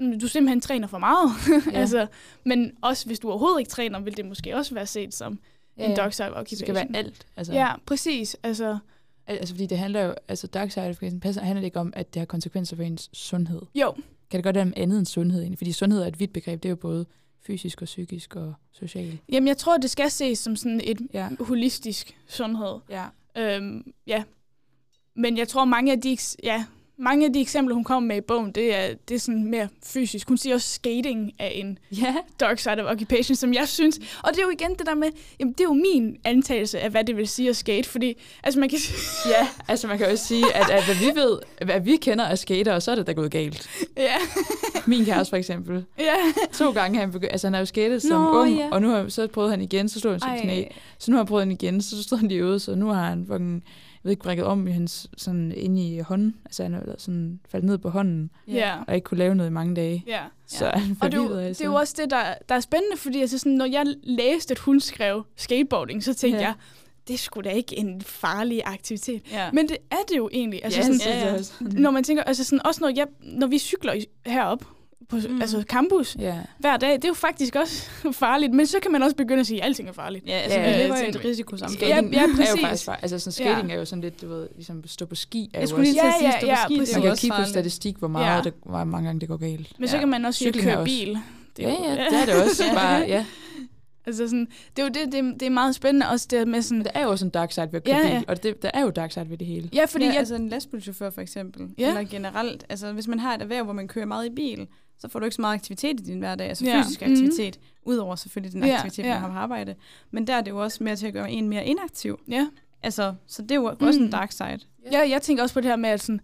Ja. 0.00 0.18
du 0.20 0.28
simpelthen 0.28 0.60
træner 0.60 0.86
for 0.86 0.98
meget. 0.98 1.30
Ja. 1.72 1.78
altså, 1.80 2.06
men 2.44 2.72
også 2.82 3.06
hvis 3.06 3.18
du 3.18 3.28
overhovedet 3.30 3.58
ikke 3.58 3.70
træner, 3.70 4.00
vil 4.00 4.16
det 4.16 4.24
måske 4.26 4.56
også 4.56 4.74
være 4.74 4.86
set 4.86 5.14
som 5.14 5.38
Ja, 5.78 5.90
en 5.90 5.96
dark 5.96 6.12
side 6.12 6.28
of 6.28 6.30
Det 6.32 6.40
occupation. 6.40 6.56
skal 6.66 6.74
være 6.74 6.86
alt. 7.04 7.26
Altså, 7.36 7.52
Ja, 7.52 7.68
præcis. 7.86 8.36
Altså, 8.42 8.78
Al- 9.26 9.36
altså, 9.38 9.54
fordi 9.54 9.66
det 9.66 9.78
handler 9.78 10.00
jo, 10.00 10.14
altså 10.28 10.46
dark 10.46 10.70
side 10.70 10.88
of 10.88 10.96
passer, 11.22 11.42
handler 11.42 11.60
det 11.60 11.66
ikke 11.66 11.80
om, 11.80 11.92
at 11.96 12.14
det 12.14 12.20
har 12.20 12.26
konsekvenser 12.26 12.76
for 12.76 12.82
ens 12.82 13.10
sundhed. 13.12 13.62
jo, 13.74 13.94
Kan 14.32 14.38
det 14.38 14.44
godt 14.44 14.56
være 14.56 14.64
om 14.64 14.72
andet 14.76 14.98
end 14.98 15.06
sundhed 15.06 15.40
egentlig? 15.40 15.58
Fordi 15.58 15.72
sundhed 15.72 16.02
er 16.02 16.06
et 16.06 16.20
vidt 16.20 16.32
begreb, 16.32 16.62
det 16.62 16.68
er 16.68 16.70
jo 16.70 16.76
både 16.76 17.06
fysisk 17.46 17.82
og 17.82 17.84
psykisk 17.86 18.36
og 18.36 18.54
social. 18.72 19.18
jamen 19.32 19.48
jeg 19.48 19.56
tror, 19.56 19.76
det 19.78 19.90
skal 19.90 20.10
ses 20.10 20.38
som 20.38 20.56
sådan 20.56 20.80
et 20.84 21.00
Ja. 21.14 21.28
holistisk 21.40 22.16
sundhed. 22.28 22.78
Ja. 22.90 23.06
Øhm, 23.36 23.92
ja. 24.06 24.22
Men 25.14 25.38
jeg 25.38 25.48
tror, 25.48 25.64
mange 25.64 25.92
af 25.92 26.00
de, 26.00 26.16
ja, 26.42 26.64
mange 27.02 27.26
af 27.26 27.32
de 27.32 27.40
eksempler, 27.40 27.74
hun 27.74 27.84
kommer 27.84 28.08
med 28.08 28.16
i 28.16 28.20
bogen, 28.20 28.52
det 28.52 28.76
er, 28.78 28.94
det 29.08 29.14
er 29.14 29.18
sådan 29.18 29.44
mere 29.50 29.68
fysisk. 29.86 30.28
Hun 30.28 30.36
siger 30.38 30.54
også, 30.54 30.68
skating 30.74 31.32
er 31.38 31.46
en 31.48 31.78
Ja. 32.02 32.14
dark 32.40 32.58
side 32.58 32.84
of 32.84 32.92
occupation, 32.92 33.36
som 33.36 33.54
jeg 33.54 33.68
synes. 33.68 33.98
Og 34.22 34.30
det 34.32 34.38
er 34.38 34.42
jo 34.42 34.50
igen 34.50 34.70
det 34.78 34.86
der 34.86 34.94
med, 34.94 35.08
jamen 35.40 35.52
det 35.52 35.60
er 35.60 35.64
jo 35.64 35.72
min 35.72 36.16
antagelse 36.24 36.80
af, 36.80 36.90
hvad 36.90 37.04
det 37.04 37.16
vil 37.16 37.28
sige 37.28 37.48
at 37.48 37.56
skate, 37.56 37.88
fordi 37.88 38.14
altså 38.42 38.60
man 38.60 38.68
kan 38.68 38.78
ja, 39.38 39.48
altså 39.68 39.86
man 39.86 39.98
kan 39.98 40.06
også 40.12 40.24
sige, 40.26 40.44
at, 40.54 40.70
at 40.70 40.84
hvad 40.84 40.94
vi 40.94 41.20
ved, 41.20 41.38
hvad 41.64 41.80
vi 41.80 41.96
kender 41.96 42.24
af 42.24 42.38
skater, 42.38 42.78
så 42.78 42.90
er 42.90 42.94
det 42.94 43.06
da 43.06 43.12
gået 43.12 43.30
galt. 43.30 43.68
ja, 43.96 44.14
Min 44.86 45.04
kæreste 45.04 45.30
for 45.30 45.36
eksempel. 45.36 45.84
ja, 45.98 46.14
To 46.52 46.70
gange 46.72 46.98
han 46.98 47.10
begy- 47.10 47.26
altså 47.30 47.46
han 47.46 47.52
har 47.54 47.60
jo 47.60 47.66
skatet 47.66 48.02
som 48.02 48.20
Nå, 48.20 48.40
ung, 48.40 48.56
ja. 48.56 48.68
og 48.72 48.82
nu 48.82 48.88
har, 48.88 49.08
så 49.08 49.26
prøvede 49.26 49.50
han 49.50 49.60
igen, 49.60 49.88
så 49.88 50.00
slog 50.00 50.12
han 50.12 50.20
sit 50.20 50.42
knæ. 50.42 50.64
Så 50.98 51.10
nu 51.10 51.14
har 51.16 51.22
han 51.22 51.26
prøvet 51.28 51.42
han 51.42 51.52
igen, 51.52 51.82
så 51.82 52.02
stod 52.02 52.18
han 52.18 52.28
lige 52.28 52.44
ude, 52.46 52.58
så 52.60 52.74
nu 52.74 52.86
har 52.88 53.08
han 53.08 53.26
fucking, 53.26 53.64
jeg 54.04 54.08
ved 54.08 54.12
ikke, 54.12 54.22
brækket 54.22 54.44
om 54.44 54.68
i 54.68 54.70
hans, 54.70 55.10
sådan 55.16 55.52
inde 55.56 55.88
i 55.88 55.98
hånden. 55.98 56.36
Altså 56.44 56.62
han 56.62 56.74
er 56.74 56.94
sådan 56.98 57.40
faldet 57.48 57.68
ned 57.68 57.78
på 57.78 57.88
hånden, 57.88 58.30
ja, 58.48 58.78
og 58.86 58.94
ikke 58.94 59.04
kunne 59.04 59.18
lave 59.18 59.34
noget 59.34 59.50
i 59.50 59.52
mange 59.52 59.76
dage. 59.76 60.04
ja. 60.06 60.22
Så 60.46 60.66
han 60.74 60.96
Og 61.00 61.12
det 61.12 61.18
er, 61.18 61.38
af 61.38 61.48
det 61.48 61.60
er 61.60 61.64
jo 61.64 61.74
også 61.74 61.94
det, 61.98 62.10
der, 62.10 62.34
der 62.48 62.54
er 62.54 62.60
spændende, 62.60 62.96
fordi 62.96 63.20
altså 63.20 63.38
sådan, 63.38 63.52
når 63.52 63.66
jeg 63.66 63.86
læste, 64.02 64.52
at 64.52 64.58
hun 64.58 64.80
skrev 64.80 65.26
skateboarding, 65.36 66.04
så 66.04 66.14
tænkte 66.14 66.40
ja. 66.40 66.46
jeg, 66.46 66.54
det 67.08 67.18
skulle 67.18 67.50
da 67.50 67.54
ikke 67.54 67.78
en 67.78 68.00
farlig 68.00 68.62
aktivitet. 68.64 69.22
Ja. 69.32 69.50
Men 69.52 69.68
det 69.68 69.76
er 69.90 70.02
det 70.08 70.16
jo 70.16 70.28
egentlig. 70.32 70.64
Altså 70.64 70.80
ja, 70.80 70.98
sådan, 70.98 71.34
også. 71.34 71.52
Når 71.60 71.90
man 71.90 72.04
tænker, 72.04 72.22
altså 72.22 72.44
sådan, 72.44 72.66
også 72.66 72.80
når, 72.80 72.92
jeg, 72.96 73.06
når 73.20 73.46
vi 73.46 73.58
cykler 73.58 73.94
herop 74.26 74.64
på 75.20 75.28
Mm. 75.28 75.40
altså 75.40 75.64
campus 75.68 76.16
Ja. 76.18 76.34
hver 76.58 76.76
dag, 76.76 76.92
det 76.92 77.04
er 77.04 77.08
jo 77.08 77.14
faktisk 77.14 77.56
også 77.56 77.90
farligt. 78.24 78.52
Men 78.52 78.66
så 78.66 78.76
kan 78.82 78.92
man 78.92 79.02
også 79.02 79.16
begynde 79.16 79.40
at 79.40 79.46
sige, 79.46 79.60
at 79.60 79.66
alting 79.66 79.88
er 79.88 79.92
farligt. 79.92 80.26
Ja, 80.26 80.32
altså, 80.32 80.58
Ja, 80.58 80.64
ja, 80.64 80.70
ja, 80.70 80.76
vi 80.76 80.84
lever 80.84 80.96
i 80.96 81.08
et 81.08 81.24
risikosamfund. 81.24 81.80
Ja, 81.82 81.88
ja, 81.88 81.96
er 81.96 82.02
jo 82.22 82.28
præcis. 82.36 82.60
faktisk 82.64 82.88
altså 83.02 83.18
sådan 83.18 83.32
skating 83.32 83.68
ja. 83.68 83.74
er 83.74 83.78
jo 83.78 83.84
sådan 83.84 84.02
lidt, 84.02 84.22
du 84.22 84.28
ved, 84.28 84.48
ligesom 84.54 84.86
stå 84.86 85.06
på 85.06 85.14
ski 85.14 85.50
er 85.54 85.60
Jeg 85.60 85.68
skulle 85.68 85.84
lige 85.84 85.94
til 85.94 86.00
at 86.00 86.04
Ja, 86.06 86.18
sige, 86.18 86.28
ja, 86.28 86.38
stå 86.38 86.46
på 86.46 86.50
ja, 86.50 86.56
ski, 86.64 86.74
det 86.74 86.80
præcis. 86.80 86.96
man 86.96 87.02
kan 87.06 87.16
kigge 87.16 87.36
på 87.36 87.44
statistik, 87.44 87.96
hvor 87.96 88.08
meget, 88.08 88.26
Ja. 88.26 88.34
ja. 88.36 88.40
det, 88.42 88.54
hvor 88.66 88.84
mange 88.84 89.06
gange 89.06 89.20
det 89.20 89.28
går 89.28 89.36
galt. 89.36 89.72
Men 89.80 89.88
så 89.88 89.96
ja. 89.96 90.00
kan 90.00 90.08
man 90.08 90.24
også 90.24 90.38
sige, 90.38 90.52
køre 90.52 90.78
også- 90.78 90.84
bil. 91.04 91.18
Det 91.56 91.64
er 91.64 91.68
Ja, 91.68 91.74
jo- 91.74 91.84
ja, 91.84 92.04
det 92.10 92.20
er 92.20 92.24
det 92.34 92.34
også. 92.44 92.64
Ja. 92.64 92.74
Bare, 92.74 93.00
ja. 93.08 93.24
Altså 94.06 94.28
sådan, 94.28 94.46
det 94.76 94.82
er 94.82 94.86
jo 94.86 94.88
det, 94.88 95.12
det, 95.12 95.34
det 95.40 95.46
er 95.46 95.50
meget 95.50 95.74
spændende 95.74 96.08
også 96.08 96.26
det 96.30 96.48
med 96.48 96.62
sådan, 96.62 96.78
Men 96.78 96.84
der 96.84 96.90
er 96.94 97.02
jo 97.02 97.10
også 97.10 97.24
en 97.24 97.30
dark 97.30 97.52
side 97.52 97.68
ved 97.72 97.74
at 97.74 97.84
køre 97.84 97.96
Ja, 97.96 98.02
bil, 98.02 98.10
ja. 98.12 98.22
og 98.28 98.42
det, 98.42 98.62
der 98.62 98.70
er 98.74 98.80
jo 98.80 98.90
dark 98.90 99.12
side 99.12 99.30
ved 99.30 99.38
det 99.38 99.46
hele. 99.46 99.68
ja, 99.74 99.84
fordi 99.84 100.04
ja, 100.04 100.10
jeg, 100.10 100.18
altså 100.18 100.34
en 100.34 100.48
lastbilchauffør 100.48 101.10
for 101.10 101.20
eksempel, 101.20 101.62
Ja. 101.78 101.82
ja. 101.84 101.88
eller 101.88 102.10
generelt, 102.10 102.64
altså 102.68 102.92
hvis 102.92 103.08
man 103.08 103.18
har 103.18 103.34
et 103.34 103.42
erhverv, 103.42 103.64
hvor 103.64 103.72
man 103.72 103.88
kører 103.88 104.06
meget 104.06 104.26
i 104.26 104.30
bil, 104.36 104.66
så 105.02 105.08
får 105.08 105.18
du 105.18 105.24
ikke 105.24 105.34
så 105.34 105.40
meget 105.42 105.54
aktivitet 105.54 106.00
i 106.00 106.02
din 106.02 106.18
hverdag, 106.18 106.48
altså 106.48 106.64
Ja. 106.64 106.80
fysisk 106.82 107.00
Mhm. 107.00 107.10
aktivitet, 107.12 107.58
udover 107.84 108.16
selvfølgelig 108.16 108.52
den 108.52 108.64
Ja, 108.64 108.74
aktivitet, 108.74 109.04
ja. 109.04 109.08
man 109.12 109.20
har 109.20 109.28
på 109.28 109.34
arbejde. 109.34 109.74
Men 110.10 110.26
der 110.26 110.34
er 110.34 110.40
det 110.40 110.50
jo 110.50 110.62
også 110.62 110.84
mere 110.84 110.96
til 110.96 111.06
at 111.06 111.12
gøre 111.12 111.30
en 111.30 111.48
mere 111.48 111.66
inaktiv. 111.66 112.20
ja, 112.28 112.46
Altså, 112.84 113.14
så 113.26 113.42
det 113.42 113.50
er 113.50 113.54
jo 113.54 113.76
også 113.80 113.98
Mm. 113.98 114.04
en 114.06 114.10
dark 114.12 114.32
side. 114.32 114.58
Ja, 114.92 115.08
jeg 115.10 115.22
tænker 115.22 115.42
også 115.42 115.54
på 115.54 115.60
det 115.60 115.68
her 115.70 115.76
med, 115.76 115.90
at 115.90 116.00
sådan, 116.00 116.20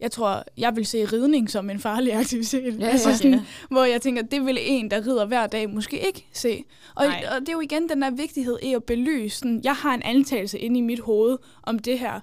jeg 0.00 0.10
tror, 0.10 0.44
jeg 0.58 0.76
vil 0.76 0.86
se 0.86 1.04
ridning 1.04 1.50
som 1.50 1.70
en 1.70 1.78
farlig 1.80 2.12
aktivitet. 2.20 2.80
Ja, 2.80 2.86
altså 2.86 3.08
ja. 3.08 3.16
sådan, 3.16 3.32
Ja. 3.34 3.40
Hvor 3.70 3.84
jeg 3.84 4.00
tænker, 4.02 4.22
det 4.22 4.46
vil 4.46 4.58
en, 4.60 4.90
der 4.90 5.06
rider 5.06 5.26
hver 5.26 5.46
dag, 5.46 5.70
måske 5.70 6.06
ikke 6.06 6.26
se. 6.32 6.64
Og, 6.94 7.04
Nej. 7.06 7.24
og 7.34 7.40
det 7.40 7.48
er 7.48 7.52
jo 7.52 7.60
igen 7.60 7.88
den 7.88 8.02
der 8.02 8.10
vigtighed 8.10 8.58
i 8.62 8.74
at 8.74 8.84
belyse, 8.84 9.38
sådan, 9.38 9.60
jeg 9.64 9.74
har 9.74 9.94
en 9.94 10.02
antagelse 10.02 10.58
inde 10.58 10.78
i 10.78 10.82
mit 10.82 11.00
hoved 11.00 11.38
om 11.62 11.78
det 11.78 11.98
her. 11.98 12.20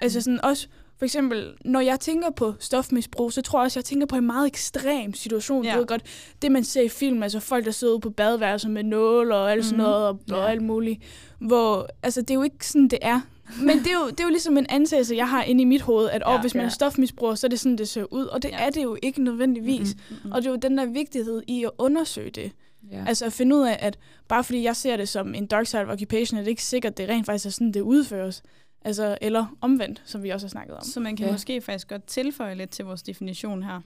Altså 0.00 0.20
sådan 0.20 0.44
også, 0.44 0.68
for 0.98 1.04
eksempel, 1.04 1.52
når 1.64 1.80
jeg 1.80 2.00
tænker 2.00 2.30
på 2.30 2.54
stofmisbrug, 2.58 3.32
så 3.32 3.42
tror 3.42 3.58
jeg 3.60 3.64
også, 3.64 3.78
jeg 3.78 3.84
tænker 3.84 4.06
på 4.06 4.16
en 4.16 4.26
meget 4.26 4.46
ekstrem 4.46 5.14
situation. 5.14 5.64
Ja. 5.64 5.72
Du 5.74 5.78
ved 5.78 5.86
godt, 5.86 6.02
det 6.42 6.52
man 6.52 6.64
ser 6.64 6.82
i 6.82 6.88
film, 6.88 7.22
altså 7.22 7.40
folk, 7.40 7.64
der 7.64 7.70
sidder 7.70 7.92
ude 7.92 8.00
på 8.00 8.10
badeværelser 8.10 8.68
med 8.68 8.82
nåle 8.84 9.34
og 9.34 9.52
alt 9.52 9.64
sådan 9.64 9.76
Mhm. 9.78 9.82
noget, 9.90 10.06
og, 10.06 10.20
Ja. 10.28 10.34
og 10.34 10.50
alt 10.50 10.62
muligt. 10.62 11.02
Hvor, 11.40 11.88
altså 12.02 12.20
det 12.20 12.30
er 12.30 12.34
jo 12.34 12.42
ikke 12.42 12.66
sådan, 12.66 12.88
det 12.88 12.98
er. 13.02 13.20
Men 13.66 13.78
det 13.78 13.86
er, 13.86 13.92
jo, 14.04 14.10
det 14.10 14.20
er 14.20 14.24
jo 14.24 14.30
ligesom 14.30 14.58
en 14.58 14.66
antagelse, 14.68 15.14
jeg 15.16 15.28
har 15.28 15.42
inde 15.42 15.62
i 15.62 15.64
mit 15.64 15.80
hoved, 15.82 16.08
at 16.10 16.22
Ja, 16.26 16.40
hvis 16.40 16.54
man 16.54 16.62
ja. 16.62 16.66
er 16.66 16.70
stofmisbruger, 16.70 17.34
så 17.34 17.46
er 17.46 17.48
det 17.48 17.60
sådan, 17.60 17.78
det 17.78 17.88
ser 17.88 18.12
ud. 18.12 18.24
Og 18.24 18.42
det 18.42 18.48
Ja. 18.48 18.66
er 18.66 18.70
det 18.70 18.82
jo 18.82 18.96
ikke 19.02 19.22
nødvendigvis. 19.24 19.94
Mm-hmm. 20.10 20.32
Og 20.32 20.42
det 20.42 20.46
er 20.48 20.50
jo 20.52 20.56
den 20.56 20.78
der 20.78 20.86
vigtighed 20.86 21.42
i 21.46 21.64
at 21.64 21.70
undersøge 21.78 22.30
det. 22.30 22.52
Ja. 22.92 23.04
Altså 23.06 23.24
at 23.26 23.32
finde 23.32 23.56
ud 23.56 23.62
af, 23.62 23.76
at 23.80 23.98
bare 24.28 24.44
fordi 24.44 24.62
jeg 24.62 24.76
ser 24.76 24.96
det 24.96 25.08
som 25.08 25.34
en 25.34 25.46
dark 25.46 25.66
side 25.66 25.82
of 25.82 25.88
occupation, 25.88 26.38
er 26.38 26.42
det 26.42 26.50
ikke 26.50 26.64
sikkert, 26.64 26.92
at 26.92 26.98
det 26.98 27.08
rent 27.08 27.26
faktisk 27.26 27.46
er 27.46 27.50
sådan, 27.50 27.72
det 27.72 27.80
udføres. 27.80 28.42
Altså, 28.84 29.18
eller 29.20 29.46
omvendt, 29.60 30.02
som 30.04 30.22
vi 30.22 30.30
også 30.30 30.46
har 30.46 30.50
snakket 30.50 30.76
om. 30.76 30.82
Så 30.84 31.00
man 31.00 31.16
kan 31.16 31.24
Ja. 31.24 31.28
ja. 31.28 31.32
måske 31.34 31.60
faktisk 31.60 31.88
godt 31.88 32.04
tilføje 32.06 32.54
lidt 32.54 32.70
til 32.70 32.84
vores 32.84 33.02
definition 33.02 33.62
her, 33.62 33.80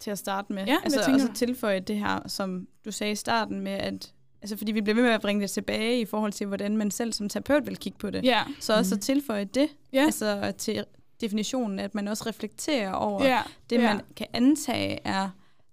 til 0.00 0.10
at 0.10 0.18
starte 0.18 0.52
med. 0.52 0.66
Ja, 0.66 0.76
altså, 0.84 1.00
tænker 1.04 1.14
og 1.14 1.28
så 1.28 1.32
tilføje 1.34 1.80
det 1.80 1.96
her, 1.98 2.28
som 2.28 2.68
du 2.84 2.90
sagde 2.90 3.12
i 3.12 3.16
starten 3.16 3.60
med, 3.60 3.72
at 3.72 4.12
altså, 4.42 4.56
fordi 4.56 4.72
vi 4.72 4.80
bliver 4.80 4.94
ved 4.94 5.02
med 5.02 5.10
at 5.10 5.20
bringe 5.20 5.42
det 5.42 5.50
tilbage 5.50 6.00
i 6.00 6.04
forhold 6.04 6.32
til, 6.32 6.46
hvordan 6.46 6.76
man 6.76 6.90
selv 6.90 7.12
som 7.12 7.28
terapeut 7.28 7.66
vil 7.66 7.76
kigge 7.76 7.98
på 7.98 8.10
det. 8.10 8.24
Ja, 8.24 8.42
Så 8.60 8.76
også 8.76 8.94
Mhm. 8.94 8.98
at 8.98 9.02
tilføje 9.02 9.44
det, 9.44 9.68
ja, 9.92 10.04
altså 10.04 10.52
til 10.58 10.84
definitionen, 11.20 11.78
at 11.78 11.94
man 11.94 12.08
også 12.08 12.24
reflekterer 12.26 12.92
over 12.92 13.24
ja, 13.24 13.40
det, 13.70 13.76
ja. 13.76 13.92
man 13.94 14.00
kan 14.16 14.26
antage 14.32 14.98
er 15.04 15.28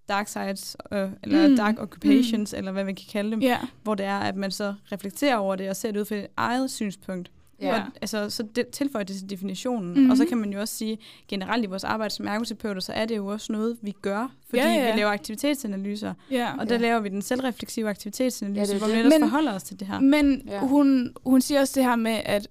dark 0.09 0.27
sides, 0.27 0.77
øh, 0.91 1.09
eller 1.23 1.47
mm. 1.47 1.55
dark 1.57 1.75
occupations, 1.79 2.53
mm. 2.53 2.57
eller 2.57 2.71
hvad 2.71 2.83
man 2.83 2.95
kan 2.95 3.05
kalde 3.11 3.31
dem, 3.31 3.41
ja, 3.41 3.57
hvor 3.83 3.95
det 3.95 4.05
er, 4.05 4.19
at 4.19 4.35
man 4.35 4.51
så 4.51 4.73
reflekterer 4.91 5.37
over 5.37 5.55
det 5.55 5.69
og 5.69 5.75
ser 5.75 5.91
det 5.91 5.99
ud 5.99 6.05
fra 6.05 6.15
et 6.15 6.27
eget 6.37 6.71
synspunkt. 6.71 7.31
Ja. 7.61 7.73
Og, 7.75 7.81
altså, 8.01 8.29
så 8.29 8.43
det, 8.55 8.67
tilføjer 8.67 9.03
det 9.03 9.15
til 9.15 9.29
definitionen. 9.29 9.87
Mhm. 9.89 9.97
Mm-hmm. 9.97 10.11
Og 10.11 10.17
så 10.17 10.25
kan 10.25 10.37
man 10.37 10.53
jo 10.53 10.59
også 10.59 10.75
sige, 10.75 10.97
generelt 11.27 11.63
i 11.63 11.67
vores 11.67 11.83
arbejde 11.83 12.13
som 12.13 12.27
ergoterapeuter, 12.27 12.81
så 12.81 12.93
er 12.93 13.05
det 13.05 13.17
jo 13.17 13.27
også 13.27 13.51
noget, 13.51 13.77
vi 13.81 13.91
gør, 14.01 14.31
fordi 14.49 14.61
Ja, 14.61 14.69
ja, 14.73 14.91
vi 14.93 14.99
laver 14.99 15.11
aktivitetsanalyser. 15.11 16.13
ja. 16.31 16.57
Og 16.59 16.69
der 16.69 16.75
Ja. 16.75 16.81
laver 16.81 16.99
vi 16.99 17.09
den 17.09 17.21
selvrefleksive 17.21 17.89
aktivitetsanalyse, 17.89 18.59
Ja, 18.59 18.65
det 18.65 18.73
er 18.73 18.77
hvor 18.77 18.87
vi 18.87 18.91
det. 18.93 18.99
ellers 18.99 19.19
Men- 19.19 19.29
forholder 19.29 19.53
os 19.53 19.63
til 19.63 19.79
det 19.79 19.87
her. 19.87 19.99
Men 19.99 20.41
Ja. 20.47 20.59
hun, 20.59 21.13
hun 21.25 21.41
siger 21.41 21.59
også 21.61 21.73
det 21.75 21.83
her 21.83 21.95
med, 21.95 22.21
at 22.25 22.47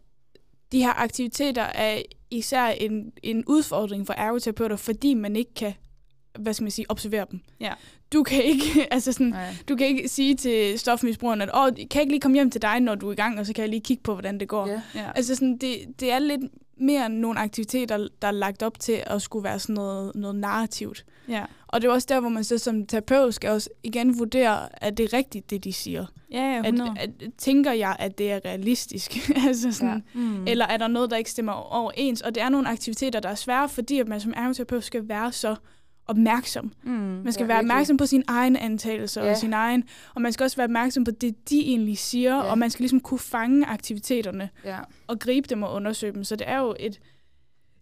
de 0.73 0.79
her 0.79 1.03
aktiviteter 1.03 1.62
er 1.62 1.99
især 2.31 2.66
en, 2.66 3.12
en 3.23 3.44
udfordring 3.46 4.07
for 4.07 4.14
ergoterapeuter, 4.14 4.77
fordi 4.77 5.14
man 5.14 5.37
ikke 5.37 5.55
kan, 5.55 5.73
hvad 6.38 6.55
skal 6.55 6.62
man 6.64 6.71
sige, 6.71 6.90
observere 6.90 7.27
dem. 7.31 7.40
Ja. 7.61 7.73
Du 8.12 8.23
kan 8.23 8.45
ikke, 8.45 8.64
altså 8.95 9.12
sådan, 9.12 9.27
Nej. 9.27 9.55
du 9.69 9.77
kan 9.77 9.87
ikke 9.87 10.09
sige 10.09 10.35
til 10.35 10.79
stofmisbrugeren, 10.79 11.40
at 11.40 11.51
Åh, 11.55 11.66
kan 11.66 11.87
jeg 11.95 12.01
ikke 12.01 12.12
lige 12.12 12.21
komme 12.21 12.35
hjem 12.35 12.51
til 12.51 12.62
dig, 12.62 12.81
når 12.81 12.95
du 12.95 13.09
er 13.09 13.12
i 13.12 13.16
gang, 13.16 13.38
og 13.40 13.47
så 13.47 13.53
kan 13.53 13.62
jeg 13.62 13.69
lige 13.71 13.81
kigge 13.81 14.03
på, 14.03 14.12
hvordan 14.12 14.40
det 14.40 14.49
går. 14.49 14.66
Ja. 14.69 14.81
Ja. 14.95 15.11
Altså 15.14 15.35
sådan, 15.35 15.57
det, 15.59 15.77
det 16.01 16.12
er 16.12 16.19
lidt 16.19 16.40
mere 16.77 17.09
nogle 17.09 17.38
aktiviteter, 17.40 18.09
der 18.23 18.29
er 18.29 18.33
lagt 18.33 18.62
op 18.62 18.81
til 18.81 19.03
at 19.07 19.23
skulle 19.23 19.45
være 19.45 19.59
sådan 19.59 19.75
noget, 19.75 20.12
noget 20.14 20.37
narrativt. 20.37 21.05
Ja. 21.29 21.45
Og 21.66 21.83
det 21.83 21.88
er 21.88 21.93
også 21.93 22.07
der, 22.11 22.21
hvor 22.21 22.29
man 22.29 22.45
så 22.45 22.59
som 22.59 22.87
terapeut 22.87 23.35
skal 23.35 23.51
også 23.51 23.71
igen 23.83 24.19
vurdere, 24.19 24.85
at 24.85 24.97
det 24.99 25.05
er 25.05 25.16
rigtigt, 25.16 25.51
det 25.51 25.64
de 25.64 25.73
siger. 25.73 26.07
Ja, 26.33 26.38
ja, 26.53 26.59
At, 26.59 26.66
100. 26.66 26.95
at, 27.01 27.11
tænker 27.38 27.73
jeg, 27.73 27.97
at 27.99 28.19
det 28.19 28.33
er 28.33 28.40
realistisk? 28.45 29.31
altså 29.47 29.73
sådan, 29.73 30.05
Ja. 30.14 30.21
mm. 30.21 30.47
Eller 30.47 30.66
er 30.66 30.77
der 30.77 30.88
noget, 30.88 31.11
der 31.11 31.16
ikke 31.16 31.31
stemmer 31.31 31.53
overens? 31.53 32.21
Og 32.21 32.35
det 32.35 32.43
er 32.43 32.49
nogle 32.49 32.69
aktiviteter, 32.69 33.21
der 33.21 33.29
er 33.29 33.35
svære, 33.35 33.69
fordi 33.69 33.99
at 33.99 34.09
man 34.09 34.21
som 34.21 34.33
ergoterapeut 34.37 34.85
skal 34.85 35.09
være 35.09 35.33
så 35.33 35.55
opmærksom. 36.07 36.73
mm. 36.83 36.91
Man 36.93 37.33
skal 37.33 37.45
Ja, 37.45 37.47
være 37.47 37.57
virkelig. 37.57 37.73
opmærksom 37.73 37.97
på 37.97 38.07
sin 38.07 38.23
egen 38.27 38.57
antagelser 38.57 39.25
Ja. 39.25 39.31
og 39.31 39.37
sin 39.37 39.53
egen, 39.53 39.85
og 40.15 40.23
man 40.23 40.33
skal 40.33 40.45
også 40.45 40.57
være 40.57 40.65
opmærksom 40.65 41.05
på 41.05 41.11
det, 41.11 41.51
de 41.51 41.61
egentlig 41.61 41.99
siger, 41.99 42.35
Ja. 42.37 42.43
og 42.43 42.59
man 42.59 42.71
skal 42.71 42.83
ligesom 42.83 43.01
kunne 43.01 43.19
fange 43.19 43.67
aktiviteterne 43.67 44.49
Ja. 44.65 44.79
og 45.07 45.19
gribe 45.19 45.49
dem 45.49 45.63
og 45.63 45.73
undersøge 45.75 46.13
dem. 46.13 46.25
Så 46.25 46.37
det 46.37 46.49
er 46.49 46.59
jo 46.59 46.75
et, 46.81 47.01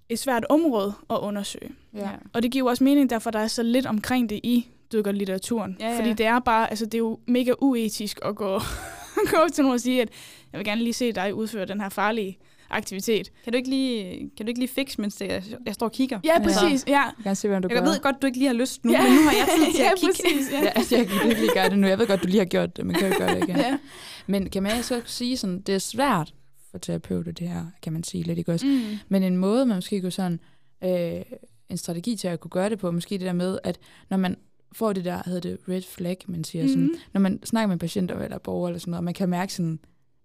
et 0.08 0.18
svært 0.18 0.44
område 0.48 0.92
at 1.10 1.16
undersøge. 1.18 1.70
Ja. 1.94 2.08
Og 2.32 2.42
det 2.42 2.50
giver 2.52 2.62
jo 2.64 2.66
også 2.66 2.84
mening, 2.84 3.10
derfor 3.10 3.30
der 3.30 3.38
er 3.38 3.46
så 3.46 3.62
lidt 3.62 3.86
omkring 3.86 4.30
det 4.30 4.40
i 4.42 4.68
dykkerlitteraturen. 4.92 5.76
Ja, 5.80 5.90
ja. 5.90 5.98
Fordi 5.98 6.12
det 6.12 6.26
er 6.26 6.38
bare, 6.38 6.70
altså 6.70 6.84
det 6.84 6.94
er 6.94 6.98
jo 6.98 7.18
mega 7.26 7.52
uetisk 7.60 8.18
at 8.24 8.36
gå, 8.36 8.60
gå 9.30 9.36
op 9.36 9.52
til 9.52 9.62
nogen 9.64 9.74
og 9.74 9.80
sige, 9.80 10.02
at 10.02 10.08
jeg 10.52 10.58
vil 10.58 10.64
gerne 10.64 10.82
lige 10.82 10.92
se 10.92 11.12
dig 11.12 11.34
udføre 11.34 11.64
den 11.66 11.80
her 11.80 11.88
farlige 11.88 12.38
aktivitet. 12.70 13.32
Kan 13.44 13.52
du 13.52 13.56
ikke 13.56 13.68
lige, 13.70 14.30
kan 14.36 14.46
du 14.46 14.48
ikke 14.48 14.60
lige 14.60 14.68
fikse, 14.68 15.00
mens 15.00 15.20
jeg, 15.20 15.42
jeg 15.66 15.74
står 15.74 15.86
og 15.86 15.92
kigger? 15.92 16.20
Ja, 16.24 16.42
præcis. 16.42 16.84
Ja, 16.86 16.92
Jeg 17.02 17.12
kan 17.22 17.36
se, 17.36 17.48
hvordan 17.48 17.62
du 17.62 17.68
Jeg 17.74 17.82
gør. 17.82 17.90
ved 17.90 18.00
godt, 18.00 18.16
du 18.22 18.26
ikke 18.26 18.38
lige 18.38 18.46
har 18.48 18.54
lyst 18.54 18.84
nu, 18.84 18.92
ja. 18.92 19.02
men 19.02 19.12
nu 19.12 19.18
har 19.22 19.32
jeg 19.32 19.48
tid 19.56 19.72
til 19.74 19.82
ja, 19.84 19.90
at 19.92 19.98
kigge. 19.98 20.14
præcis. 20.14 20.52
Ja. 20.52 20.62
Ja, 20.62 20.68
altså, 20.68 20.96
jeg 20.96 21.06
kan 21.06 21.28
virkelig 21.28 21.48
gøre 21.54 21.70
det 21.70 21.78
nu. 21.78 21.86
Jeg 21.86 21.98
ved 21.98 22.06
godt, 22.06 22.22
du 22.22 22.26
lige 22.26 22.38
har 22.38 22.44
gjort 22.44 22.76
det, 22.76 22.86
men 22.86 22.96
kan 22.96 23.08
jo 23.08 23.14
gøre 23.18 23.34
det 23.34 23.42
igen. 23.48 23.56
Ja. 23.56 23.78
Men 24.26 24.50
kan 24.50 24.62
man 24.62 24.82
så 24.82 25.02
sige 25.04 25.36
sådan, 25.36 25.60
det 25.60 25.74
er 25.74 25.78
svært 25.78 26.34
for 26.70 26.78
terapeuter, 26.78 27.32
det 27.32 27.48
her, 27.48 27.64
kan 27.82 27.92
man 27.92 28.04
sige 28.04 28.24
lidt, 28.24 28.38
ikke 28.38 28.52
også? 28.52 28.66
Mm. 28.66 28.98
Men 29.08 29.22
en 29.22 29.36
måde, 29.36 29.66
man 29.66 29.76
måske 29.76 30.00
kunne 30.00 30.12
sådan, 30.12 30.40
øh, 30.84 31.20
en 31.68 31.76
strategi 31.76 32.16
til 32.16 32.28
at 32.28 32.40
kunne 32.40 32.50
gøre 32.50 32.70
det 32.70 32.78
på, 32.78 32.90
måske 32.90 33.12
det 33.14 33.20
der 33.20 33.32
med, 33.32 33.58
at 33.64 33.78
når 34.10 34.16
man 34.16 34.36
får 34.72 34.92
det 34.92 35.04
der, 35.04 35.22
hedder 35.26 35.40
det 35.40 35.58
red 35.68 35.82
flag, 35.82 36.16
man 36.26 36.44
siger 36.44 36.68
sådan, 36.68 36.82
Mhm. 36.82 36.94
når 37.12 37.20
man 37.20 37.40
snakker 37.44 37.66
med 37.68 37.76
patienter 37.78 38.18
eller 38.18 38.38
borgere 38.38 38.70
eller 38.70 38.80
sådan 38.80 38.90
noget, 38.90 38.98
og 39.00 39.04
man 39.04 39.14
kan 39.14 39.28
mærke 39.28 39.52
sådan, 39.54 39.78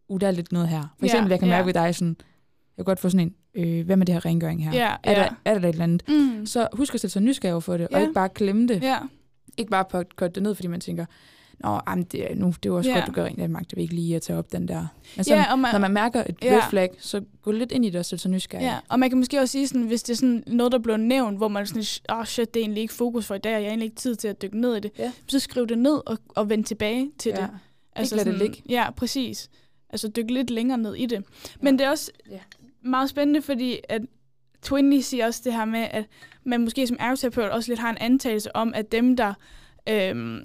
uh, 0.08 0.20
der 0.22 0.28
er 0.28 0.32
lidt 0.32 0.52
noget 0.52 0.68
her. 0.68 0.96
For 1.00 1.06
eksempel, 1.06 1.30
jeg 1.30 1.40
kan 1.40 1.48
mærke 1.50 1.66
ved 1.66 1.74
dig 1.74 1.96
sådan, 1.96 2.18
jeg 2.78 2.86
kan 2.86 2.92
godt 2.92 3.00
få 3.00 3.10
sådan 3.10 3.34
en, 3.56 3.64
øh, 3.80 3.86
hvad 3.86 3.98
med 3.98 4.06
det 4.06 4.14
her 4.16 4.26
rengøring 4.26 4.64
her? 4.64 4.74
Ja, 4.74 4.96
er, 5.04 5.12
ja. 5.12 5.18
Der, 5.20 5.30
er 5.46 5.60
der 5.60 5.70
et 5.70 5.74
eller 5.74 5.84
andet? 5.84 6.04
Mm. 6.08 6.46
Så 6.46 6.68
husk 6.74 6.94
at 6.94 7.02
sætte 7.02 7.12
sig 7.14 7.22
nysgerrig 7.22 7.64
for 7.64 7.78
det, 7.78 7.88
Ja. 7.92 7.96
og 7.96 8.02
ikke 8.02 8.14
bare 8.14 8.30
glemme 8.36 8.68
det. 8.68 8.84
Ja. 8.84 8.98
Ikke 9.58 9.70
bare 9.72 9.86
på 9.86 9.98
at 9.98 10.16
korte 10.16 10.34
det 10.34 10.44
ned, 10.44 10.56
fordi 10.56 10.68
man 10.68 10.80
tænker, 10.80 11.06
Nå, 11.60 11.80
jamen, 11.88 12.04
det, 12.04 12.32
er, 12.32 12.36
nu, 12.36 12.54
det 12.64 12.72
var 12.72 12.78
også 12.78 12.90
Ja. 12.90 12.96
godt, 12.96 13.08
du 13.08 13.12
gør 13.12 13.24
rent, 13.26 13.40
jeg 13.40 13.50
magter 13.50 13.78
ikke 13.78 13.94
lige 13.96 14.16
at 14.16 14.22
tage 14.22 14.40
op 14.40 14.52
den 14.52 14.68
der. 14.68 14.88
Men 15.16 15.24
sådan, 15.24 15.44
Ja, 15.44 15.52
og 15.52 15.60
man, 15.60 15.72
når 15.74 15.80
man 15.80 15.92
mærker 15.92 16.24
et 16.30 16.36
Ja. 16.42 16.56
red 16.56 16.62
flag, 16.70 16.90
så 17.00 17.22
gå 17.42 17.52
lidt 17.52 17.72
ind 17.72 17.86
i 17.86 17.90
det 17.90 18.00
og 18.00 18.06
sætte 18.06 18.22
sig 18.22 18.32
nysgerrig. 18.32 18.64
Ja, 18.64 18.78
og 18.90 19.00
man 19.00 19.10
kan 19.10 19.18
måske 19.20 19.40
også 19.40 19.52
sige, 19.52 19.68
sådan, 19.68 19.82
hvis 19.82 20.04
det 20.04 20.14
er 20.14 20.18
sådan 20.18 20.44
noget, 20.48 20.72
der 20.72 20.78
bliver 20.80 20.98
nævnt, 20.98 21.38
hvor 21.38 21.48
man 21.48 21.62
er 21.62 21.66
sådan, 21.66 21.84
åh 22.16 22.20
oh 22.20 22.26
shit, 22.26 22.54
det 22.54 22.60
er 22.60 22.64
egentlig 22.64 22.82
ikke 22.82 22.94
fokus 22.94 23.26
for 23.26 23.36
i 23.36 23.38
dag, 23.38 23.56
og 23.56 23.62
jeg 23.62 23.66
har 23.68 23.72
egentlig 23.72 23.86
ikke 23.86 23.96
tid 23.96 24.16
til 24.16 24.28
at 24.28 24.42
dykke 24.42 24.62
ned 24.62 24.76
i 24.76 24.80
det, 24.80 24.92
Ja. 25.00 25.12
så 25.28 25.40
skriv 25.40 25.68
det 25.68 25.78
ned 25.78 26.02
og, 26.06 26.18
og 26.30 26.50
vend 26.50 26.66
tilbage 26.66 27.12
til 27.20 27.30
ja. 27.36 27.42
det. 27.42 27.50
Altså 27.96 28.16
lad 28.16 28.26
det 28.26 28.34
ligge. 28.34 28.62
Ja, 28.70 28.92
præcis. 28.92 29.50
Altså 29.90 30.08
dyk 30.08 30.30
lidt 30.30 30.50
længere 30.50 30.78
ned 30.78 30.96
i 30.96 31.06
det. 31.06 31.24
Men 31.62 31.80
det 31.80 31.86
er 31.86 31.90
også 31.90 32.12
Ja. 32.32 32.40
Meget 32.84 33.10
spændende, 33.10 33.42
fordi 33.42 33.80
at 33.90 34.02
Twinny 34.62 35.00
siger 35.00 35.26
også 35.26 35.42
det 35.44 35.54
her 35.54 35.66
med, 35.66 35.88
at 35.92 36.06
man 36.44 36.62
måske 36.62 36.88
som 36.88 36.98
ergoterapeut 37.00 37.50
også 37.50 37.72
lidt 37.72 37.80
har 37.80 37.90
en 37.90 37.98
antagelse 37.98 38.56
om, 38.56 38.74
at 38.76 38.92
dem, 38.92 39.16
der 39.18 39.34
øhm, 39.90 40.36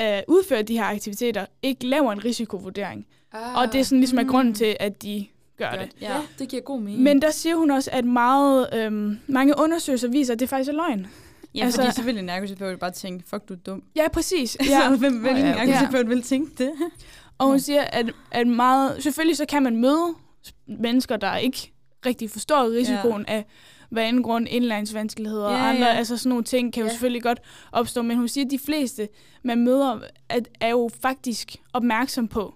øh, 0.00 0.18
udfører 0.28 0.62
de 0.62 0.78
her 0.78 0.84
aktiviteter, 0.84 1.46
ikke 1.62 1.86
laver 1.86 2.12
en 2.12 2.24
risikovurdering. 2.24 3.06
Ah. 3.32 3.56
Og 3.56 3.72
det 3.72 3.80
er 3.80 3.84
sådan 3.84 3.98
ligesom 4.00 4.18
er 4.18 4.22
Mm. 4.22 4.28
grunden 4.28 4.54
til, 4.54 4.76
at 4.80 5.02
de 5.02 5.26
gør 5.58 5.70
det. 5.70 5.88
Ja. 6.00 6.14
ja, 6.14 6.20
det 6.38 6.48
giver 6.48 6.62
god 6.62 6.80
mening. 6.80 7.02
Men 7.02 7.22
der 7.22 7.30
siger 7.30 7.56
hun 7.56 7.70
også, 7.70 7.90
at 7.92 8.04
meget, 8.04 8.68
øhm, 8.74 9.18
mange 9.26 9.54
undersøgelser 9.58 10.08
viser, 10.08 10.32
at 10.32 10.40
det 10.40 10.48
faktisk 10.48 10.68
er 10.70 10.74
løgn. 10.74 11.06
Ja, 11.54 11.64
Altså- 11.64 11.80
fordi 11.82 11.94
selvfølgelig 11.94 12.22
en 12.22 12.28
ergoterapeut 12.28 12.78
bare 12.78 12.90
tænke, 12.90 13.24
fuck, 13.28 13.48
du 13.48 13.54
er 13.54 13.58
dum. 13.58 13.82
Ja, 13.96 14.08
præcis. 14.08 14.56
Ja. 14.60 14.64
Ja. 14.78 14.88
Så 14.90 14.96
hvem, 14.96 15.18
hvem 15.20 15.36
Ja, 15.36 15.46
ja, 15.46 15.52
okay. 15.54 15.68
ergoterapeut 15.68 16.08
vil 16.08 16.22
tænke 16.22 16.52
det? 16.64 16.72
Og 17.38 17.46
hun 17.46 17.54
Ja. 17.54 17.58
siger, 17.60 17.82
at, 17.82 18.06
at 18.30 18.46
meget... 18.46 19.02
Selvfølgelig 19.02 19.36
så 19.36 19.46
kan 19.46 19.62
man 19.62 19.76
møde 19.76 20.14
mennesker, 20.66 21.16
der 21.16 21.36
ikke 21.36 21.72
rigtig 22.06 22.30
forstår 22.30 22.70
risikoen 22.70 23.24
ja. 23.28 23.34
af 23.34 23.44
hvad 23.90 24.02
anden 24.04 24.22
grund 24.22 24.46
indlæringsvanskeligheder 24.50 25.50
Ja, 25.50 25.54
og 25.56 25.68
andre, 25.68 25.86
ja. 25.86 25.92
altså 25.92 26.16
sådan 26.16 26.28
nogle 26.30 26.44
ting 26.44 26.72
kan 26.72 26.80
jo 26.80 26.86
Ja. 26.86 26.90
selvfølgelig 26.92 27.22
godt 27.22 27.38
opstå, 27.72 28.02
men 28.02 28.16
hun 28.16 28.28
siger, 28.28 28.44
at 28.44 28.50
de 28.50 28.58
fleste, 28.58 29.08
man 29.44 29.64
møder, 29.64 30.00
at, 30.28 30.48
er 30.60 30.68
jo 30.70 30.90
faktisk 31.02 31.56
opmærksom 31.72 32.28
på, 32.28 32.54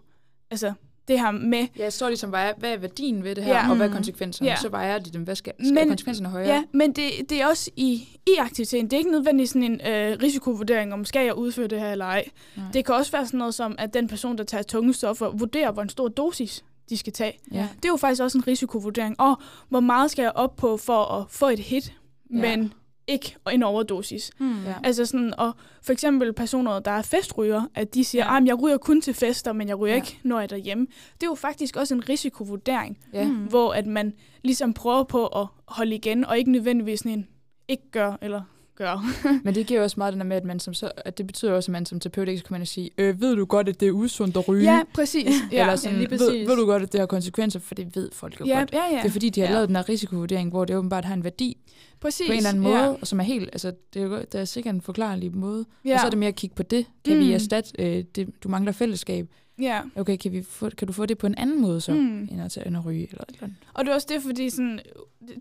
altså 0.50 0.72
det 1.08 1.20
her 1.20 1.30
med, 1.30 1.58
Ja, 1.76 1.82
jeg 1.82 1.92
står 1.92 2.08
ligesom, 2.08 2.30
hvad 2.30 2.40
er, 2.40 2.52
hvad 2.58 2.72
er 2.72 2.76
værdien 2.76 3.24
ved 3.24 3.34
det 3.34 3.44
her, 3.44 3.54
Ja. 3.54 3.70
og 3.70 3.76
hvad 3.76 3.86
er 3.86 3.90
Mm. 3.90 3.94
konsekvenserne? 3.96 4.50
Ja. 4.50 4.56
Så 4.56 4.68
vejer 4.68 4.98
de 4.98 5.10
dem. 5.10 5.22
Hvad 5.22 5.34
skal, 5.34 5.52
skal 5.60 5.74
Men- 5.74 5.88
konsekvenserne 5.88 6.28
højere? 6.28 6.54
ja, 6.54 6.64
men 6.72 6.92
det, 6.92 7.10
det 7.30 7.40
er 7.42 7.46
også 7.46 7.70
i, 7.76 8.08
i 8.26 8.30
aktiviteten, 8.38 8.84
det 8.86 8.92
er 8.92 8.98
ikke 8.98 9.10
nødvendigvis 9.10 9.50
sådan 9.50 9.62
en 9.62 9.80
øh, 9.86 10.18
risikovurdering, 10.22 10.92
om 10.92 11.04
skal 11.04 11.24
jeg 11.24 11.34
udføre 11.34 11.66
det 11.66 11.80
her 11.80 11.92
eller 11.92 12.04
ej. 12.04 12.24
Nej. 12.56 12.66
Det 12.72 12.84
kan 12.84 12.94
også 12.94 13.12
være 13.12 13.26
sådan 13.26 13.38
noget 13.38 13.54
som, 13.54 13.74
at 13.78 13.94
den 13.94 14.08
person, 14.08 14.38
der 14.38 14.44
tager 14.44 14.62
tunge 14.62 14.94
stoffer, 14.94 15.30
vurderer, 15.30 15.72
hvor 15.72 15.82
en 15.82 15.88
stor 15.88 16.08
dosis 16.08 16.64
de 16.90 16.96
skal 16.96 17.12
tage. 17.12 17.38
ja. 17.52 17.68
Det 17.76 17.84
er 17.84 17.88
jo 17.88 17.96
faktisk 17.96 18.22
også 18.22 18.38
en 18.38 18.46
risikovurdering. 18.46 19.20
Og 19.20 19.36
hvor 19.68 19.80
meget 19.80 20.10
skal 20.10 20.22
jeg 20.22 20.32
op 20.34 20.56
på 20.56 20.76
for 20.76 21.04
at 21.04 21.24
få 21.30 21.48
et 21.48 21.58
hit, 21.58 21.92
Ja. 22.34 22.40
men 22.40 22.72
ikke 23.06 23.36
en 23.52 23.62
overdosis. 23.62 24.30
Hmm. 24.38 24.64
Ja. 24.64 24.74
Altså 24.84 25.06
sådan, 25.06 25.34
og 25.38 25.52
for 25.82 25.92
eksempel 25.92 26.32
personer, 26.32 26.78
der 26.78 26.90
er 26.90 27.02
festryger, 27.02 27.62
at 27.74 27.94
de 27.94 28.04
siger, 28.04 28.24
Ja. 28.26 28.36
at 28.36 28.46
jeg 28.46 28.62
ryger 28.62 28.76
kun 28.76 29.00
til 29.00 29.14
fester, 29.14 29.52
men 29.52 29.68
jeg 29.68 29.78
ryger 29.78 29.94
Ja. 29.94 30.00
ikke, 30.02 30.18
når 30.22 30.36
jeg 30.36 30.42
er 30.42 30.46
derhjemme. 30.48 30.86
Det 31.14 31.22
er 31.22 31.30
jo 31.30 31.34
faktisk 31.34 31.76
også 31.76 31.94
en 31.94 32.08
risikovurdering, 32.08 32.98
ja. 33.12 33.24
Mm. 33.28 33.34
hvor 33.34 33.72
at 33.72 33.86
man 33.86 34.12
ligesom 34.44 34.74
prøver 34.74 35.04
på 35.04 35.26
at 35.26 35.46
holde 35.68 35.94
igen, 35.94 36.24
og 36.24 36.38
ikke 36.38 36.52
nødvendigvis 36.52 36.98
sådan 36.98 37.12
en 37.12 37.26
ikke 37.68 37.90
gør 37.90 38.18
eller 38.22 38.42
gør. 38.84 39.04
Men 39.44 39.54
det 39.54 39.66
giver 39.66 39.82
også 39.82 39.94
meget 39.98 40.12
den 40.12 40.20
der 40.20 40.26
med, 40.26 40.36
at, 40.36 40.44
man 40.44 40.60
som 40.60 40.74
så, 40.74 40.90
at 40.96 41.18
det 41.18 41.26
betyder 41.26 41.52
også, 41.52 41.70
at 41.70 41.72
man 41.72 41.86
som 41.86 42.00
terapeut 42.00 42.28
ikke 42.28 42.42
ind 42.54 42.62
og 42.62 42.66
sige, 42.68 42.90
øh, 42.98 43.20
ved 43.20 43.36
du 43.36 43.44
godt, 43.44 43.68
at 43.68 43.80
det 43.80 43.88
er 43.88 43.92
usundt 43.92 44.36
at 44.36 44.48
ryge? 44.48 44.72
ja, 44.72 44.82
præcis. 44.94 45.26
Ja, 45.52 45.60
Eller 45.60 45.76
sådan, 45.76 45.98
lige 45.98 46.10
ved, 46.10 46.18
præcis. 46.18 46.48
ved, 46.48 46.56
du 46.56 46.66
godt, 46.66 46.82
at 46.82 46.92
det 46.92 47.00
har 47.00 47.06
konsekvenser? 47.06 47.60
For 47.60 47.74
det 47.74 47.96
ved 47.96 48.10
folk 48.12 48.40
jo 48.40 48.44
ja, 48.46 48.58
godt. 48.58 48.72
ja, 48.72 48.84
ja. 48.90 48.96
Det 48.98 49.04
er 49.04 49.10
fordi, 49.10 49.28
de 49.30 49.40
har 49.40 49.48
ja. 49.48 49.52
lavet 49.54 49.68
den 49.68 49.76
her 49.76 49.88
risikovurdering, 49.88 50.50
hvor 50.50 50.64
det 50.64 50.76
åbenbart 50.76 51.04
har 51.04 51.14
en 51.14 51.24
værdi 51.24 51.56
præcis. 52.00 52.26
på 52.26 52.32
en 52.32 52.36
eller 52.36 52.48
anden 52.50 52.62
måde, 52.62 52.76
Ja. 52.78 52.88
og 53.00 53.06
som 53.06 53.20
er 53.20 53.24
helt, 53.24 53.48
altså, 53.52 53.72
det 53.94 54.02
er, 54.02 54.06
jo, 54.06 54.16
det 54.18 54.34
er 54.34 54.44
sikkert 54.44 54.74
en 54.74 54.80
forklarlig 54.80 55.36
måde. 55.36 55.64
Ja. 55.84 55.94
Og 55.94 56.00
så 56.00 56.06
er 56.06 56.10
det 56.10 56.18
mere 56.18 56.28
at 56.28 56.36
kigge 56.36 56.56
på 56.56 56.62
det. 56.62 56.86
Kan 57.04 57.14
Mm. 57.16 57.20
vi 57.24 57.32
erstatte, 57.32 57.70
øh, 57.78 58.04
det, 58.14 58.28
du 58.44 58.48
mangler 58.48 58.72
fællesskab. 58.72 59.26
ja. 59.60 59.80
Okay, 59.96 60.16
kan, 60.16 60.32
vi 60.32 60.42
få, 60.42 60.70
kan 60.78 60.86
du 60.86 60.92
få 60.92 61.06
det 61.06 61.18
på 61.18 61.26
en 61.26 61.34
anden 61.34 61.60
måde 61.62 61.80
så, 61.80 61.92
Mm. 61.92 62.22
end 62.22 62.42
at 62.42 62.58
end 62.66 62.76
at 62.76 62.84
ryge? 62.86 63.08
Eller, 63.10 63.22
et 63.22 63.28
eller 63.28 63.42
andet? 63.42 63.56
Og 63.74 63.84
det 63.84 63.90
er 63.90 63.94
også 63.94 64.06
det, 64.10 64.22
fordi 64.22 64.50
sådan, 64.50 64.80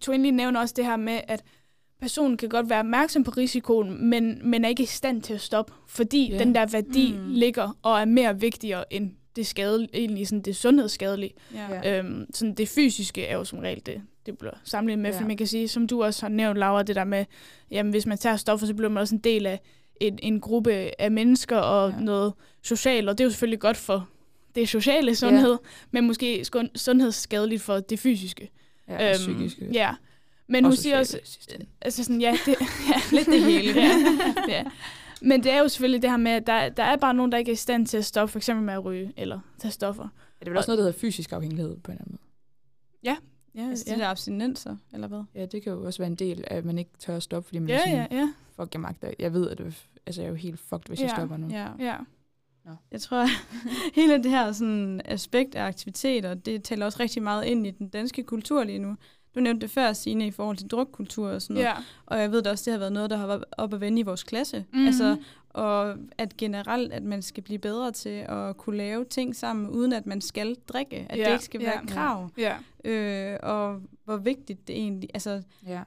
Twinley 0.01 0.29
nævner 0.29 0.59
også 0.59 0.73
det 0.77 0.85
her 0.85 0.97
med, 0.97 1.19
at 1.27 1.43
personen 2.01 2.37
kan 2.37 2.49
godt 2.49 2.69
være 2.69 2.79
opmærksom 2.79 3.23
på 3.23 3.31
risikoen, 3.31 4.05
men, 4.09 4.39
men 4.43 4.65
er 4.65 4.69
ikke 4.69 4.83
i 4.83 4.85
stand 4.85 5.21
til 5.21 5.33
at 5.33 5.41
stoppe, 5.41 5.73
fordi 5.87 6.29
yeah. 6.29 6.39
den 6.39 6.55
der 6.55 6.65
værdi 6.65 7.11
Mm. 7.13 7.29
ligger 7.31 7.77
og 7.81 7.99
er 7.99 8.05
mere 8.05 8.39
vigtigere 8.39 8.93
end 8.93 9.11
det 9.35 9.47
skade, 9.47 9.87
egentlig 9.93 10.27
sådan 10.27 10.41
det 10.41 10.55
sundhedsskadelige. 10.55 11.33
Ja. 11.53 11.99
Øhm, 11.99 12.25
sådan 12.33 12.53
det 12.53 12.69
fysiske 12.69 13.25
er 13.25 13.37
jo 13.37 13.43
som 13.43 13.59
regel 13.59 13.81
det, 13.85 14.01
det 14.25 14.37
bliver 14.37 14.53
samlet 14.63 14.99
med. 14.99 15.11
Ja. 15.11 15.19
for 15.19 15.27
man 15.27 15.37
kan 15.37 15.47
sige, 15.47 15.67
som 15.67 15.87
du 15.87 16.03
også 16.03 16.21
har 16.21 16.29
nævnt, 16.29 16.59
Laura, 16.59 16.83
det 16.83 16.95
der 16.95 17.03
med, 17.03 17.25
jamen 17.71 17.89
hvis 17.91 18.05
man 18.05 18.17
tager 18.17 18.35
stoffer, 18.35 18.67
så 18.67 18.73
bliver 18.73 18.89
man 18.89 19.01
også 19.01 19.15
en 19.15 19.21
del 19.21 19.45
af 19.45 19.59
en, 20.01 20.19
en 20.21 20.41
gruppe 20.41 21.01
af 21.01 21.11
mennesker 21.11 21.57
og 21.57 21.89
ja. 21.91 21.99
noget 21.99 22.33
socialt, 22.63 23.09
og 23.09 23.17
det 23.17 23.23
er 23.23 23.25
jo 23.25 23.31
selvfølgelig 23.31 23.59
godt 23.59 23.77
for 23.77 24.09
det 24.55 24.69
sociale 24.69 25.15
sundhed, 25.15 25.51
ja. 25.51 25.57
men 25.91 26.07
måske 26.07 26.45
sundhedsskadeligt 26.75 27.61
for 27.61 27.79
det 27.79 27.99
fysiske. 27.99 28.49
Ja, 28.87 29.09
øhm, 29.09 29.13
psykiske. 29.17 29.65
Ja. 29.73 29.93
Men 30.49 30.63
hun 30.65 30.75
siger 30.75 30.99
også, 30.99 31.19
altså 31.81 32.03
sådan, 32.03 32.21
ja, 32.21 32.37
det, 32.45 32.55
ja, 32.89 33.15
Lidt 33.17 33.27
det 33.27 33.43
hele. 33.43 33.81
ja, 33.81 33.91
ja. 34.55 34.63
Men 35.21 35.43
det 35.43 35.51
er 35.51 35.59
jo 35.59 35.67
selvfølgelig 35.67 36.01
det 36.01 36.09
her 36.09 36.17
med, 36.17 36.31
at 36.31 36.47
der, 36.47 36.69
der 36.69 36.83
er 36.83 36.95
bare 36.95 37.13
nogen, 37.13 37.31
der 37.31 37.37
ikke 37.37 37.49
er 37.49 37.53
i 37.53 37.55
stand 37.55 37.87
til 37.87 37.97
at 37.97 38.05
stoppe, 38.05 38.31
for 38.31 38.39
eksempel 38.39 38.65
med 38.65 38.73
at 38.73 38.85
ryge 38.85 39.13
eller 39.17 39.39
tage 39.59 39.71
stoffer. 39.71 40.03
Ja, 40.03 40.39
det 40.39 40.47
er 40.47 40.49
vel 40.51 40.57
også 40.57 40.71
noget, 40.71 40.77
der 40.77 40.83
hedder 40.83 40.99
fysisk 40.99 41.31
afhængighed 41.31 41.77
på 41.77 41.91
en 41.91 41.95
eller 41.95 42.01
anden 42.05 42.11
måde. 42.11 42.29
Ja, 43.03 43.15
Altså 43.69 43.85
de 43.95 43.99
der 43.99 44.07
abstinenser, 44.07 44.75
eller 44.93 45.07
hvad? 45.07 45.23
Ja, 45.35 45.45
det 45.45 45.63
kan 45.63 45.71
jo 45.73 45.85
også 45.85 45.99
være 45.99 46.07
en 46.07 46.15
del 46.15 46.43
af, 46.47 46.57
at 46.57 46.65
man 46.65 46.77
ikke 46.77 46.91
tør 46.99 47.15
at 47.15 47.23
stoppe, 47.23 47.47
fordi 47.47 47.59
man 47.59 47.69
ja, 47.69 47.75
er 47.75 47.79
sådan, 47.79 48.07
ja, 48.11 48.17
ja, 48.17 48.33
fuck, 48.55 48.73
jeg 48.73 48.81
magter. 48.81 49.11
Jeg 49.19 49.33
ved, 49.33 49.49
at 49.49 49.57
det, 49.57 49.85
altså, 50.05 50.21
jeg 50.21 50.25
er 50.27 50.29
jo 50.29 50.35
helt 50.35 50.59
fucked, 50.59 50.87
hvis 50.87 50.99
ja. 50.99 51.03
jeg 51.03 51.11
Ja. 51.11 51.15
stopper 51.15 51.37
nu. 51.37 51.47
Ja. 51.49 51.67
ja. 51.79 51.95
Jeg 52.91 53.01
tror, 53.01 53.17
at 53.17 53.29
hele 53.95 54.23
det 54.23 54.31
her 54.31 54.51
sådan, 54.51 55.01
aspekt 55.05 55.55
af 55.55 55.63
aktiviteter, 55.63 56.33
det 56.33 56.63
taler 56.63 56.85
også 56.85 56.99
rigtig 56.99 57.23
meget 57.23 57.45
ind 57.45 57.67
i 57.67 57.71
den 57.71 57.89
danske 57.89 58.23
kultur 58.23 58.63
lige 58.63 58.79
nu. 58.79 58.95
Du 59.39 59.43
nævnte 59.43 59.61
det 59.61 59.71
før, 59.71 59.93
Signe, 59.93 60.27
i 60.27 60.31
forhold 60.31 60.57
til 60.57 60.67
drukkultur 60.67 61.29
og 61.29 61.41
sådan 61.41 61.53
noget. 61.53 61.67
ja. 61.67 61.73
Og 62.05 62.19
jeg 62.21 62.31
ved 62.31 62.41
da 62.41 62.49
også, 62.51 62.63
det 62.65 62.71
har 62.73 62.79
været 62.79 62.93
noget, 62.93 63.09
der 63.09 63.17
har 63.17 63.27
været 63.27 63.43
op 63.51 63.73
at 63.73 63.81
vende 63.81 63.99
i 63.99 64.03
vores 64.03 64.23
klasse. 64.23 64.65
Mhm. 64.73 64.85
Altså, 64.87 65.17
og 65.49 65.95
at 66.17 66.37
generelt, 66.37 66.93
at 66.93 67.03
man 67.03 67.21
skal 67.21 67.43
blive 67.43 67.59
bedre 67.59 67.91
til 67.91 68.09
at 68.29 68.57
kunne 68.57 68.77
lave 68.77 69.05
ting 69.05 69.35
sammen, 69.35 69.69
uden 69.69 69.93
at 69.93 70.05
man 70.05 70.21
skal 70.21 70.55
drikke. 70.67 71.07
At 71.09 71.17
Ja, 71.17 71.25
det 71.25 71.31
ikke 71.31 71.43
skal 71.45 71.61
være 71.61 71.79
ja. 71.81 71.93
krav. 71.93 72.29
Ja. 72.37 72.55
Øh, 72.85 73.39
og 73.43 73.81
hvor 74.05 74.17
vigtigt 74.17 74.67
det 74.67 74.75
egentlig... 74.75 75.09
Altså, 75.13 75.41
Ja. 75.67 75.81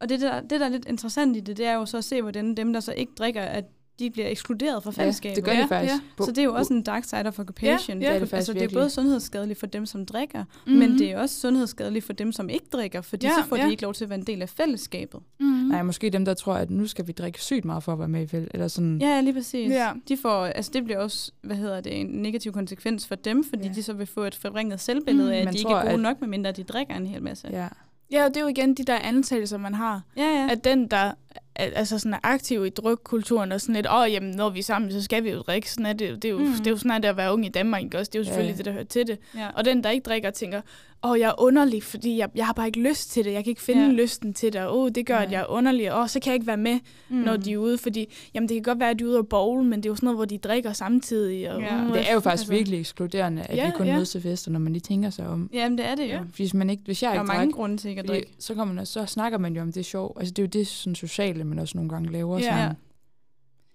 og 0.00 0.08
det 0.08 0.20
der, 0.20 0.40
det, 0.40 0.60
der 0.60 0.66
er 0.66 0.70
lidt 0.70 0.84
interessant 0.88 1.36
i 1.36 1.40
det, 1.40 1.56
det 1.56 1.66
er 1.66 1.74
jo 1.74 1.86
så 1.86 1.96
at 1.98 2.04
se, 2.04 2.22
hvordan 2.22 2.54
dem, 2.54 2.72
der 2.72 2.80
så 2.80 2.92
ikke 2.92 3.12
drikker, 3.18 3.42
at 3.42 3.64
de 4.00 4.10
bliver 4.10 4.28
ekskluderet 4.28 4.82
fra 4.82 4.92
ja, 4.96 5.02
fællesskabet. 5.02 5.36
det 5.36 5.44
gør 5.44 5.52
Ja, 5.52 5.62
de 5.62 5.68
faktisk. 5.68 5.94
ja. 5.94 6.00
På- 6.16 6.24
Så 6.24 6.30
det 6.30 6.38
er 6.38 6.44
jo 6.44 6.54
også 6.54 6.74
en 6.74 6.82
dark 6.82 7.04
side 7.04 7.26
of 7.26 7.38
occupation. 7.38 7.98
Ja, 8.02 8.06
ja. 8.08 8.14
Det 8.14 8.22
er 8.22 8.24
det 8.26 8.34
altså, 8.34 8.52
det 8.52 8.62
er 8.62 8.68
både 8.72 8.90
sundhedsskadeligt 8.90 9.58
for 9.60 9.66
dem, 9.66 9.86
som 9.86 10.06
drikker, 10.06 10.38
Mhm. 10.38 10.48
mm-hmm. 10.74 10.78
men 10.90 10.98
det 10.98 11.10
er 11.12 11.18
også 11.18 11.40
sundhedsskadeligt 11.40 12.04
for 12.04 12.12
dem, 12.12 12.32
som 12.32 12.48
ikke 12.48 12.66
drikker, 12.72 13.00
fordi 13.00 13.26
Ja, 13.26 13.32
så 13.42 13.48
får 13.48 13.56
ja. 13.56 13.66
de 13.66 13.70
ikke 13.70 13.82
lov 13.82 13.94
til 13.94 14.04
at 14.04 14.10
være 14.10 14.18
en 14.18 14.26
del 14.26 14.42
af 14.42 14.48
fællesskabet. 14.48 15.20
Mm-hmm. 15.40 15.68
Nej, 15.68 15.82
måske 15.82 16.10
dem, 16.10 16.24
der 16.24 16.34
tror, 16.34 16.54
at 16.54 16.70
nu 16.70 16.86
skal 16.86 17.06
vi 17.06 17.12
drikke 17.12 17.42
sygt 17.42 17.64
meget 17.64 17.82
for 17.82 17.92
at 17.92 17.98
være 17.98 18.08
med 18.08 18.22
i 18.22 18.26
fæld. 18.26 18.48
Eller 18.54 18.68
sådan. 18.68 18.98
Ja, 19.00 19.08
ja, 19.08 19.20
lige 19.20 19.34
præcis. 19.34 19.70
Ja. 19.70 19.90
De 20.08 20.16
får, 20.16 20.44
altså 20.44 20.70
det 20.74 20.84
bliver 20.84 20.98
også, 20.98 21.32
hvad 21.42 21.56
hedder 21.56 21.80
det, 21.80 22.00
en 22.00 22.06
negativ 22.06 22.52
konsekvens 22.52 23.06
for 23.06 23.14
dem, 23.14 23.44
fordi 23.44 23.62
Ja. 23.62 23.68
ja. 23.68 23.74
de 23.74 23.82
så 23.82 23.92
vil 23.92 24.06
få 24.06 24.20
et 24.24 24.34
forringet 24.34 24.80
selvbillede 24.80 25.26
Mm, 25.28 25.32
af, 25.32 25.38
at 25.38 25.44
man 25.44 25.54
de 25.54 25.58
ikke 25.58 25.68
tror, 25.68 25.76
er 25.76 25.82
gode 25.82 25.92
at- 25.94 26.00
nok, 26.00 26.20
medmindre 26.20 26.52
de 26.52 26.62
drikker 26.62 26.94
en 26.94 27.06
hel 27.06 27.22
masse. 27.22 27.48
ja. 27.52 27.68
Ja, 28.12 28.24
og 28.24 28.28
det 28.28 28.36
er 28.36 28.40
jo 28.40 28.46
igen 28.46 28.74
de 28.74 28.84
der 28.84 28.98
antagelser, 28.98 29.58
man 29.58 29.74
har. 29.74 30.02
ja. 30.16 30.22
ja. 30.22 30.48
At 30.50 30.64
den, 30.64 30.88
der 30.88 30.96
er, 30.96 31.12
altså 31.56 31.98
sådan 31.98 32.14
er 32.14 32.18
aktiv 32.22 32.66
i 32.66 32.68
drukkulturen, 32.68 33.52
og 33.52 33.60
sådan 33.60 33.74
lidt, 33.74 33.86
åh, 33.92 34.12
jamen, 34.12 34.30
når 34.30 34.48
vi 34.50 34.58
er 34.58 34.62
sammen, 34.62 34.92
så 34.92 35.02
skal 35.02 35.24
vi 35.24 35.30
jo 35.30 35.38
drikke. 35.40 35.70
Sådan 35.70 35.86
er 35.86 35.92
det, 35.92 36.22
det, 36.22 36.24
er 36.28 36.32
jo, 36.32 36.38
Mm. 36.38 36.46
det 36.52 36.66
er 36.66 36.70
jo 36.70 36.76
sådan, 36.76 37.04
at 37.04 37.16
være 37.16 37.32
ung 37.32 37.46
i 37.46 37.48
Danmark, 37.48 37.82
ikke 37.82 37.98
også? 37.98 38.10
Det 38.12 38.18
er 38.18 38.20
jo 38.20 38.24
selvfølgelig 38.24 38.48
Ja, 38.48 38.48
ja. 38.52 38.52
ja. 38.54 38.58
det, 38.58 38.64
der 38.66 38.72
hører 38.72 38.84
til 38.84 39.06
det. 39.06 39.18
ja. 39.36 39.48
Og 39.56 39.64
den, 39.64 39.84
der 39.84 39.90
ikke 39.90 40.04
drikker, 40.04 40.30
tænker, 40.30 40.60
åh, 41.04 41.18
jeg 41.20 41.28
er 41.28 41.40
underlig, 41.42 41.82
fordi 41.82 42.16
jeg, 42.18 42.28
jeg 42.34 42.46
har 42.46 42.52
bare 42.52 42.66
ikke 42.66 42.80
lyst 42.88 43.10
til 43.10 43.24
det. 43.24 43.32
Jeg 43.32 43.44
kan 43.44 43.50
ikke 43.50 43.62
finde 43.62 43.82
Ja. 43.82 43.86
ja. 43.88 43.92
lysten 43.92 44.34
til 44.34 44.52
det. 44.52 44.68
Åh, 44.68 44.90
det 44.94 45.06
gør, 45.06 45.14
Nej. 45.14 45.24
at 45.24 45.32
jeg 45.32 45.40
er 45.40 45.46
underlig. 45.50 45.92
Og 45.92 46.10
så 46.10 46.20
kan 46.20 46.30
jeg 46.30 46.34
ikke 46.34 46.46
være 46.46 46.56
med, 46.56 46.78
mm. 47.08 47.16
når 47.16 47.36
de 47.36 47.52
er 47.52 47.56
ude. 47.58 47.78
Fordi, 47.78 48.06
jamen, 48.34 48.48
det 48.48 48.54
kan 48.56 48.62
godt 48.62 48.80
være, 48.80 48.90
at 48.90 48.98
de 48.98 49.04
er 49.04 49.08
ude 49.08 49.18
og 49.18 49.28
bowl, 49.28 49.62
men 49.64 49.72
det 49.82 49.86
er 49.86 49.90
jo 49.90 49.94
sådan 49.96 50.06
noget, 50.06 50.18
hvor 50.18 50.24
de 50.24 50.38
drikker 50.38 50.72
samtidig. 50.72 51.52
Og, 51.52 51.60
Ja. 51.60 51.82
uh, 51.84 51.92
Det 51.92 52.08
er 52.10 52.14
jo 52.14 52.20
faktisk 52.20 52.26
Altså- 52.42 52.52
virkelig 52.52 52.80
ekskluderende, 52.80 53.42
at 53.42 53.56
Ja, 53.56 53.66
vi 53.66 53.72
kun 53.76 53.86
ja. 53.86 53.94
mødes 53.94 54.10
til 54.10 54.20
fester, 54.22 54.50
når 54.50 54.60
man 54.60 54.72
lige 54.72 54.80
tænker 54.80 55.10
sig 55.10 55.26
om. 55.28 55.50
Jamen, 55.52 55.78
det 55.78 55.86
er 55.86 55.94
det 55.94 56.02
jo. 56.02 56.08
Ja. 56.08 56.14
Ja. 56.14 56.20
Hvis, 56.36 56.54
man 56.54 56.70
ikke, 56.70 56.82
hvis 56.86 57.02
jeg 57.02 57.10
Der 57.10 57.16
er 57.16 57.22
ikke 57.22 57.26
mange 57.32 57.46
drak, 57.46 57.54
grunde 57.54 57.76
til 57.76 57.88
ikke 57.88 58.00
at 58.00 58.06
fordi, 58.06 58.18
drikke. 58.20 58.32
så, 58.38 58.54
kommer 58.54 58.74
man, 58.74 58.86
så 58.86 59.06
snakker 59.06 59.38
man 59.38 59.54
jo 59.56 59.62
om 59.62 59.72
det 59.72 59.80
er 59.80 59.84
sjovt. 59.84 60.18
Altså, 60.20 60.32
det 60.34 60.38
er 60.42 60.46
jo 60.46 60.48
det 60.60 60.66
sådan, 60.66 60.94
sociale, 60.94 61.39
man 61.46 61.58
også 61.58 61.76
nogle 61.78 61.90
gange 61.90 62.12
laver. 62.12 62.38
Ja. 62.38 62.44
Sådan. 62.44 62.74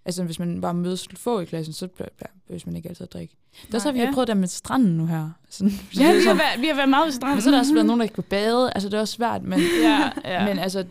Altså, 0.06 0.24
hvis 0.24 0.40
man 0.40 0.62
bare 0.62 0.74
mødes 0.74 1.08
få 1.18 1.40
i 1.40 1.46
klassen, 1.46 1.74
så 1.74 1.88
behøver 1.88 2.62
man 2.66 2.76
ikke 2.76 2.90
altid 2.90 3.04
at 3.04 3.14
drikke. 3.14 3.36
Det 3.52 3.68
er 3.68 3.72
Nej, 3.72 3.80
så, 3.80 3.92
vi 3.92 4.00
har 4.00 4.06
ja. 4.06 4.14
prøvet 4.14 4.28
det 4.28 4.38
med 4.38 4.48
stranden 4.48 4.98
nu 4.98 5.06
her. 5.06 5.30
Sådan, 5.50 5.72
Ja, 6.00 6.00
vi 6.00 6.04
har, 6.04 6.22
sådan- 6.24 6.38
været, 6.38 6.62
vi 6.62 6.68
har 6.68 6.76
været 6.76 6.90
meget 6.90 7.06
ved 7.06 7.12
stranden. 7.14 7.36
Men 7.36 7.42
så 7.42 7.50
er 7.50 7.52
der 7.52 7.60
også 7.60 7.74
været 7.74 7.86
nogen, 7.86 8.00
der 8.00 8.04
ikke 8.04 8.14
kan 8.16 8.24
bade. 8.24 8.72
Altså, 8.74 8.90
det 8.90 8.98
er 8.98 9.02
også 9.02 9.14
svært, 9.14 9.44
men, 9.44 9.60
ja, 9.84 10.10
ja. 10.26 10.46
men 10.46 10.60
altså, 10.60 10.86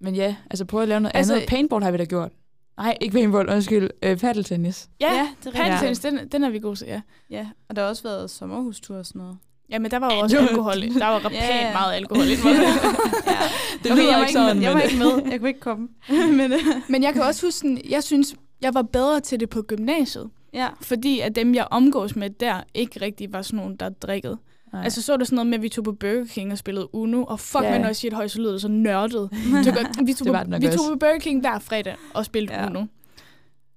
men 0.00 0.14
ja, 0.14 0.36
altså 0.50 0.64
prøv 0.64 0.82
at 0.82 0.88
lave 0.88 1.00
noget 1.00 1.16
Altså- 1.16 1.34
andet. 1.34 1.48
Paintball 1.48 1.84
har 1.84 1.90
vi 1.90 1.98
da 1.98 2.04
gjort. 2.04 2.32
Nej, 2.78 2.98
ikke 3.00 3.12
paintball, 3.12 3.48
undskyld. 3.48 3.90
Øh, 4.02 4.18
paddeltennis. 4.18 4.88
ja, 5.00 5.06
Ja, 5.12 5.14
ja 5.18 5.28
det 5.44 5.46
er 5.46 5.62
paddeltennis, 5.64 5.98
den, 5.98 6.28
den 6.28 6.44
er 6.44 6.50
vi 6.50 6.58
gode 6.58 6.76
til, 6.76 6.86
ja. 6.86 7.00
Ja, 7.30 7.48
og 7.68 7.76
der 7.76 7.82
har 7.82 7.88
også 7.88 8.02
været 8.02 8.30
sommerhustur 8.30 8.96
og 8.96 9.06
sådan 9.06 9.18
noget. 9.18 9.38
Ja, 9.70 9.78
men 9.78 9.90
der 9.90 9.98
var 9.98 10.14
jo 10.14 10.20
også 10.20 10.36
det 10.36 10.42
var- 10.42 10.48
alkohol. 10.48 10.74
Der 10.74 11.06
var 11.06 11.18
Ja, 11.22 11.28
pænt 11.28 11.34
ja. 11.34 11.72
meget 11.72 11.94
alkohol 11.94 12.24
involveret. 12.24 12.64
ja. 13.26 13.38
Det 13.82 13.92
okay, 13.92 14.02
lyder 14.02 14.10
jeg 14.10 14.18
var 14.18 14.24
ikke 14.24 14.32
sådan, 14.32 14.56
med, 14.56 14.64
jeg 14.64 14.74
var 14.74 14.80
ikke 14.80 14.96
med. 14.98 15.22
Jeg 15.32 15.38
kunne 15.40 15.48
ikke 15.48 15.60
komme. 15.60 15.88
men, 16.08 16.52
øh, 16.52 16.58
Men 16.88 17.02
jeg 17.02 17.12
kan 17.12 17.22
også 17.22 17.46
huske, 17.46 17.58
sådan, 17.58 17.80
jeg 17.90 18.02
synes, 18.04 18.34
jeg 18.62 18.74
var 18.74 18.82
bedre 18.82 19.20
til 19.20 19.40
det 19.40 19.50
på 19.50 19.62
gymnasiet. 19.62 20.30
ja. 20.54 20.68
Fordi 20.80 21.20
at 21.20 21.36
dem, 21.36 21.54
jeg 21.54 21.66
omgås 21.70 22.16
med 22.16 22.30
der, 22.30 22.60
ikke 22.74 23.00
rigtig 23.02 23.32
var 23.32 23.42
sådan 23.42 23.56
nogen, 23.56 23.76
der 23.76 23.88
drikkede. 23.88 24.38
Nej. 24.72 24.84
Altså 24.84 25.02
så 25.02 25.12
var 25.12 25.16
det 25.16 25.26
sådan 25.26 25.34
noget 25.36 25.46
med, 25.46 25.58
at 25.58 25.62
vi 25.62 25.68
tog 25.68 25.84
på 25.84 25.92
Burger 25.92 26.24
King 26.26 26.52
og 26.52 26.58
spillede 26.58 26.94
Uno, 26.94 27.24
og 27.24 27.40
fuck, 27.40 27.62
Ja. 27.64 27.70
yeah. 27.70 27.80
men 27.80 27.88
også 27.90 27.98
shit 27.98 28.12
højt, 28.12 28.30
så 28.30 28.40
lød 28.40 28.52
det 28.52 28.60
så 28.60 28.68
nørdet. 28.68 29.28
Vi 29.32 29.64
tog, 29.64 29.74
på, 29.74 30.04
vi 30.04 30.12
tog 30.12 30.26
på 30.92 30.96
Burger 31.00 31.18
King 31.18 31.40
hver 31.40 31.58
fredag 31.58 31.94
og 32.14 32.24
spillede 32.24 32.54
Ja. 32.54 32.60
ja. 32.62 32.66
Uno. 32.70 32.84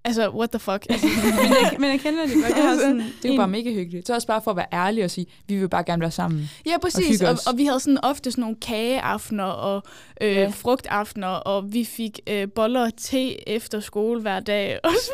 Altså, 0.04 0.30
what 0.30 0.50
the 0.50 0.60
fuck? 0.60 0.86
Altså, 0.90 1.08
men, 1.08 1.52
jeg, 1.62 1.76
men 1.80 1.90
jeg 1.90 2.00
kender 2.00 2.26
det 2.26 2.34
godt. 2.36 2.56
Jeg 2.58 2.64
har 2.70 2.76
sådan 2.78 2.98
det 3.22 3.30
er 3.30 3.34
jo 3.34 3.38
bare 3.38 3.48
mega 3.48 3.72
hyggeligt. 3.74 4.08
Så 4.08 4.14
også 4.14 4.28
bare 4.28 4.42
for 4.42 4.52
at 4.52 4.58
være 4.58 4.66
ærlig 4.74 5.04
og 5.04 5.12
sige, 5.12 5.26
vi 5.48 5.56
vil 5.60 5.70
bare 5.70 5.84
gerne 5.84 6.02
være 6.02 6.12
sammen. 6.12 6.50
ja, 6.66 6.78
præcis. 6.82 7.22
Og, 7.22 7.30
os. 7.30 7.48
og, 7.48 7.58
vi 7.58 7.66
havde 7.66 7.80
sådan 7.80 8.04
ofte 8.04 8.32
sådan 8.32 8.42
nogle 8.42 8.56
kageaftener 8.62 9.44
og 9.44 9.84
øh, 10.22 10.32
Ja. 10.36 10.48
frugtaftener, 10.56 11.28
og 11.28 11.74
vi 11.74 11.86
fik 11.86 12.20
øh, 12.28 12.48
boller 12.56 12.82
og 12.82 12.92
te 12.98 13.50
efter 13.50 13.80
skole 13.80 14.22
hver 14.22 14.40
dag. 14.40 14.80
Og 14.84 14.92
så, 15.06 15.12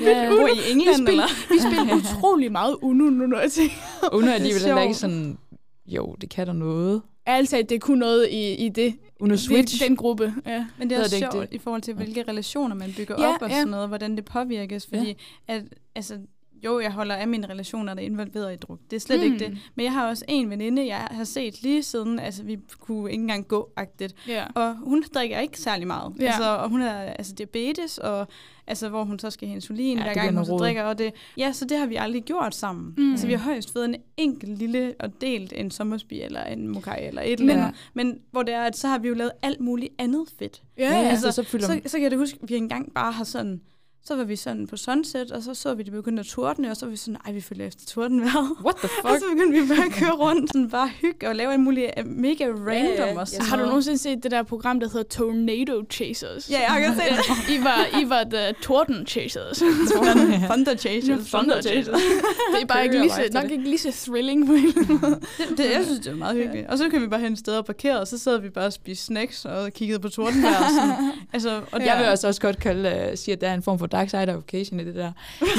Ja. 0.00 0.26
Hvor 0.28 0.46
i 0.46 0.70
England, 0.70 0.96
spil- 0.96 1.08
eller? 1.08 1.26
vi 1.54 1.58
spillede 1.60 1.96
utrolig 2.16 2.52
meget 2.52 2.76
Uno, 2.82 3.04
nu 3.04 3.26
når 3.26 3.40
jeg 3.40 3.52
tænker. 3.52 3.74
Uno 4.12 4.26
er 4.26 4.32
alligevel 4.32 4.82
ikke 4.82 4.94
sådan, 4.94 5.38
jo, 5.86 6.16
det 6.20 6.30
kan 6.30 6.46
der 6.46 6.52
noget. 6.52 7.02
Talt, 7.26 7.50
det 7.68 7.72
er 7.72 7.78
kun 7.78 7.98
noget 7.98 8.28
i, 8.30 8.54
i 8.54 8.68
det, 8.68 8.94
Uno 9.20 9.36
Switch. 9.36 9.82
Den, 9.82 9.96
gruppe, 9.96 10.34
ja. 10.46 10.66
Men 10.78 10.90
det 10.90 10.96
er 10.98 11.02
også 11.02 11.16
det 11.16 11.28
sjovt 11.32 11.50
det? 11.50 11.56
i 11.56 11.58
forhold 11.58 11.82
til, 11.82 11.94
hvilke 11.94 12.22
relationer 12.22 12.74
man 12.74 12.92
bygger 12.96 13.14
Ja, 13.18 13.34
op 13.34 13.42
og 13.42 13.48
ja. 13.48 13.54
sådan 13.54 13.68
noget, 13.68 13.88
hvordan 13.88 14.16
det 14.16 14.24
påvirkes. 14.24 14.86
Fordi 14.86 15.16
at, 15.48 15.62
altså, 15.94 16.18
jo, 16.64 16.80
jeg 16.80 16.92
holder 16.92 17.14
af 17.14 17.28
mine 17.28 17.48
relationer, 17.48 17.94
der 17.94 18.02
er 18.02 18.06
involveret 18.06 18.52
i 18.52 18.56
druk. 18.56 18.78
Det 18.90 18.96
er 18.96 19.00
slet 19.00 19.18
mm. 19.18 19.24
ikke 19.24 19.38
det. 19.38 19.58
Men 19.74 19.84
jeg 19.84 19.92
har 19.92 20.08
også 20.08 20.24
en 20.28 20.50
veninde, 20.50 20.86
jeg 20.86 21.08
har 21.10 21.24
set 21.24 21.62
lige 21.62 21.82
siden, 21.82 22.18
altså 22.18 22.42
vi 22.42 22.58
kunne 22.80 23.10
ikke 23.10 23.22
engang 23.22 23.48
gå-agtigt. 23.48 24.14
Ja. 24.28 24.44
Og 24.54 24.76
hun 24.76 25.04
drikker 25.14 25.38
ikke 25.38 25.58
særlig 25.58 25.86
meget. 25.86 26.12
Ja. 26.20 26.26
Altså, 26.26 26.56
og 26.56 26.68
hun 26.68 26.80
har 26.80 26.94
altså 26.94 27.34
diabetes, 27.34 27.98
og 27.98 28.28
altså, 28.66 28.88
hvor 28.88 29.04
hun 29.04 29.18
så 29.18 29.30
skal 29.30 29.48
have 29.48 29.54
insulin, 29.54 29.98
Ja, 29.98 30.02
hver 30.04 30.14
gang 30.14 30.36
hun 30.36 30.46
så 30.46 30.56
drikker. 30.56 30.82
Og 30.82 30.98
det, 30.98 31.12
ja, 31.36 31.52
så 31.52 31.64
det 31.64 31.78
har 31.78 31.86
vi 31.86 31.96
aldrig 31.96 32.22
gjort 32.22 32.54
sammen. 32.54 32.94
Mm. 32.96 33.10
Altså, 33.10 33.26
vi 33.26 33.32
har 33.32 33.40
højst 33.40 33.72
fået 33.72 33.84
en 33.84 33.96
enkelt 34.16 34.58
lille 34.58 34.94
og 35.00 35.20
delt 35.20 35.52
en 35.56 35.70
sommersby, 35.70 36.14
eller 36.14 36.44
en 36.44 36.68
mokai, 36.68 37.06
eller 37.06 37.22
et 37.22 37.40
eller 37.40 37.54
andet. 37.54 37.74
Men 37.94 38.18
hvor 38.30 38.42
det 38.42 38.54
er, 38.54 38.62
at 38.62 38.76
så 38.76 38.88
har 38.88 38.98
vi 38.98 39.08
jo 39.08 39.14
lavet 39.14 39.32
alt 39.42 39.60
muligt 39.60 39.92
andet 39.98 40.28
fedt. 40.38 40.62
Ja, 40.78 40.84
ja. 40.90 41.08
altså, 41.08 41.30
så 41.32 41.42
så, 41.42 41.68
man- 41.68 41.88
så 41.88 41.96
kan 41.96 42.02
jeg 42.02 42.10
da 42.10 42.16
huske, 42.16 42.38
at 42.42 42.50
vi 42.50 42.56
engang 42.56 42.94
bare 42.94 43.12
har 43.12 43.24
sådan, 43.24 43.60
så 44.06 44.16
var 44.16 44.24
vi 44.24 44.36
sådan 44.36 44.66
på 44.66 44.76
sunset, 44.76 45.32
og 45.32 45.42
så 45.42 45.54
så 45.54 45.74
vi, 45.74 45.82
det 45.82 45.92
begyndte 45.92 46.20
at 46.20 46.26
tordne, 46.26 46.70
og 46.70 46.76
så 46.76 46.86
var 46.86 46.90
vi 46.90 46.96
sådan, 46.96 47.16
ej, 47.26 47.32
vi 47.32 47.40
følger 47.40 47.66
efter 47.66 47.86
tordenvejret. 47.86 48.50
What 48.64 48.76
the 48.76 48.88
Og 49.04 49.10
så 49.18 49.24
begyndte 49.32 49.60
vi 49.60 49.68
bare 49.68 49.86
at 49.86 49.92
køre 49.92 50.12
rundt, 50.12 50.50
sådan 50.50 50.70
bare 50.70 50.88
hygge 51.00 51.28
og 51.28 51.36
lave 51.36 51.54
en 51.54 51.64
mulig 51.64 51.90
uh, 52.00 52.06
mega 52.06 52.44
random 52.44 52.94
Ja, 52.98 53.06
ja. 53.06 53.20
og 53.20 53.28
sådan 53.28 53.46
Har 53.46 53.56
du 53.56 53.64
nogensinde 53.64 53.98
set 53.98 54.22
det 54.22 54.30
der 54.30 54.42
program, 54.42 54.80
der 54.80 54.88
hedder 54.88 55.02
Tornado 55.02 55.82
Chasers? 55.90 56.50
Ja, 56.50 56.58
jeg 56.58 56.68
har 56.68 56.80
godt 56.80 56.96
set 56.96 57.46
det. 57.48 57.54
I 57.54 57.64
var, 57.64 58.00
I 58.00 58.08
var 58.08 58.24
the 58.24 58.52
Torden 58.62 59.06
Chasers. 59.06 59.58
Thunder 60.50 60.76
Chasers. 60.76 61.26
Thunder 61.30 61.62
Chasers. 61.62 62.00
Det 62.54 62.62
er 62.62 62.66
bare 62.66 62.84
ikke 62.84 62.98
lige 62.98 63.10
så, 63.10 63.28
nok 63.32 63.50
ikke 63.50 63.64
lige 63.64 63.78
så 63.78 63.92
thrilling 63.92 64.46
på 64.46 64.52
en 64.52 64.64
eller 64.64 64.74
anden 64.80 64.98
måde. 65.00 65.20
Det, 65.38 65.58
det, 65.58 65.64
jeg 65.64 65.84
synes, 65.84 66.00
det 66.00 66.12
var 66.12 66.18
meget 66.18 66.36
hyggeligt. 66.36 66.66
Og 66.66 66.78
så 66.78 66.88
kan 66.88 67.02
vi 67.02 67.06
bare 67.06 67.20
hen 67.20 67.36
steder 67.36 67.58
og 67.58 67.64
parkere, 67.64 68.00
og 68.00 68.08
så 68.08 68.18
sad 68.18 68.38
vi 68.38 68.48
bare 68.50 68.66
og 68.66 68.72
spiste 68.72 69.04
snacks 69.04 69.44
og 69.44 69.72
kiggede 69.72 69.98
på 69.98 70.08
tordenvejr. 70.08 70.56
Og 70.56 70.70
sådan. 70.80 71.12
Altså, 71.32 71.60
og 71.72 71.80
Jeg 71.80 71.98
vil 71.98 72.08
også, 72.08 72.26
også 72.28 72.40
godt 72.40 72.58
kalde, 72.58 73.08
uh, 73.12 73.18
sige, 73.18 73.32
at 73.32 73.40
der 73.40 73.48
er 73.48 73.54
en 73.54 73.62
form 73.62 73.78
for 73.78 73.86
dark 73.94 74.10
side 74.10 74.28
of 74.28 74.36
occasion 74.36 74.80
i 74.80 74.84
det 74.84 74.94
der. 74.94 75.12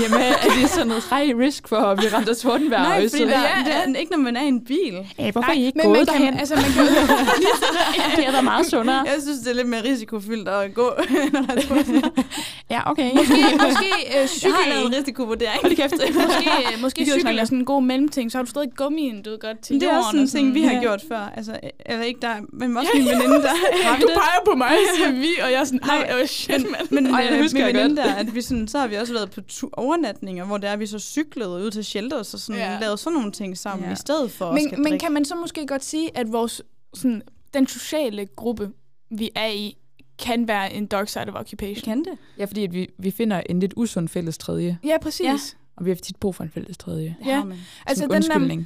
Jamen, 0.04 0.22
at 0.22 0.38
det 0.56 0.64
er 0.64 0.68
sådan 0.68 0.88
noget 0.88 1.04
high 1.14 1.38
risk 1.40 1.68
for 1.68 1.76
at 1.76 1.98
blive 1.98 2.14
ramt 2.14 2.30
af 2.30 2.36
tordenvejr. 2.36 2.84
Nej, 2.84 2.96
fordi 2.96 3.10
så- 3.10 3.18
der, 3.18 3.40
Ja, 3.42 3.82
det 3.88 3.96
er 3.96 4.00
ikke, 4.00 4.12
når 4.12 4.18
man 4.20 4.36
er 4.38 4.42
i 4.42 4.48
en 4.48 4.66
bil. 4.66 4.96
Hey, 5.18 5.32
hvorfor 5.32 5.50
er 5.52 5.54
I 5.54 5.66
ikke 5.66 5.78
men 5.78 5.88
man 5.88 5.96
gået 5.96 6.08
kan, 6.10 6.22
derhen? 6.22 6.40
altså, 6.40 6.56
man 6.56 6.64
kan, 6.64 6.86
det 8.18 8.28
er 8.28 8.32
da 8.32 8.42
meget 8.42 8.66
sundere. 8.66 8.98
Jeg 8.98 9.16
synes, 9.22 9.40
det 9.40 9.50
er 9.52 9.56
lidt 9.56 9.68
mere 9.68 9.84
risikofyldt 9.84 10.50
at 10.50 10.74
gå, 10.74 10.92
når 11.34 11.42
der 11.42 11.54
er. 11.54 12.10
Ja, 12.70 12.92
okay. 12.92 13.12
måske, 13.16 13.34
måske 13.68 13.86
øh, 14.08 14.16
Jeg 14.16 14.30
cykel, 14.30 14.56
har 14.56 14.70
lavet 14.70 14.86
en 14.88 14.94
risikovurdering. 14.96 15.60
Hold 15.62 15.76
kæft. 15.76 15.94
måske, 16.26 16.50
øh, 16.74 16.82
måske 16.82 17.06
kan 17.06 17.14
cykel 17.20 17.40
er 17.40 17.46
sådan 17.46 17.58
en 17.58 17.66
god 17.66 17.82
mellemting, 17.84 18.32
så 18.32 18.38
har 18.38 18.44
du 18.44 18.50
stadig 18.50 18.70
gummien, 18.76 19.22
du 19.24 19.30
ved 19.30 19.40
godt, 19.40 19.60
til 19.60 19.76
det 19.82 19.84
er 19.90 19.98
også 19.98 20.08
sådan 20.08 20.20
en 20.20 20.28
ting, 20.28 20.54
vi 20.54 20.62
har 20.64 20.74
ja. 20.74 20.80
gjort 20.82 21.02
før. 21.08 21.32
Altså, 21.38 21.52
eller 21.86 22.04
ikke 22.04 22.20
der, 22.22 22.34
men 22.54 22.78
også 22.78 22.92
min 22.96 23.06
veninde 23.06 23.36
der. 23.36 23.54
Du 24.02 24.08
peger 24.08 24.42
på 24.46 24.56
mig, 24.56 24.72
siger 24.96 25.12
vi, 25.12 25.28
og 25.44 25.52
jeg 25.52 25.60
er 25.60 25.64
sådan, 25.64 25.80
Nej, 25.88 26.12
oh 26.22 26.26
shit, 26.28 26.64
mand. 26.72 26.88
Men 26.90 27.06
Ej, 27.08 27.22
Ej, 27.22 27.34
øh, 27.34 27.40
min 27.54 27.58
jeg 27.58 27.68
veninde 27.74 27.96
der, 27.96 28.14
at 28.28 28.36
vi 28.36 28.42
sådan, 28.42 28.68
så 28.68 28.80
har 28.80 28.88
vi 28.88 28.96
også 28.96 29.14
været 29.14 29.32
på 29.32 29.42
tu- 29.52 29.70
overnatninger, 29.74 30.46
hvor 30.46 30.58
der 30.58 30.70
er 30.70 30.76
vi 30.76 30.86
så 30.86 31.00
cyklede 31.00 31.50
ud 31.50 31.72
til 31.72 31.86
shelters 31.86 32.34
og 32.34 32.40
sådan, 32.40 32.62
Ja. 32.62 32.74
ja. 32.74 32.80
lavet 32.80 33.00
sådan 33.00 33.14
nogle 33.18 33.32
ting 33.32 33.58
sammen, 33.58 33.84
Ja. 33.84 33.90
ja. 33.90 33.94
i 33.94 33.98
stedet 33.98 34.32
for 34.32 34.46
at 34.46 34.62
skal 34.62 34.72
Men, 34.72 34.82
men 34.84 34.92
drikke. 34.92 35.04
kan 35.04 35.12
man 35.14 35.26
så 35.26 35.36
måske 35.36 35.68
godt 35.68 35.84
sige, 35.84 36.18
at 36.18 36.32
vores, 36.32 36.62
sådan, 36.94 37.22
den 37.54 37.68
sociale 37.68 38.26
gruppe, 38.36 38.72
vi 39.10 39.30
er 39.36 39.48
i, 39.48 39.78
kan 40.20 40.48
være 40.48 40.74
en 40.74 40.86
dark 40.86 41.10
side 41.10 41.26
of 41.28 41.36
occupation? 41.42 41.84
kan 41.84 42.00
det. 42.00 42.18
Ja, 42.38 42.46
fordi 42.46 42.64
at 42.64 42.74
vi, 42.74 42.88
vi 42.98 43.12
finder 43.12 43.42
en 43.50 43.60
lidt 43.60 43.74
usund 43.76 44.08
fælles 44.10 44.38
tredje, 44.38 44.78
Ja, 44.84 44.98
præcis. 45.02 45.22
Ja. 45.26 45.32
Ja. 45.32 45.38
og 45.76 45.86
vi 45.86 45.90
har 45.90 45.96
tit 45.96 46.16
brug 46.16 46.36
for 46.36 46.44
en 46.44 46.50
fælles 46.50 46.78
tredje. 46.78 47.16
Ja. 47.26 47.44
man. 47.44 47.58
Altså, 47.86 48.08
den 48.08 48.22
der, 48.22 48.64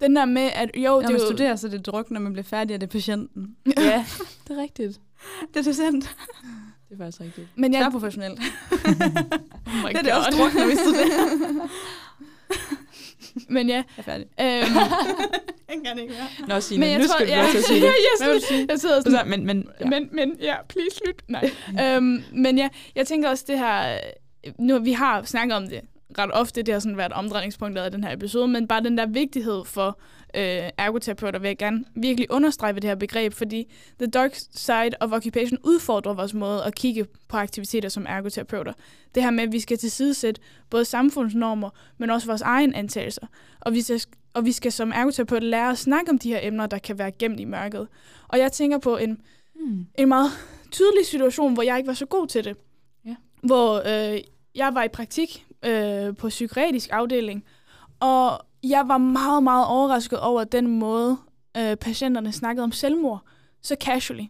den 0.00 0.16
der 0.16 0.24
med, 0.24 0.42
at 0.54 0.70
jo, 0.76 0.82
Når 0.82 1.00
det 1.00 1.06
man 1.10 1.16
er 1.16 1.20
jo... 1.20 1.26
studerer, 1.26 1.56
så 1.56 1.66
er 1.66 1.70
det 1.70 1.86
druk, 1.86 2.10
når 2.10 2.20
man 2.20 2.32
bliver 2.32 2.44
færdig, 2.44 2.74
er 2.74 2.78
det 2.78 2.88
patienten. 2.88 3.56
Ja, 3.78 4.04
det 4.48 4.56
er 4.58 4.62
rigtigt. 4.62 5.00
Det 5.54 5.66
er 5.66 5.72
sandt. 5.72 6.10
Det 6.92 7.00
er 7.00 7.04
faktisk 7.04 7.20
rigtigt. 7.20 7.48
Men 7.56 7.72
Jeg 7.72 7.80
jeg, 7.80 7.86
er 7.86 7.90
professionelt. 7.90 8.40
oh 9.66 9.74
my 9.84 9.88
Det 9.88 9.96
er 9.96 10.02
det 10.02 10.12
også 10.12 10.30
God. 10.30 10.38
druk, 10.38 10.54
når 10.54 10.66
vi 10.66 10.72
studerer. 10.76 11.68
Men 13.48 13.68
ja, 13.68 13.74
Jeg 13.74 13.84
er 13.96 14.02
færdig. 14.02 14.26
øhm, 14.40 14.76
Jeg 15.68 15.78
kan 15.84 15.98
ikke 15.98 16.14
mere. 16.38 16.48
Nå, 16.48 16.60
Signe, 16.60 16.80
men 16.80 16.90
jeg 16.90 16.98
nu 16.98 17.04
tror, 17.06 17.14
skal 17.14 17.26
du 17.26 17.32
ja, 17.32 17.40
også 17.40 17.52
til 17.52 17.58
at 17.58 17.64
sige 17.64 17.80
det. 17.86 17.86
jeg, 17.86 17.92
Hvad 18.18 18.28
vil 18.32 18.40
du 18.40 18.46
sige? 18.46 18.66
jeg 18.70 18.80
sidder 18.80 19.00
Så, 19.00 19.10
sådan, 19.10 19.30
men, 19.30 19.46
men, 19.46 19.68
ja. 19.80 19.86
men, 19.86 20.08
men, 20.12 20.36
ja, 20.40 20.54
please 20.68 20.96
slut. 20.96 21.22
Nej. 21.28 21.50
øhm, 21.96 22.22
men 22.32 22.58
ja, 22.58 22.68
jeg 22.96 23.06
tænker 23.06 23.28
også 23.28 23.44
det 23.48 23.58
her, 23.58 23.98
nu 24.58 24.78
vi 24.78 24.92
har 24.92 25.22
snakket 25.22 25.56
om 25.56 25.68
det 25.68 25.80
ret 26.18 26.30
ofte, 26.32 26.62
det 26.62 26.74
har 26.74 26.78
sådan 26.80 26.96
været 26.98 27.12
omdrejningspunktet 27.12 27.82
af 27.82 27.90
den 27.90 28.04
her 28.04 28.12
episode, 28.12 28.48
men 28.48 28.68
bare 28.68 28.82
den 28.82 28.98
der 28.98 29.06
vigtighed 29.06 29.64
for 29.64 29.98
øh, 30.34 30.70
ergoterapeuter 30.78 31.38
vil 31.38 31.48
jeg 31.48 31.58
gerne 31.58 31.84
virkelig 31.94 32.30
understrege 32.30 32.72
det 32.72 32.84
her 32.84 32.94
begreb, 32.94 33.32
fordi 33.32 33.72
the 33.98 34.06
dark 34.06 34.34
side 34.54 34.90
of 35.00 35.12
occupation 35.12 35.58
udfordrer 35.64 36.14
vores 36.14 36.34
måde 36.34 36.64
at 36.64 36.74
kigge 36.74 37.06
på 37.28 37.36
aktiviteter 37.36 37.88
som 37.88 38.06
ergoterapeuter. 38.08 38.72
Det 39.14 39.22
her 39.22 39.30
med, 39.30 39.44
at 39.44 39.52
vi 39.52 39.60
skal 39.60 39.78
tilsidesætte 39.78 40.40
både 40.70 40.84
samfundsnormer, 40.84 41.70
men 41.98 42.10
også 42.10 42.26
vores 42.26 42.42
egen 42.42 42.74
antagelser. 42.74 43.26
Og 43.60 43.72
vi 43.72 43.80
skal, 43.82 44.02
og 44.34 44.44
vi 44.44 44.52
skal 44.52 44.72
som 44.72 44.92
ergoterapeuter 44.94 45.46
lære 45.46 45.70
at 45.70 45.78
snakke 45.78 46.10
om 46.10 46.18
de 46.18 46.28
her 46.28 46.40
emner, 46.42 46.66
der 46.66 46.78
kan 46.78 46.98
være 46.98 47.10
gemt 47.10 47.40
i 47.40 47.44
mørket. 47.44 47.88
Og 48.28 48.38
jeg 48.38 48.52
tænker 48.52 48.78
på 48.78 48.96
en, 48.96 49.20
Hmm. 49.54 49.86
en 49.98 50.08
meget 50.08 50.30
tydelig 50.70 51.06
situation, 51.06 51.54
hvor 51.54 51.62
jeg 51.62 51.76
ikke 51.76 51.86
var 51.86 51.94
så 51.94 52.06
god 52.06 52.26
til 52.26 52.44
det. 52.44 52.56
Ja. 53.06 53.14
Hvor 53.42 53.82
øh, 54.14 54.20
jeg 54.54 54.74
var 54.74 54.82
i 54.82 54.88
praktik 54.88 55.46
øh, 55.64 56.16
på 56.16 56.28
psykiatrisk 56.28 56.88
afdeling, 56.92 57.44
og 58.00 58.46
jeg 58.62 58.88
var 58.88 58.98
meget, 58.98 59.42
meget 59.42 59.66
overrasket 59.66 60.20
over 60.20 60.44
den 60.44 60.66
måde, 60.66 61.16
øh, 61.56 61.76
patienterne 61.76 62.32
snakkede 62.32 62.64
om 62.64 62.72
selvmord, 62.72 63.20
så 63.62 63.76
casually. 63.80 64.24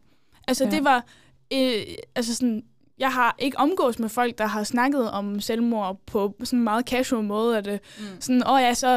Altså 0.49 0.65
Ja. 0.65 0.71
det 0.71 0.85
var, 0.85 1.05
øh, 1.53 1.73
altså 2.15 2.35
sådan, 2.35 2.63
jeg 2.99 3.13
har 3.13 3.37
ikke 3.39 3.59
omgås 3.59 3.99
med 3.99 4.09
folk, 4.09 4.39
der 4.39 4.47
har 4.47 4.65
snakket 4.65 5.11
om 5.11 5.41
selvmord 5.41 6.01
på 6.07 6.35
sådan 6.45 6.59
en 6.59 6.65
meget 6.65 6.89
casual 6.89 7.25
måde, 7.25 7.59
at 7.59 7.65
det, 7.65 7.81
Mm. 7.99 8.05
sådan, 8.21 8.43
åh 8.51 8.61
ja, 8.61 8.75
så, 8.75 8.95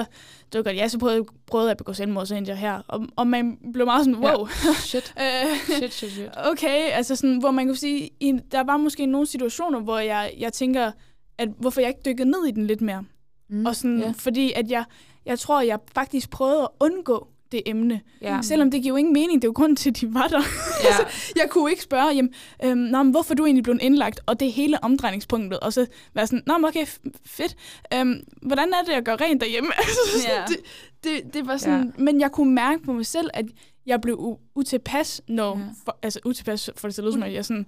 det 0.51 0.57
var 0.57 0.61
godt, 0.63 0.75
ja, 0.75 0.87
så 0.87 0.99
prøvede, 0.99 1.25
prøvede 1.47 1.67
jeg 1.67 1.71
at 1.71 1.77
begå 1.77 1.93
selvmord, 1.93 2.25
så 2.25 2.35
endte 2.35 2.49
jeg 2.49 2.57
her. 2.59 2.81
Og, 2.87 3.07
og 3.15 3.27
man 3.27 3.57
blev 3.73 3.85
meget 3.85 4.05
sådan, 4.05 4.23
Ja. 4.23 4.37
wow. 4.37 4.47
Shit. 4.75 5.13
Øh, 5.21 5.75
Shit, 5.77 5.93
shit, 5.93 6.11
shit. 6.11 6.29
Okay, 6.51 6.89
altså 6.91 7.15
sådan, 7.15 7.37
hvor 7.37 7.51
man 7.51 7.65
kan 7.65 7.75
sige, 7.75 8.09
i, 8.19 8.33
der 8.51 8.63
var 8.63 8.77
måske 8.77 9.05
nogle 9.05 9.27
situationer, 9.27 9.79
hvor 9.79 9.99
jeg, 9.99 10.33
jeg 10.37 10.53
tænker, 10.53 10.91
at 11.37 11.49
hvorfor 11.59 11.81
jeg 11.81 11.87
ikke 11.89 12.01
dykkede 12.05 12.29
ned 12.29 12.45
i 12.47 12.51
den 12.51 12.67
lidt 12.67 12.81
mere. 12.81 13.03
Mm. 13.49 13.65
Og 13.65 13.75
sådan, 13.75 13.99
ja. 13.99 14.05
ja. 14.05 14.13
fordi 14.17 14.51
at 14.55 14.71
jeg, 14.71 14.83
jeg 15.25 15.39
tror, 15.39 15.61
jeg 15.61 15.79
faktisk 15.95 16.29
prøvede 16.29 16.61
at 16.61 16.69
undgå 16.79 17.27
det 17.51 17.63
emne. 17.65 18.01
Ja. 18.21 18.39
Selvom 18.41 18.71
det 18.71 18.81
giver 18.81 18.93
jo 18.93 18.97
ingen 18.97 19.13
mening, 19.13 19.41
det 19.41 19.47
er 19.47 19.49
jo 19.49 19.53
grund 19.55 19.77
til, 19.77 19.89
at 19.89 20.01
de 20.01 20.13
var 20.13 20.27
der. 20.27 20.41
ja. 20.83 20.95
jeg 21.41 21.49
kunne 21.49 21.71
ikke 21.71 21.83
spørge, 21.83 22.15
jamen, 22.15 22.33
øhm, 22.63 22.77
nå, 22.77 23.03
men 23.03 23.11
hvorfor 23.11 23.33
er 23.33 23.35
du 23.35 23.45
egentlig 23.45 23.63
blevet 23.63 23.81
indlagt? 23.81 24.19
Og 24.25 24.39
det 24.39 24.51
hele 24.51 24.83
omdrejningspunktet. 24.83 25.59
Og 25.59 25.73
så 25.73 25.85
være 26.13 26.27
sådan, 26.27 26.43
nå, 26.47 26.57
men 26.57 26.65
okay, 26.65 26.85
fedt. 27.25 27.55
Øhm, 27.93 28.23
hvordan 28.41 28.73
er 28.73 28.83
det 28.85 28.93
at 28.93 29.05
gøre 29.05 29.15
rent 29.15 29.41
derhjemme? 29.41 29.71
Altså, 29.77 30.21
sådan, 30.21 30.47
det, 30.47 30.57
det, 31.03 31.33
det 31.33 31.47
var 31.47 31.57
sådan, 31.57 31.93
ja. 31.97 32.03
men 32.03 32.19
jeg 32.19 32.31
kunne 32.31 32.53
mærke 32.55 32.83
på 32.83 32.93
mig 32.93 33.05
selv, 33.05 33.29
at 33.33 33.45
jeg 33.85 34.01
blev 34.01 34.15
u- 34.19 34.51
utilpas, 34.55 35.21
når, 35.27 35.57
Ja. 35.59 35.63
for, 35.85 35.97
altså 36.03 36.19
utilpas, 36.25 36.69
for 36.77 36.87
det 36.87 36.95
ser 36.95 37.03
ud 37.03 37.11
som, 37.11 37.23
at 37.23 37.33
jeg 37.33 37.45
sådan 37.45 37.65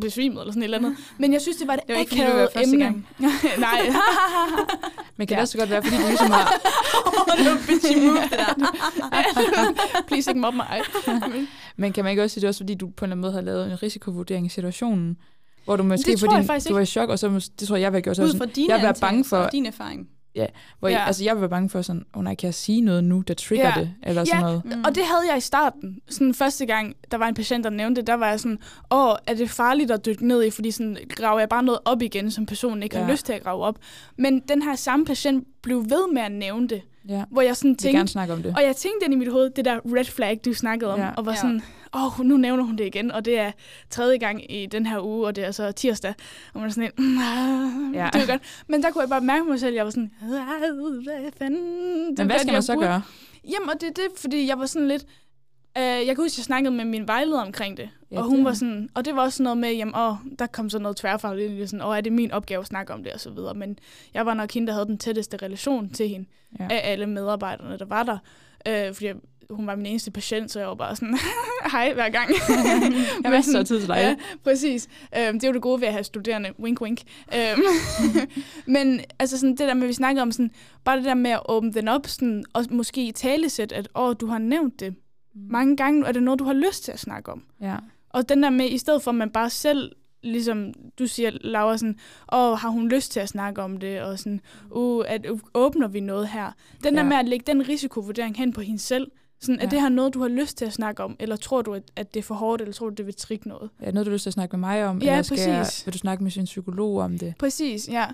besvimede 0.00 0.40
eller 0.40 0.52
sådan 0.52 0.62
et 0.62 0.64
eller 0.64 0.78
andet. 0.78 0.96
Men 1.18 1.32
jeg 1.32 1.40
synes, 1.40 1.56
det 1.56 1.66
var 1.68 1.76
det, 1.76 1.86
Det 1.86 1.94
var 1.94 2.00
ikke, 2.00 2.10
fordi 2.10 2.22
du 2.22 2.36
var 2.36 2.48
første 2.54 2.70
emne. 2.72 2.84
gang. 2.84 3.06
Nej. 3.58 3.80
Men 5.16 5.26
kan 5.26 5.34
Ja. 5.34 5.40
det 5.40 5.42
også 5.42 5.58
godt 5.58 5.70
være, 5.70 5.82
fordi 5.82 5.96
du 5.96 6.06
ligesom 6.08 6.30
har... 6.30 6.44
no 7.44 7.50
bitchy 7.66 7.98
move, 8.06 8.16
det 8.22 8.30
der. 8.30 10.02
Please 10.06 10.30
ikke 10.30 10.40
mobbe 10.40 10.56
mig. 10.56 10.80
Men 11.76 11.92
kan 11.92 12.04
man 12.04 12.10
ikke 12.10 12.22
også 12.22 12.34
sige, 12.34 12.40
det 12.40 12.46
er 12.46 12.48
også 12.48 12.60
fordi, 12.60 12.74
du 12.74 12.86
på 12.86 13.04
en 13.04 13.06
eller 13.06 13.12
anden 13.14 13.20
måde 13.20 13.32
har 13.32 13.40
lavet 13.40 13.66
en 13.72 13.82
risikovurdering 13.82 14.46
i 14.46 14.48
situationen, 14.48 15.16
hvor 15.64 15.76
du 15.76 15.82
måske, 15.82 16.10
Det 16.12 16.20
fordi 16.20 16.46
du 16.68 16.74
var 16.74 16.80
i 16.80 16.86
chok, 16.86 17.08
og 17.08 17.18
så 17.18 17.50
det 17.60 17.68
tror 17.68 17.76
jeg, 17.76 17.82
jeg 17.82 17.92
vil 17.92 18.02
gøre 18.02 18.14
så 18.14 18.22
Ud 18.22 18.26
sådan, 18.28 18.38
fra 18.38 18.46
dine 18.46 18.68
jeg 18.72 18.76
vil 18.80 18.84
være 18.84 18.94
bange 19.00 19.24
for, 19.24 19.48
din 19.52 19.66
erfaring. 19.66 20.08
Hvor 20.78 20.88
jeg, 20.88 20.96
Ja. 20.98 21.06
altså 21.06 21.24
jeg 21.24 21.40
være 21.40 21.48
bange 21.48 21.68
for 21.70 21.82
sådan, 21.82 22.04
oh, 22.12 22.24
nej, 22.24 22.34
kan 22.34 22.46
jeg 22.46 22.54
sige 22.54 22.80
noget 22.80 23.04
nu, 23.04 23.20
der 23.20 23.34
trigger 23.34 23.72
Ja. 23.76 23.80
det, 23.80 23.94
eller 24.02 24.24
sådan 24.24 24.40
Ja. 24.40 24.46
noget. 24.46 24.64
Mm. 24.64 24.84
Og 24.84 24.94
det 24.94 25.02
havde 25.04 25.22
jeg 25.28 25.36
i 25.36 25.40
starten. 25.40 26.00
Sådan 26.08 26.34
første 26.34 26.66
gang, 26.66 26.94
der 27.10 27.16
var 27.16 27.26
en 27.28 27.34
patient, 27.34 27.64
der 27.64 27.70
nævnte 27.70 28.00
det, 28.00 28.06
der 28.06 28.14
var 28.14 28.28
jeg 28.28 28.40
sådan, 28.40 28.58
åh, 28.90 29.14
er 29.26 29.34
det 29.34 29.50
farligt 29.50 29.90
at 29.90 30.06
dykke 30.06 30.26
ned 30.28 30.44
i, 30.44 30.50
fordi 30.50 30.70
sådan 30.70 30.96
graver 31.08 31.38
jeg 31.38 31.48
bare 31.48 31.62
noget 31.62 31.80
op 31.84 32.02
igen, 32.02 32.30
som 32.30 32.46
personen 32.46 32.82
ikke 32.82 32.96
ja. 32.96 33.00
Ja. 33.00 33.06
har 33.06 33.12
lyst 33.12 33.26
til 33.26 33.32
at 33.32 33.42
grave 33.42 33.62
op. 33.64 33.78
Men 34.18 34.40
den 34.48 34.62
her 34.62 34.74
samme 34.74 35.04
patient 35.04 35.46
blev 35.62 35.76
ved 35.84 36.12
med 36.12 36.22
at 36.22 36.32
nævne 36.32 36.68
det, 36.68 36.82
Ja. 37.08 37.24
hvor 37.30 37.42
jeg 37.42 37.56
sådan 37.56 37.70
Jeg 37.70 37.76
vil 37.82 37.84
gerne 37.92 37.98
tænkte, 37.98 38.12
snakke 38.12 38.32
om 38.32 38.42
det. 38.42 38.54
og 38.56 38.62
jeg 38.62 38.76
tænkte 38.76 39.04
ind 39.04 39.14
i 39.14 39.16
mit 39.16 39.28
hoved, 39.32 39.50
det 39.50 39.64
der 39.64 39.78
red 39.84 40.04
flag, 40.04 40.40
du 40.44 40.54
snakkede 40.54 40.92
om, 40.92 41.00
Ja. 41.00 41.10
og 41.16 41.26
var 41.26 41.32
Ja. 41.32 41.36
sådan, 41.36 41.62
åh, 41.94 42.20
nu 42.26 42.36
nævner 42.36 42.64
hun 42.64 42.76
det 42.76 42.86
igen, 42.86 43.12
og 43.12 43.24
det 43.24 43.38
er 43.38 43.52
tredje 43.90 44.18
gang 44.18 44.52
i 44.52 44.66
den 44.66 44.86
her 44.86 45.04
uge, 45.06 45.26
og 45.26 45.36
det 45.36 45.44
er 45.44 45.50
så 45.50 45.72
tirsdag, 45.72 46.14
og 46.54 46.60
man 46.60 46.68
er 46.68 46.72
sådan 46.72 46.90
en, 46.98 47.14
Ja. 47.94 48.00
ja. 48.04 48.10
det 48.12 48.22
er 48.22 48.26
godt. 48.26 48.42
Men 48.68 48.82
der 48.82 48.90
kunne 48.90 49.02
jeg 49.02 49.08
bare 49.08 49.20
mærke 49.20 49.44
på 49.44 49.50
mig 49.50 49.60
selv, 49.60 49.74
jeg 49.74 49.84
var 49.84 49.90
sådan, 49.90 50.10
hvad 50.22 51.32
fanden? 51.38 52.08
Det 52.10 52.18
Men 52.18 52.26
hvad 52.26 52.38
skal 52.38 52.46
jeg 52.46 52.52
man 52.52 52.62
så 52.62 52.76
gøre? 52.76 53.02
Jamen, 53.50 53.68
og 53.68 53.74
det 53.80 53.88
er 53.88 53.92
det, 53.92 54.06
fordi 54.16 54.46
jeg 54.48 54.58
var 54.58 54.66
sådan 54.66 54.88
lidt... 54.88 55.04
Øh, 55.78 55.82
jeg 55.84 56.06
kan 56.06 56.16
huske, 56.16 56.38
jeg 56.38 56.44
snakkede 56.44 56.74
med 56.74 56.84
min 56.84 57.06
vejleder 57.08 57.40
omkring 57.42 57.76
det. 57.76 57.88
Ja, 58.10 58.18
og 58.18 58.24
hun 58.24 58.36
det 58.36 58.44
var 58.44 58.52
sådan... 58.52 58.88
Og 58.94 59.04
det 59.04 59.16
var 59.16 59.22
også 59.22 59.36
sådan 59.36 59.44
noget 59.44 59.58
med, 59.58 59.72
jamen, 59.74 59.94
åh, 59.96 60.14
der 60.38 60.46
kom 60.46 60.70
så 60.70 60.78
noget 60.78 60.96
tværfagligt 60.96 61.50
det, 61.50 61.70
sådan, 61.70 61.86
åh, 61.86 61.96
er 61.96 62.00
det 62.00 62.12
min 62.12 62.32
opgave 62.32 62.60
at 62.60 62.66
snakke 62.66 62.92
om 62.92 63.04
det, 63.04 63.12
og 63.12 63.20
så 63.20 63.30
videre. 63.30 63.54
Men 63.54 63.78
jeg 64.14 64.26
var 64.26 64.34
nok 64.34 64.52
hende, 64.52 64.66
der 64.66 64.72
havde 64.72 64.86
den 64.86 64.98
tætteste 64.98 65.36
relation 65.36 65.90
til 65.90 66.08
hende, 66.08 66.26
Ja. 66.60 66.68
af 66.70 66.80
alle 66.92 67.06
medarbejderne, 67.06 67.78
der 67.78 67.84
var 67.84 68.02
der. 68.02 68.18
Øh, 68.68 68.94
fordi 68.94 69.06
jeg, 69.06 69.14
hun 69.50 69.66
var 69.66 69.76
min 69.76 69.86
eneste 69.86 70.10
patient, 70.10 70.50
så 70.50 70.58
jeg 70.58 70.68
var 70.68 70.74
bare 70.74 70.96
sådan, 70.96 71.18
hej 71.72 71.92
hver 71.94 72.08
gang. 72.08 72.30
Jeg 72.38 72.38
har 73.24 73.30
masser 73.30 73.58
af 73.58 73.64
tid 73.66 73.78
til 73.78 73.88
dig. 73.88 73.96
Ja, 73.96 74.16
præcis. 74.44 74.88
Øhm, 75.18 75.32
det 75.40 75.44
er 75.44 75.48
jo 75.48 75.54
det 75.54 75.62
gode 75.62 75.80
ved 75.80 75.86
at 75.88 75.92
have 75.94 76.04
studerende. 76.04 76.50
Wink, 76.60 76.80
wink. 76.80 77.00
Øhm, 77.34 77.62
men 78.74 79.00
altså 79.18 79.38
sådan 79.38 79.50
det 79.50 79.58
der 79.58 79.74
med, 79.74 79.82
at 79.82 79.88
vi 79.88 79.92
snakker 79.92 80.22
om 80.22 80.32
sådan, 80.32 80.50
bare 80.84 80.96
det 80.96 81.04
der 81.04 81.14
med 81.14 81.30
at 81.30 81.40
åbne 81.48 81.72
den 81.72 81.88
op, 81.88 82.06
sådan, 82.06 82.44
og 82.52 82.64
måske 82.70 83.06
i 83.06 83.12
talesæt, 83.12 83.72
at 83.72 83.88
åh, 83.94 84.14
du 84.20 84.26
har 84.26 84.38
nævnt 84.38 84.80
det. 84.80 84.94
Mange 85.34 85.76
gange 85.76 86.06
er 86.06 86.12
det 86.12 86.22
noget, 86.22 86.38
du 86.40 86.44
har 86.44 86.52
lyst 86.52 86.84
til 86.84 86.92
at 86.92 86.98
snakke 87.00 87.32
om. 87.32 87.42
Ja. 87.60 87.76
Og 88.10 88.28
den 88.28 88.42
der 88.42 88.50
med, 88.50 88.70
i 88.70 88.78
stedet 88.78 89.02
for 89.02 89.10
at 89.10 89.14
man 89.14 89.30
bare 89.30 89.50
selv, 89.50 89.92
ligesom 90.22 90.74
du 90.98 91.06
siger, 91.06 91.30
Laura, 91.40 91.76
sådan, 91.78 91.98
åh, 92.32 92.58
har 92.58 92.68
hun 92.68 92.88
lyst 92.88 93.12
til 93.12 93.20
at 93.20 93.28
snakke 93.28 93.62
om 93.62 93.76
det, 93.76 94.00
og 94.02 94.18
sådan, 94.18 94.40
uh, 94.70 95.04
at, 95.08 95.26
uh, 95.30 95.40
åbner 95.54 95.88
vi 95.88 96.00
noget 96.00 96.28
her? 96.28 96.52
Den 96.84 96.94
der 96.94 97.02
Ja. 97.02 97.08
med 97.08 97.16
at 97.16 97.28
lægge 97.28 97.44
den 97.52 97.68
risikovurdering 97.68 98.36
hen 98.36 98.52
på 98.52 98.60
hende 98.60 98.78
selv, 98.78 99.10
sådan, 99.40 99.58
er 99.60 99.64
Ja. 99.64 99.70
det 99.70 99.80
her 99.80 99.88
noget, 99.88 100.14
du 100.14 100.20
har 100.20 100.28
lyst 100.28 100.56
til 100.58 100.64
at 100.64 100.72
snakke 100.72 101.02
om, 101.04 101.16
eller 101.20 101.36
tror 101.36 101.62
du, 101.62 101.74
at, 101.74 101.82
at 101.96 102.14
det 102.14 102.20
er 102.20 102.24
for 102.24 102.34
hårdt, 102.34 102.62
eller 102.62 102.72
tror 102.72 102.88
du, 102.88 102.94
det 102.94 103.06
vil 103.06 103.14
trigge 103.14 103.48
noget? 103.48 103.70
Det 103.80 103.94
noget, 103.94 104.06
du 104.06 104.10
har 104.10 104.14
lyst 104.14 104.22
til 104.22 104.30
at 104.30 104.34
snakke 104.34 104.56
med 104.56 104.60
mig 104.68 104.86
om? 104.86 104.98
Ja, 105.02 105.10
eller 105.12 105.22
skal 105.22 105.38
jeg, 105.38 105.58
præcis. 105.58 105.86
vil 105.86 105.92
du 105.94 105.98
snakke 105.98 106.22
med 106.24 106.30
sin 106.30 106.44
psykolog 106.44 106.96
om 106.98 107.18
det? 107.18 107.34
Præcis, 107.38 107.88
ja. 107.88 108.06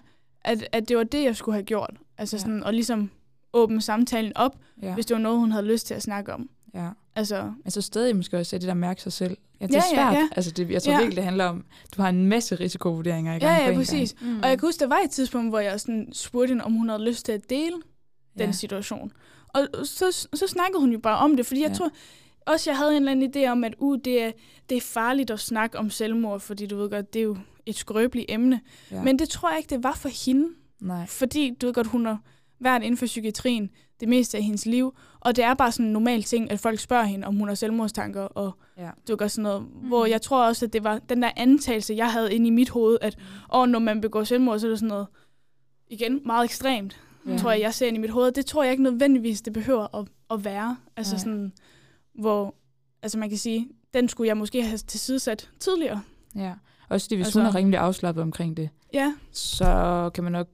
At, 0.44 0.68
at 0.72 0.88
det 0.88 0.96
var 0.96 1.04
det, 1.04 1.24
jeg 1.24 1.36
skulle 1.36 1.54
have 1.54 1.64
gjort. 1.64 1.94
Altså 2.18 2.36
Ja. 2.36 2.40
sådan, 2.40 2.62
og 2.64 2.72
ligesom 2.74 3.10
åbne 3.52 3.80
samtalen 3.80 4.32
op, 4.36 4.56
Ja. 4.82 4.86
ja. 4.88 4.94
hvis 4.94 5.06
det 5.06 5.14
var 5.14 5.22
noget, 5.22 5.38
hun 5.38 5.52
havde 5.52 5.66
lyst 5.66 5.86
til 5.86 5.94
at 5.94 6.02
snakke 6.02 6.32
om. 6.34 6.50
ja. 6.74 6.88
Altså, 7.16 7.52
Men 7.64 7.70
så 7.70 7.80
stadig 7.80 8.16
måske 8.16 8.38
også 8.38 8.58
det 8.58 8.68
der 8.68 8.74
mærke 8.74 9.02
sig 9.02 9.12
selv. 9.12 9.36
Ja, 9.60 9.66
det 9.66 9.74
er 9.74 9.78
Ja, 9.92 10.00
ja, 10.00 10.10
svært. 10.10 10.14
ja. 10.22 10.28
Altså, 10.36 10.50
det, 10.50 10.70
jeg 10.70 10.82
tror 10.82 10.92
Ja. 10.92 10.98
virkelig, 10.98 11.16
det 11.16 11.24
handler 11.24 11.44
om, 11.44 11.64
du 11.96 12.02
har 12.02 12.08
en 12.08 12.26
masse 12.26 12.54
risikovurderinger 12.54 13.34
i 13.34 13.38
gang 13.38 13.52
ja, 13.52 13.58
på 13.58 13.62
ja, 13.64 13.70
en 13.70 13.76
præcis. 13.76 14.14
Mm. 14.20 14.40
Og 14.42 14.48
jeg 14.48 14.58
kan 14.58 14.68
huske, 14.68 14.80
der 14.80 14.86
var 14.86 14.98
et 15.04 15.10
tidspunkt, 15.10 15.50
hvor 15.50 15.58
jeg 15.60 15.80
sådan 15.80 16.08
spurgte 16.12 16.48
hende, 16.50 16.64
om 16.64 16.72
hun 16.72 16.88
havde 16.88 17.04
lyst 17.04 17.24
til 17.26 17.32
at 17.32 17.50
dele 17.50 17.70
gang. 17.72 17.82
den 18.38 18.52
situation. 18.52 19.12
Og 19.48 19.66
så, 19.84 20.28
så 20.34 20.46
snakkede 20.46 20.80
hun 20.80 20.92
jo 20.92 20.98
bare 20.98 21.18
om 21.18 21.36
det, 21.36 21.46
fordi 21.46 21.60
jeg 21.60 21.68
Ja. 21.70 21.74
tror 21.74 21.90
også, 22.46 22.70
jeg 22.70 22.76
havde 22.78 22.90
en 22.96 23.08
eller 23.08 23.12
anden 23.12 23.44
idé 23.44 23.48
om, 23.50 23.64
at 23.64 23.74
uh, 23.78 23.98
det, 24.04 24.22
er, 24.22 24.30
det 24.68 24.76
er 24.76 24.80
farligt 24.80 25.30
at 25.30 25.40
snakke 25.40 25.78
om 25.78 25.90
selvmord, 25.90 26.40
fordi 26.40 26.66
du 26.66 26.76
ved 26.76 26.90
godt, 26.90 27.12
det 27.14 27.18
er 27.18 27.24
jo 27.24 27.36
et 27.66 27.76
skrøbeligt 27.76 28.26
emne. 28.28 28.60
Ja. 28.90 28.96
Ja. 28.96 29.02
Men 29.02 29.18
det 29.18 29.28
tror 29.28 29.50
jeg 29.50 29.58
ikke, 29.58 29.70
det 29.74 29.82
var 29.82 29.94
for 29.94 30.26
hende. 30.26 30.48
Nej. 30.80 31.06
Fordi 31.06 31.54
du 31.60 31.66
ved 31.66 31.74
godt, 31.74 31.86
hun 31.86 32.06
har 32.06 32.20
været 32.60 32.82
inden 32.82 32.96
for 32.96 33.06
psykiatrien 33.06 33.70
det 34.00 34.08
meste 34.08 34.38
af 34.38 34.44
hendes 34.44 34.66
liv. 34.66 34.94
Og 35.20 35.36
det 35.36 35.44
er 35.44 35.54
bare 35.54 35.72
sådan 35.72 35.86
en 35.86 35.92
normal 35.92 36.22
ting, 36.22 36.50
at 36.50 36.60
folk 36.60 36.80
spørger 36.80 37.04
hende, 37.04 37.26
om 37.26 37.36
hun 37.36 37.48
har 37.48 37.54
selvmordstanker. 37.54 38.22
Og 38.22 38.52
Ja. 38.78 38.90
du 39.08 39.16
sådan 39.28 39.42
noget. 39.42 39.62
Mm. 39.62 39.88
Hvor 39.88 40.06
jeg 40.06 40.22
tror 40.22 40.46
også, 40.46 40.66
at 40.66 40.72
det 40.72 40.84
var 40.84 40.98
den 40.98 41.22
der 41.22 41.30
antagelse, 41.36 41.94
jeg 41.94 42.12
havde 42.12 42.34
inde 42.34 42.46
i 42.46 42.50
mit 42.50 42.68
hoved, 42.70 42.98
at 43.00 43.18
åh, 43.54 43.68
når 43.68 43.78
man 43.78 44.00
begår 44.00 44.24
selvmord, 44.24 44.58
så 44.58 44.66
er 44.66 44.70
det 44.70 44.78
sådan 44.78 44.88
noget, 44.88 45.06
igen, 45.88 46.20
meget 46.26 46.44
ekstremt. 46.44 47.00
Ja. 47.26 47.36
Tror 47.36 47.50
jeg, 47.50 47.60
jeg 47.60 47.74
ser 47.74 47.86
ind 47.86 47.96
i 47.96 48.00
mit 48.00 48.10
hoved. 48.10 48.32
Det 48.32 48.46
tror 48.46 48.62
jeg 48.62 48.70
ikke 48.72 48.82
nødvendigvis, 48.82 49.42
det 49.42 49.52
behøver 49.52 49.96
at, 49.96 50.08
at 50.30 50.44
være. 50.44 50.76
Altså 50.96 51.14
Nej. 51.14 51.18
sådan, 51.20 51.52
hvor, 52.14 52.54
altså 53.02 53.18
man 53.18 53.28
kan 53.28 53.38
sige, 53.38 53.68
den 53.94 54.08
skulle 54.08 54.28
jeg 54.28 54.36
måske 54.36 54.62
have 54.62 54.78
tilsidesat 54.78 55.50
tidligere. 55.60 56.00
Ja. 56.34 56.52
Også 56.88 57.06
fordi, 57.06 57.14
hvis 57.16 57.26
Altså- 57.26 57.40
hun 57.40 57.46
er 57.46 57.54
rimelig 57.54 57.78
afslappet 57.78 58.22
omkring 58.22 58.56
det, 58.56 58.68
Ja, 58.94 59.14
så 59.32 60.10
kan 60.14 60.24
man 60.24 60.32
nok 60.32 60.46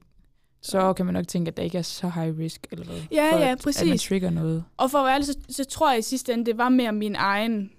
så 0.63 0.93
kan 0.93 1.05
man 1.05 1.13
nok 1.13 1.27
tænke, 1.27 1.49
at 1.49 1.57
der 1.57 1.63
ikke 1.63 1.77
er 1.77 1.81
så 1.81 2.09
high 2.09 2.37
risk, 2.39 2.67
eller 2.71 2.85
hvad? 2.85 2.95
Ja, 3.11 3.31
for 3.31 3.37
ja, 3.37 3.41
at, 3.41 3.41
At 3.41 3.49
man 3.49 3.57
præcis. 3.57 4.03
trigger 4.03 4.29
noget. 4.29 4.63
og 4.77 4.91
for 4.91 4.97
at 4.97 5.05
være 5.05 5.13
ærlig, 5.13 5.27
så, 5.27 5.37
så 5.49 5.63
tror 5.65 5.89
jeg 5.89 5.99
i 5.99 6.01
sidste 6.01 6.33
ende, 6.33 6.45
det 6.45 6.57
var 6.57 6.69
mere 6.69 6.91
min 6.91 7.15
egen, 7.15 7.71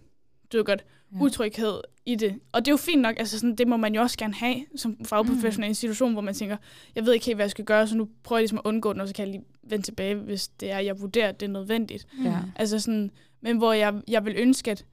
godt, 0.64 0.84
Ja. 1.14 1.18
utryghed 1.20 1.80
i 2.06 2.14
det. 2.14 2.34
Og 2.52 2.60
det 2.64 2.68
er 2.68 2.72
jo 2.72 2.76
fint 2.76 3.02
nok, 3.02 3.14
altså 3.18 3.38
sådan, 3.38 3.54
det 3.56 3.68
må 3.68 3.76
man 3.76 3.94
jo 3.94 4.00
også 4.00 4.18
gerne 4.18 4.34
have 4.34 4.56
som 4.76 5.04
fagprofessionel 5.04 5.66
i 5.66 5.68
en 5.68 5.74
situation, 5.74 6.12
hvor 6.12 6.22
man 6.22 6.34
tænker, 6.34 6.56
jeg 6.94 7.06
ved 7.06 7.12
ikke 7.12 7.26
helt, 7.26 7.36
hvad 7.36 7.44
jeg 7.44 7.50
skal 7.50 7.64
gøre, 7.64 7.86
så 7.86 7.96
nu 7.96 8.08
prøver 8.22 8.38
jeg 8.38 8.42
ligesom 8.42 8.58
at 8.58 8.62
undgå 8.64 8.92
den, 8.92 9.00
og 9.00 9.08
så 9.08 9.14
kan 9.14 9.26
jeg 9.26 9.32
lige 9.34 9.44
vende 9.62 9.84
tilbage, 9.84 10.14
hvis 10.14 10.48
det 10.48 10.70
er, 10.70 10.78
jeg 10.78 11.00
vurderer, 11.00 11.28
at 11.28 11.40
det 11.40 11.46
er 11.46 11.50
nødvendigt. 11.50 12.06
Ja. 12.24 12.38
Altså 12.56 12.78
sådan, 12.80 13.10
men 13.40 13.56
hvor 13.58 13.72
jeg, 13.72 13.94
jeg 14.08 14.24
vil 14.24 14.34
ønske, 14.38 14.70
at 14.70 14.84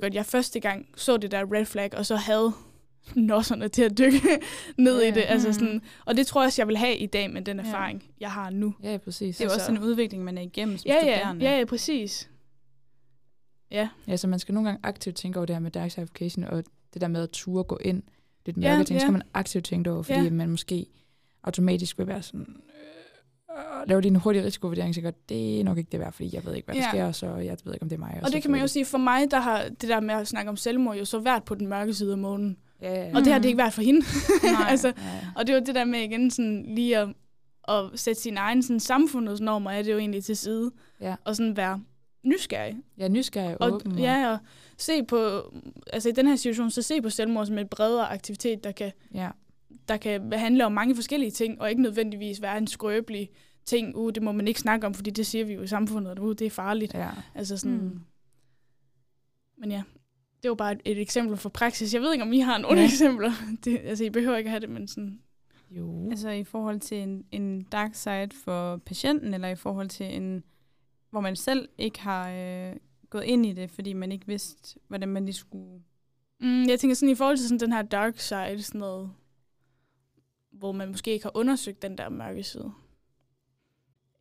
godt, 0.00 0.14
jeg 0.14 0.26
første 0.26 0.60
gang 0.60 0.86
så 0.96 1.16
det 1.16 1.30
der 1.30 1.52
red 1.52 1.64
flag, 1.64 1.94
og 1.94 2.06
så 2.06 2.16
havde 2.16 2.52
nosserne 3.16 3.68
til 3.68 3.82
at 3.82 3.98
dykke 3.98 4.20
ned 4.78 5.02
Ja. 5.02 5.08
i 5.08 5.10
det. 5.10 5.24
Altså 5.28 5.48
Mm. 5.48 5.52
sådan, 5.52 5.82
og 6.06 6.16
det 6.16 6.26
tror 6.26 6.40
jeg 6.40 6.46
også, 6.46 6.62
jeg 6.62 6.68
vil 6.68 6.76
have 6.76 6.96
i 6.96 7.06
dag 7.06 7.30
med 7.30 7.42
den 7.42 7.56
Ja. 7.60 7.66
erfaring, 7.66 8.04
jeg 8.20 8.30
har 8.32 8.50
nu. 8.50 8.74
Ja, 8.82 8.96
præcis. 9.04 9.36
Det 9.36 9.44
er 9.44 9.48
jo 9.48 9.52
Altså- 9.52 9.70
også 9.70 9.82
en 9.82 9.88
udvikling, 9.88 10.24
man 10.24 10.38
er 10.38 10.42
igennem 10.42 10.76
som 10.78 10.88
Ja, 10.88 10.94
ja, 10.94 11.00
studerende. 11.00 11.44
ja, 11.44 11.58
ja, 11.58 11.64
præcis. 11.64 12.30
Ja, 13.70 13.88
Ja, 14.08 14.16
så 14.16 14.28
man 14.28 14.38
skal 14.38 14.54
nogle 14.54 14.68
gange 14.68 14.80
aktivt 14.82 15.16
tænke 15.16 15.38
over 15.38 15.46
det 15.46 15.54
her 15.56 15.60
med 15.60 15.70
dark 15.70 15.90
certification, 15.90 16.44
og 16.44 16.64
det 16.94 17.00
der 17.00 17.08
med 17.08 17.22
at 17.22 17.30
ture 17.30 17.64
gå 17.64 17.78
ind 17.80 18.02
lidt 18.46 18.56
mørke 18.56 18.76
Ja, 18.76 18.82
ting, 18.82 18.94
ja. 18.96 18.98
skal 19.00 19.12
man 19.12 19.22
aktivt 19.34 19.64
tænke 19.64 19.90
over, 19.90 20.02
fordi 20.02 20.18
Ja. 20.18 20.24
ja. 20.24 20.30
man 20.30 20.50
måske 20.50 20.86
automatisk 21.44 21.98
vil 21.98 22.06
være 22.06 22.22
sådan, 22.22 22.46
øh, 23.50 23.88
lave 23.88 24.00
din 24.00 24.16
hurtige 24.16 24.44
risikovurdering, 24.44 24.94
så 24.94 25.00
godt, 25.00 25.28
det 25.28 25.60
er 25.60 25.64
nok 25.64 25.78
ikke 25.78 25.88
det 25.92 26.00
værd, 26.00 26.12
fordi 26.12 26.30
jeg 26.32 26.44
ved 26.44 26.54
ikke, 26.54 26.66
hvad 26.66 26.74
der 26.74 26.80
Ja. 26.82 26.88
sker, 26.88 27.12
så 27.12 27.36
jeg 27.36 27.56
ved 27.64 27.74
ikke, 27.74 27.82
om 27.82 27.88
det 27.88 27.96
er 27.96 28.00
mig. 28.00 28.18
og 28.22 28.28
så 28.28 28.34
det 28.34 28.42
kan 28.42 28.50
man 28.50 28.60
jo 28.60 28.66
sige, 28.66 28.84
for 28.84 28.98
mig, 28.98 29.30
der 29.30 29.40
har 29.40 29.62
det 29.68 29.88
der 29.88 30.00
med 30.00 30.14
at 30.14 30.28
snakke 30.28 30.48
om 30.48 30.56
selvmord 30.56 30.96
jo 30.96 31.04
så 31.04 31.18
været 31.18 31.44
på 31.44 31.54
den 31.54 31.66
mørke 31.66 31.94
side 31.94 32.12
af 32.12 32.18
månen. 32.18 32.56
Ja, 32.82 32.92
ja, 32.94 33.04
ja. 33.08 33.16
Og 33.16 33.24
det 33.24 33.32
har 33.32 33.38
det 33.38 33.48
ikke 33.48 33.58
været 33.58 33.72
for 33.72 33.82
hende. 33.82 34.00
Nej. 34.52 34.66
altså, 34.70 34.88
Ja, 34.88 35.20
og 35.36 35.46
det 35.46 35.54
var 35.54 35.60
det 35.60 35.74
der 35.74 35.84
med 35.84 36.00
igen 36.00 36.30
sådan 36.30 36.64
lige 36.74 36.98
at, 36.98 37.08
at 37.68 37.84
sætte 37.94 38.20
sin 38.22 38.36
egen 38.36 38.62
sådan, 38.62 38.80
samfundets 38.80 39.40
normer, 39.40 39.70
er 39.70 39.82
det 39.82 39.92
jo 39.92 39.98
egentlig 39.98 40.24
til 40.24 40.36
side. 40.36 40.70
Ja. 41.00 41.14
Og 41.24 41.36
sådan 41.36 41.56
være 41.56 41.82
nysgerrig. 42.24 42.76
er 42.98 43.08
nysgerrig 43.08 43.62
Og, 43.62 43.72
åben. 43.72 43.92
og- 43.92 43.98
ja, 43.98 44.30
og 44.32 44.38
se 44.78 45.02
på, 45.04 45.52
altså 45.92 46.08
i 46.08 46.12
den 46.12 46.26
her 46.26 46.36
situation, 46.36 46.70
så 46.70 46.82
se 46.82 47.02
på 47.02 47.10
selvmord 47.10 47.46
som 47.46 47.58
et 47.58 47.70
bredere 47.70 48.06
aktivitet, 48.12 48.64
der 48.64 48.72
kan, 48.72 48.92
ja. 49.14 49.28
der 49.88 49.96
kan 49.96 50.32
handle 50.32 50.66
om 50.66 50.72
mange 50.72 50.94
forskellige 50.94 51.30
ting, 51.30 51.60
og 51.60 51.70
ikke 51.70 51.82
nødvendigvis 51.82 52.42
være 52.42 52.58
en 52.58 52.66
skrøbelig 52.66 53.28
ting, 53.66 53.96
uh, 53.96 54.12
det 54.14 54.22
må 54.22 54.32
man 54.32 54.48
ikke 54.48 54.60
snakke 54.60 54.86
om, 54.86 54.94
fordi 54.94 55.10
det 55.10 55.26
siger 55.26 55.44
vi 55.44 55.52
jo 55.54 55.62
i 55.62 55.66
samfundet, 55.66 56.10
at 56.10 56.18
uh, 56.18 56.30
det 56.38 56.42
er 56.46 56.50
farligt. 56.50 56.94
ja. 56.94 57.08
Altså 57.34 57.56
sådan, 57.56 57.76
mm. 57.76 58.00
men 59.58 59.70
ja, 59.70 59.82
det 60.42 60.48
var 60.48 60.54
bare 60.54 60.72
et, 60.72 60.80
et 60.84 61.00
eksempel 61.00 61.36
fra 61.36 61.48
praksis. 61.48 61.94
Jeg 61.94 62.02
ved 62.02 62.12
ikke, 62.12 62.24
om 62.24 62.32
I 62.32 62.38
har 62.38 62.58
nogle 62.58 62.78
Ja. 62.80 62.84
eksempler. 62.92 63.32
Det, 63.64 63.80
altså, 63.84 64.04
I 64.04 64.10
behøver 64.10 64.36
ikke 64.36 64.48
at 64.48 64.50
have 64.52 64.60
det, 64.60 64.70
men 64.70 64.88
sådan, 64.88 65.20
Jo. 65.70 66.10
Altså 66.10 66.30
i 66.30 66.44
forhold 66.44 66.80
til 66.80 66.96
en, 67.02 67.24
en 67.32 67.62
dark 67.62 67.94
side 67.94 68.28
for 68.44 68.76
patienten, 68.76 69.34
eller 69.34 69.48
i 69.48 69.54
forhold 69.56 69.88
til 69.88 70.14
en, 70.16 70.44
hvor 71.10 71.20
man 71.20 71.36
selv 71.36 71.68
ikke 71.78 72.00
har 72.00 72.30
øh, 72.30 72.76
gået 73.10 73.24
ind 73.24 73.46
i 73.46 73.52
det, 73.52 73.70
fordi 73.70 73.92
man 73.92 74.12
ikke 74.12 74.26
vidste, 74.26 74.78
hvordan 74.88 75.08
man 75.08 75.24
lige 75.24 75.34
skulle... 75.34 75.82
Mm, 76.40 76.68
jeg 76.68 76.80
tænker 76.80 76.94
sådan 76.94 77.12
i 77.12 77.14
forhold 77.14 77.36
til 77.36 77.48
sådan 77.48 77.60
den 77.60 77.72
her 77.72 77.82
dark 77.82 78.18
side, 78.18 78.62
sådan 78.62 78.78
noget, 78.78 79.10
hvor 80.50 80.72
man 80.72 80.88
måske 80.88 81.10
ikke 81.10 81.24
har 81.24 81.36
undersøgt 81.36 81.82
den 81.82 81.98
der 81.98 82.08
mørke 82.08 82.42
side. 82.42 82.72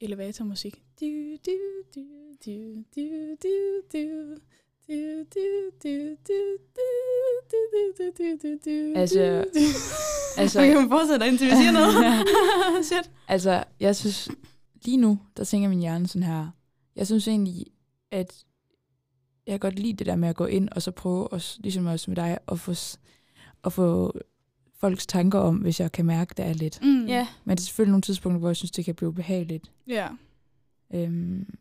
elevatormusik. 0.01 0.83
Du, 1.01 1.05
du, 1.45 1.51
du, 1.95 2.01
du, 2.45 2.83
du, 2.95 3.35
du, 3.43 3.81
du. 3.93 4.35
Altså, 8.95 9.45
altså, 10.41 10.59
okay, 10.59 10.75
hun 10.75 10.89
fortsætter 10.89 11.27
indtil 11.27 11.47
vi 11.47 11.51
siger 11.51 11.71
noget. 11.71 11.93
Shit. 12.89 13.11
Altså, 13.27 13.63
jeg 13.79 13.95
synes, 13.95 14.29
lige 14.85 14.97
nu, 14.97 15.19
der 15.37 15.43
tænker 15.43 15.69
min 15.69 15.79
hjerne 15.79 16.07
sådan 16.07 16.23
her, 16.23 16.47
jeg 16.95 17.07
synes 17.07 17.27
egentlig, 17.27 17.65
at 18.11 18.45
jeg 19.47 19.53
kan 19.53 19.59
godt 19.59 19.79
lide 19.79 19.93
det 19.93 20.07
der 20.07 20.15
med 20.15 20.29
at 20.29 20.35
gå 20.35 20.45
ind 20.45 20.69
og 20.69 20.81
så 20.81 20.91
prøve, 20.91 21.27
at, 21.31 21.57
ligesom 21.59 21.85
også 21.85 22.11
med 22.11 22.15
dig, 22.15 22.37
at 22.47 22.59
få, 22.59 22.71
at 23.63 23.73
få 23.73 24.13
folks 24.79 25.07
tanker 25.07 25.39
om, 25.39 25.55
hvis 25.55 25.79
jeg 25.79 25.91
kan 25.91 26.05
mærke, 26.05 26.33
det 26.37 26.45
er 26.45 26.53
lidt. 26.53 26.79
Mm. 26.81 27.07
Yeah. 27.09 27.25
Men 27.45 27.57
det 27.57 27.63
er 27.63 27.65
selvfølgelig 27.65 27.91
nogle 27.91 28.01
tidspunkter, 28.01 28.39
hvor 28.39 28.49
jeg 28.49 28.55
synes, 28.55 28.71
det 28.71 28.85
kan 28.85 28.95
blive 28.95 29.13
behageligt. 29.13 29.71
Ja. 29.87 30.09
Yeah. 30.93 31.07
Øhm. 31.07 31.55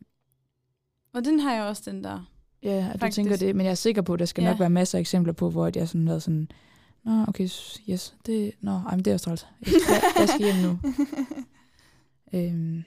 Og 1.13 1.25
den 1.25 1.39
har 1.39 1.53
jeg 1.53 1.63
også, 1.63 1.91
den 1.91 2.03
der 2.03 2.36
ja, 2.63 2.91
at 2.93 3.01
du 3.01 3.07
tænker 3.11 3.37
det, 3.37 3.55
men 3.55 3.65
jeg 3.65 3.71
er 3.71 3.75
sikker 3.75 4.01
på, 4.01 4.13
at 4.13 4.19
der 4.19 4.25
skal 4.25 4.43
Ja. 4.43 4.49
nok 4.49 4.59
være 4.59 4.69
masser 4.69 4.97
af 4.97 4.99
eksempler 4.99 5.33
på, 5.33 5.49
hvor 5.49 5.65
at 5.65 5.75
jeg 5.75 5.87
sådan 5.87 6.07
været 6.07 6.23
sådan, 6.23 6.49
Nå, 7.05 7.25
okay, 7.27 7.43
yes, 7.89 8.15
det, 8.25 8.51
nå, 8.61 8.71
ej, 8.71 8.95
men 8.95 9.05
det 9.05 9.11
er 9.11 9.13
også 9.13 9.25
træls. 9.25 9.47
Jeg, 9.65 9.71
jeg, 9.89 10.01
jeg 10.19 10.29
skal 10.29 10.45
hjem 10.45 10.55
nu. 10.55 10.79
Øhm, 12.33 12.83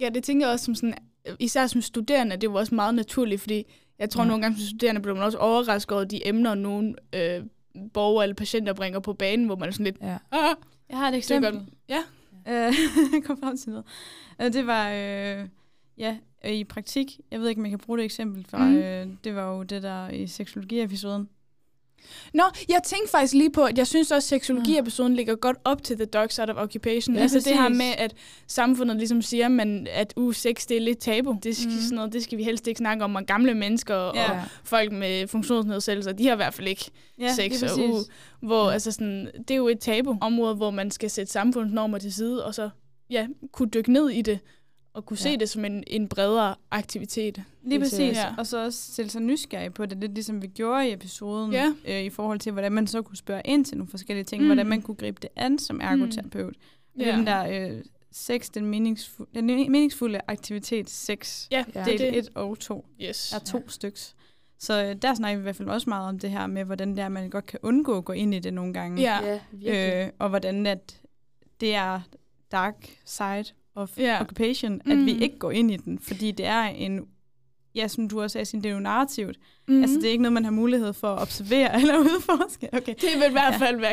Ja, 0.00 0.08
det 0.08 0.24
tænker 0.24 0.46
jeg 0.46 0.52
også 0.52 0.64
som 0.64 0.74
sådan, 0.74 0.94
især 1.38 1.66
som 1.66 1.80
studerende, 1.82 2.36
det 2.36 2.52
var 2.52 2.58
også 2.58 2.74
meget 2.74 2.94
naturligt, 2.94 3.40
fordi 3.40 3.64
jeg 3.98 4.10
tror 4.10 4.22
Ja. 4.22 4.28
nogle 4.28 4.42
gange 4.42 4.58
som 4.58 4.66
studerende 4.66 5.00
bliver 5.00 5.14
man 5.14 5.24
også 5.24 5.38
overrasket 5.38 5.92
over 5.92 6.04
de 6.04 6.28
emner, 6.28 6.54
nogle 6.54 6.94
øh, 7.14 7.42
borgere 7.94 8.24
eller 8.24 8.34
patienter 8.34 8.72
bringer 8.72 9.00
på 9.00 9.12
banen, 9.12 9.46
hvor 9.46 9.56
man 9.56 9.68
er 9.68 9.72
sådan 9.72 9.84
lidt, 9.84 9.96
ja. 10.00 10.16
ah, 10.32 10.56
Jeg 10.90 10.98
har 10.98 11.06
et 11.06 11.12
det 11.12 11.18
eksempel. 11.18 11.52
godt. 11.52 11.62
Ja. 11.88 11.98
Øh, 12.48 12.54
jeg 13.14 13.22
kom 13.24 13.38
frem 13.42 13.56
til 13.56 13.70
noget. 13.70 13.84
Øh, 14.40 14.52
det 14.52 14.66
var, 14.66 14.90
øh, 14.90 15.48
ja, 15.98 16.16
øh, 16.44 16.52
i 16.52 16.64
praktik. 16.64 17.20
Jeg 17.30 17.40
ved 17.40 17.48
ikke, 17.48 17.58
om 17.60 17.64
jeg 17.64 17.70
kan 17.70 17.78
bruge 17.78 17.98
det 17.98 18.04
eksempel 18.04 18.46
fra, 18.48 18.66
Mhm. 18.66 18.76
øh, 18.76 19.06
det 19.24 19.34
var 19.34 19.56
jo 19.56 19.62
det 19.62 19.82
der 19.82 20.08
i 20.10 20.26
seksologi-episoden. 20.26 21.28
Nå, 22.34 22.42
jeg 22.68 22.80
tænkte 22.84 23.10
faktisk 23.10 23.34
lige 23.34 23.50
på, 23.52 23.64
at 23.64 23.78
jeg 23.78 23.86
synes 23.86 24.10
også, 24.10 24.16
at 24.34 24.40
seksologi-episoden 24.40 25.14
ligger 25.16 25.34
godt 25.36 25.56
op 25.64 25.82
til 25.82 25.96
The 25.96 26.04
Dark 26.04 26.30
Side 26.30 26.48
of 26.50 26.56
Occupation. 26.64 27.16
Ja, 27.16 27.22
altså 27.22 27.38
det 27.38 27.46
her 27.58 27.62
præcis. 27.68 27.78
med, 27.78 27.92
at 27.98 28.14
samfundet 28.46 28.96
ligesom 28.96 29.22
siger, 29.22 29.48
man, 29.48 29.86
at 29.90 30.12
uh, 30.16 30.34
sex 30.34 30.66
det 30.66 30.76
er 30.76 30.80
lidt 30.80 30.98
tabu. 30.98 31.38
Det, 31.42 31.56
skal, 31.56 31.70
mm. 31.72 31.78
sådan 31.80 31.96
noget, 31.96 32.12
det 32.12 32.22
skal 32.22 32.38
vi 32.38 32.42
helst 32.44 32.66
ikke 32.68 32.78
snakke 32.78 33.04
om. 33.04 33.14
Og 33.16 33.24
gamle 33.26 33.54
mennesker 33.54 33.94
og, 33.94 34.14
Ja. 34.14 34.30
og 34.32 34.42
folk 34.64 34.92
med 34.92 35.28
funktionsnedsættelser, 35.28 36.12
de 36.12 36.26
har 36.26 36.32
i 36.32 36.36
hvert 36.36 36.54
fald 36.54 36.68
ikke 36.68 36.90
Ja, 37.18 37.34
sex. 37.34 37.62
Og, 37.62 37.68
præcis. 37.68 37.84
uh, 37.84 38.00
hvor, 38.46 38.66
Ja. 38.66 38.72
altså 38.72 38.92
sådan, 38.92 39.26
det 39.38 39.50
er 39.50 39.56
jo 39.56 39.68
et 39.68 39.80
tabu-område, 39.80 40.54
hvor 40.54 40.70
man 40.70 40.90
skal 40.90 41.10
sætte 41.10 41.32
samfundsnormer 41.32 41.98
til 41.98 42.12
side, 42.12 42.44
og 42.46 42.54
så 42.54 42.70
ja, 43.10 43.26
kunne 43.52 43.68
dykke 43.70 43.92
ned 43.92 44.10
i 44.10 44.22
det, 44.22 44.38
og 44.94 45.06
kunne 45.06 45.18
ja. 45.24 45.28
Ja. 45.28 45.34
se 45.34 45.40
det 45.40 45.48
som 45.48 45.64
en, 45.64 45.84
en 45.86 46.08
bredere 46.08 46.54
aktivitet. 46.70 47.42
Lige 47.62 47.80
præcis. 47.80 48.16
Ja. 48.16 48.34
Og 48.38 48.46
så 48.46 48.64
også 48.64 48.92
stille 48.92 49.10
sig 49.10 49.22
nysgerrig 49.22 49.74
på 49.74 49.86
det, 49.86 49.98
lidt 50.00 50.14
ligesom 50.14 50.42
vi 50.42 50.46
gjorde 50.46 50.88
i 50.88 50.92
episoden, 50.92 51.52
Ja. 51.52 51.72
øh, 51.88 52.02
i 52.02 52.10
forhold 52.10 52.38
til, 52.38 52.52
hvordan 52.52 52.72
man 52.72 52.86
så 52.86 53.02
kunne 53.02 53.16
spørge 53.16 53.42
ind 53.44 53.64
til 53.64 53.76
nogle 53.78 53.90
forskellige 53.90 54.24
ting, 54.24 54.42
Mm. 54.42 54.48
hvordan 54.48 54.66
man 54.66 54.82
kunne 54.82 54.94
gribe 54.94 55.18
det 55.22 55.30
an 55.36 55.58
som 55.58 55.80
ergoterapeut. 55.80 56.54
Mm. 56.94 57.00
Ja. 57.02 57.16
Den 57.16 57.26
der 57.26 57.70
øh, 57.72 57.82
sex, 58.12 58.48
den, 58.54 58.66
meningsfulde, 58.66 59.30
den 59.34 59.46
meningsfulde 59.46 60.20
aktivitet 60.28 60.90
6, 60.90 61.48
Ja, 61.50 61.64
Ja. 61.74 61.80
det 61.84 61.94
er 61.94 61.98
del 61.98 62.12
det. 62.14 62.18
1 62.18 62.28
og 62.34 62.58
2. 62.58 62.86
Yes. 63.02 63.28
Der 63.30 63.36
er 63.36 63.44
to 63.44 63.58
ja. 63.58 63.64
styks. 63.68 64.14
Så 64.58 64.84
øh, 64.84 64.96
der 65.02 65.14
snakker 65.14 65.36
vi 65.38 65.40
i 65.40 65.42
hvert 65.42 65.56
fald 65.56 65.68
også 65.68 65.90
meget 65.90 66.08
om 66.08 66.18
det 66.18 66.30
her 66.30 66.46
med, 66.46 66.64
hvordan 66.64 66.90
det 66.90 66.98
er, 66.98 67.08
man 67.08 67.30
godt 67.30 67.46
kan 67.46 67.58
undgå 67.62 67.96
at 67.98 68.04
gå 68.04 68.12
ind 68.12 68.34
i 68.34 68.38
det 68.38 68.54
nogle 68.54 68.72
gange. 68.72 69.02
Ja. 69.62 70.04
øh, 70.04 70.10
og 70.18 70.28
hvordan 70.28 70.66
at 70.66 71.00
det 71.60 71.74
er 71.74 72.00
dark 72.52 72.98
side 73.04 73.44
of 73.74 73.98
Ja. 73.98 74.22
occupation, 74.22 74.80
at 74.84 74.96
vi 74.98 75.12
Mhm. 75.12 75.22
ikke 75.22 75.38
går 75.38 75.50
ind 75.50 75.70
i 75.70 75.76
den, 75.76 75.98
fordi 75.98 76.30
det 76.30 76.46
er 76.46 76.62
en, 76.62 77.06
ja, 77.74 77.88
som 77.88 78.08
du 78.08 78.22
også 78.22 78.32
sagde, 78.32 78.44
Signe, 78.44 78.62
det 78.62 78.68
er 78.70 78.74
jo 78.74 78.80
narrativt. 78.80 79.38
Mm. 79.68 79.74
Mm. 79.74 79.80
Altså, 79.82 79.96
det 79.96 80.04
er 80.06 80.10
ikke 80.10 80.22
noget, 80.22 80.32
man 80.32 80.44
har 80.44 80.50
mulighed 80.50 80.92
for 80.92 81.08
at 81.14 81.22
observere 81.22 81.74
eller 81.80 81.98
udforske. 81.98 82.68
Okay. 82.72 82.94
det 82.94 83.08
vil 83.16 83.28
i 83.28 83.32
hvert 83.32 83.52
Ja. 83.52 83.58
fald 83.66 83.80
være 83.80 83.90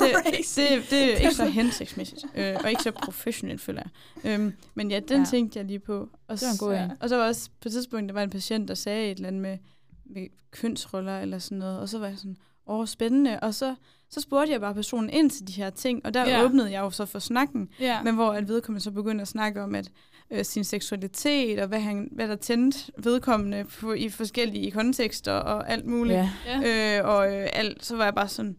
Det, 0.00 0.14
crazy. 0.14 0.60
det, 0.60 0.90
det 0.90 1.12
er 1.14 1.16
ikke 1.18 1.34
så 1.34 1.44
hensigtsmæssigt, 1.44 2.24
øh, 2.36 2.56
og 2.64 2.70
ikke 2.70 2.82
så 2.82 2.90
professionelt, 2.90 3.60
føler 3.60 3.82
jeg. 4.24 4.32
Øhm, 4.40 4.52
men 4.74 4.90
ja, 4.90 5.00
den 5.00 5.08
Ja. 5.10 5.18
ja. 5.18 5.24
tænkte 5.24 5.58
jeg 5.58 5.66
lige 5.66 5.78
på. 5.78 6.08
Og, 6.28 6.40
Det 6.40 6.42
var 6.42 6.52
en 6.52 6.58
god 6.58 6.76
så, 6.76 6.82
en. 6.84 6.90
og 7.00 7.08
så 7.08 7.16
var 7.16 7.26
også 7.26 7.50
på 7.60 7.68
et 7.68 7.72
tidspunkt, 7.72 8.08
der 8.08 8.12
var 8.14 8.22
en 8.22 8.30
patient, 8.30 8.68
der 8.68 8.74
sagde 8.74 9.10
et 9.10 9.16
eller 9.16 9.28
andet 9.28 9.42
med, 9.42 9.58
med 10.06 10.26
kønsroller 10.50 11.20
eller 11.20 11.38
sådan 11.38 11.58
noget, 11.58 11.80
og 11.80 11.88
så 11.88 11.98
var 11.98 12.06
jeg 12.06 12.18
sådan, 12.18 12.36
åh, 12.66 12.86
spændende. 12.86 13.40
Og 13.40 13.54
så, 13.54 13.74
så 14.12 14.20
spurgte 14.20 14.52
jeg 14.52 14.60
bare 14.60 14.74
personen 14.74 15.10
ind 15.10 15.30
til 15.30 15.48
de 15.48 15.52
her 15.52 15.70
ting, 15.70 16.00
og 16.06 16.14
der 16.14 16.28
Ja. 16.28 16.44
åbnede 16.44 16.70
jeg 16.72 16.80
jo 16.80 16.90
så 16.90 17.06
for 17.06 17.18
snakken, 17.18 17.68
Ja. 17.80 18.02
men 18.02 18.14
hvor 18.14 18.32
at 18.32 18.48
vedkommende 18.48 18.84
så 18.84 18.90
begyndte 18.90 19.22
at 19.22 19.28
snakke 19.28 19.62
om, 19.62 19.74
at 19.74 19.90
øh, 20.30 20.44
sin 20.44 20.64
seksualitet, 20.64 21.58
og 21.58 21.68
hvad, 21.68 21.80
han, 21.80 22.08
hvad 22.12 22.28
der 22.28 22.36
tændte 22.36 22.92
vedkommende 22.98 23.64
på, 23.64 23.92
i 23.92 24.08
forskellige 24.08 24.70
kontekster 24.70 25.32
og 25.32 25.70
alt 25.70 25.86
muligt. 25.86 26.16
Ja. 26.18 26.30
ja. 26.46 26.98
Øh, 27.00 27.08
og 27.08 27.34
øh, 27.36 27.48
alt, 27.52 27.84
så 27.84 27.96
var 27.96 28.04
jeg 28.04 28.14
bare 28.14 28.28
sådan, 28.28 28.56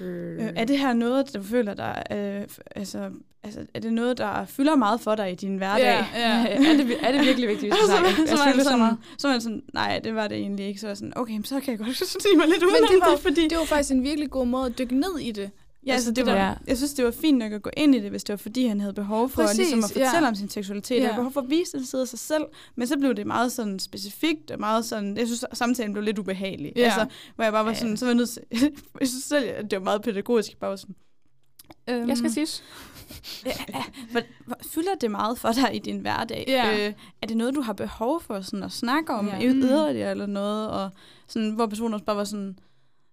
øh, 0.00 0.52
er 0.56 0.64
det 0.64 0.78
her 0.78 0.92
noget, 0.92 1.32
der 1.32 1.42
føler 1.42 1.74
dig, 1.74 2.02
øh, 2.12 2.42
altså, 2.76 3.10
altså, 3.44 3.66
er 3.74 3.80
det 3.80 3.92
noget, 3.92 4.18
der 4.18 4.44
fylder 4.44 4.76
meget 4.76 5.00
for 5.00 5.14
dig 5.14 5.32
i 5.32 5.34
din 5.34 5.56
hverdag? 5.56 5.84
Ja, 5.84 6.06
ja. 6.14 6.46
er, 6.72 6.76
det, 6.76 6.96
er 7.00 7.12
det 7.12 7.20
virkelig 7.20 7.48
vigtigt, 7.48 7.66
vi 7.66 7.70
Og 7.70 7.76
skal 7.76 7.88
så, 7.88 8.26
så, 8.26 8.32
Jeg 8.32 8.38
var 8.38 8.44
føler 8.52 8.62
så 8.62 8.64
sådan, 8.64 8.78
meget. 8.78 8.96
så 9.18 9.28
var 9.28 9.38
sådan, 9.38 9.62
nej, 9.74 10.00
det 10.04 10.14
var 10.14 10.28
det 10.28 10.36
egentlig 10.38 10.66
ikke. 10.66 10.80
Så 10.80 10.86
var 10.86 10.90
jeg 10.90 10.96
sådan, 10.96 11.12
okay, 11.16 11.32
men 11.32 11.44
så 11.44 11.60
kan 11.60 11.70
jeg 11.70 11.78
godt 11.78 11.96
sige 12.22 12.36
mig 12.36 12.46
lidt 12.48 12.60
Men 12.60 12.68
udenom 12.68 12.88
det 12.90 13.00
var, 13.00 13.10
det, 13.10 13.20
fordi... 13.20 13.48
det 13.48 13.58
var 13.58 13.64
faktisk 13.64 13.90
en 13.90 14.02
virkelig 14.02 14.30
god 14.30 14.46
måde 14.46 14.66
at 14.66 14.78
dykke 14.78 14.94
ned 15.00 15.18
i 15.20 15.32
det. 15.32 15.50
Ja, 15.86 15.92
altså, 15.92 16.10
det 16.10 16.16
det 16.16 16.26
var, 16.26 16.32
ja. 16.34 16.52
Jeg 16.66 16.76
synes, 16.76 16.92
det 16.94 17.04
var 17.04 17.10
fint 17.10 17.38
nok 17.38 17.52
at 17.52 17.62
gå 17.62 17.70
ind 17.76 17.94
i 17.94 18.00
det, 18.00 18.10
hvis 18.10 18.24
det 18.24 18.32
var, 18.32 18.36
fordi 18.36 18.66
han 18.66 18.80
havde 18.80 18.92
behov 18.94 19.28
for 19.28 19.42
Præcis, 19.42 19.58
ligesom 19.58 19.78
at 19.84 19.96
ja. 19.96 20.06
fortælle 20.08 20.28
om 20.28 20.34
sin 20.34 20.48
seksualitet. 20.48 20.96
Ja. 20.96 21.00
Ja. 21.00 21.06
Havde 21.06 21.16
behov 21.16 21.32
for 21.32 21.40
at 21.40 21.50
vise 21.50 21.76
den 21.78 21.86
side 21.86 22.02
af 22.02 22.08
sig 22.08 22.18
selv. 22.18 22.42
Men 22.76 22.86
så 22.86 22.98
blev 22.98 23.14
det 23.14 23.26
meget 23.26 23.52
sådan 23.52 23.78
specifikt, 23.78 24.50
og 24.50 24.60
meget 24.60 24.84
sådan... 24.84 25.16
Jeg 25.16 25.26
synes, 25.26 25.44
samtalen 25.52 25.92
blev 25.92 26.04
lidt 26.04 26.18
ubehagelig. 26.18 26.72
Ja. 26.76 26.82
Altså, 26.82 27.06
hvor 27.34 27.44
jeg 27.44 27.52
bare 27.52 27.64
var 27.64 27.70
Ja. 27.70 27.76
sådan... 27.78 27.96
Så 27.96 28.04
var 28.04 28.10
jeg 28.10 28.16
nødt 28.16 28.30
til... 28.30 28.42
jeg 29.00 29.08
synes 29.08 29.24
selv, 29.24 29.44
at 29.56 29.70
det 29.70 29.78
var 29.78 29.84
meget 29.84 30.02
pædagogisk. 30.02 30.50
Jeg 30.50 30.58
bare 30.58 30.70
var 30.70 30.76
sådan... 30.76 30.94
Øhm, 31.90 32.08
Jeg 32.08 32.16
skal 32.18 32.30
siges. 32.32 32.62
Hvor, 34.10 34.20
hvor, 34.46 34.56
fylder 34.74 34.94
det 35.00 35.10
meget 35.10 35.38
for 35.38 35.52
dig 35.52 35.74
i 35.76 35.78
din 35.78 35.98
hverdag? 35.98 36.44
Ja. 36.48 36.86
Øh, 36.88 36.92
er 37.22 37.26
det 37.26 37.36
noget, 37.36 37.54
du 37.54 37.60
har 37.60 37.72
behov 37.72 38.20
for 38.20 38.40
sådan 38.40 38.62
at 38.62 38.72
snakke 38.72 39.12
om 39.14 39.26
Ja. 39.28 39.38
Mm. 39.38 39.44
yderligere 39.58 40.10
eller 40.10 40.26
noget? 40.26 40.70
Og 40.70 40.90
sådan, 41.28 41.50
hvor 41.50 41.66
personen 41.66 41.94
også 41.94 42.04
bare 42.04 42.16
var 42.16 42.24
sådan, 42.24 42.58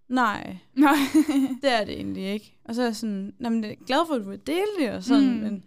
nej, 0.08 0.56
Nej. 0.74 0.94
det 1.62 1.72
er 1.72 1.84
det 1.84 1.94
egentlig 1.94 2.24
ikke. 2.32 2.56
Og 2.64 2.74
så 2.74 2.82
er 2.82 2.86
jeg 2.86 2.96
sådan, 2.96 3.32
"Nå, 3.38 3.48
men 3.48 3.64
jeg 3.64 3.70
er 3.70 3.84
glad 3.86 3.98
for, 4.06 4.14
at 4.14 4.20
du 4.24 4.28
vil 4.30 4.40
dele 4.46 4.66
det, 4.80 4.90
og 4.90 5.02
sådan, 5.02 5.34
Mm. 5.34 5.40
men 5.40 5.64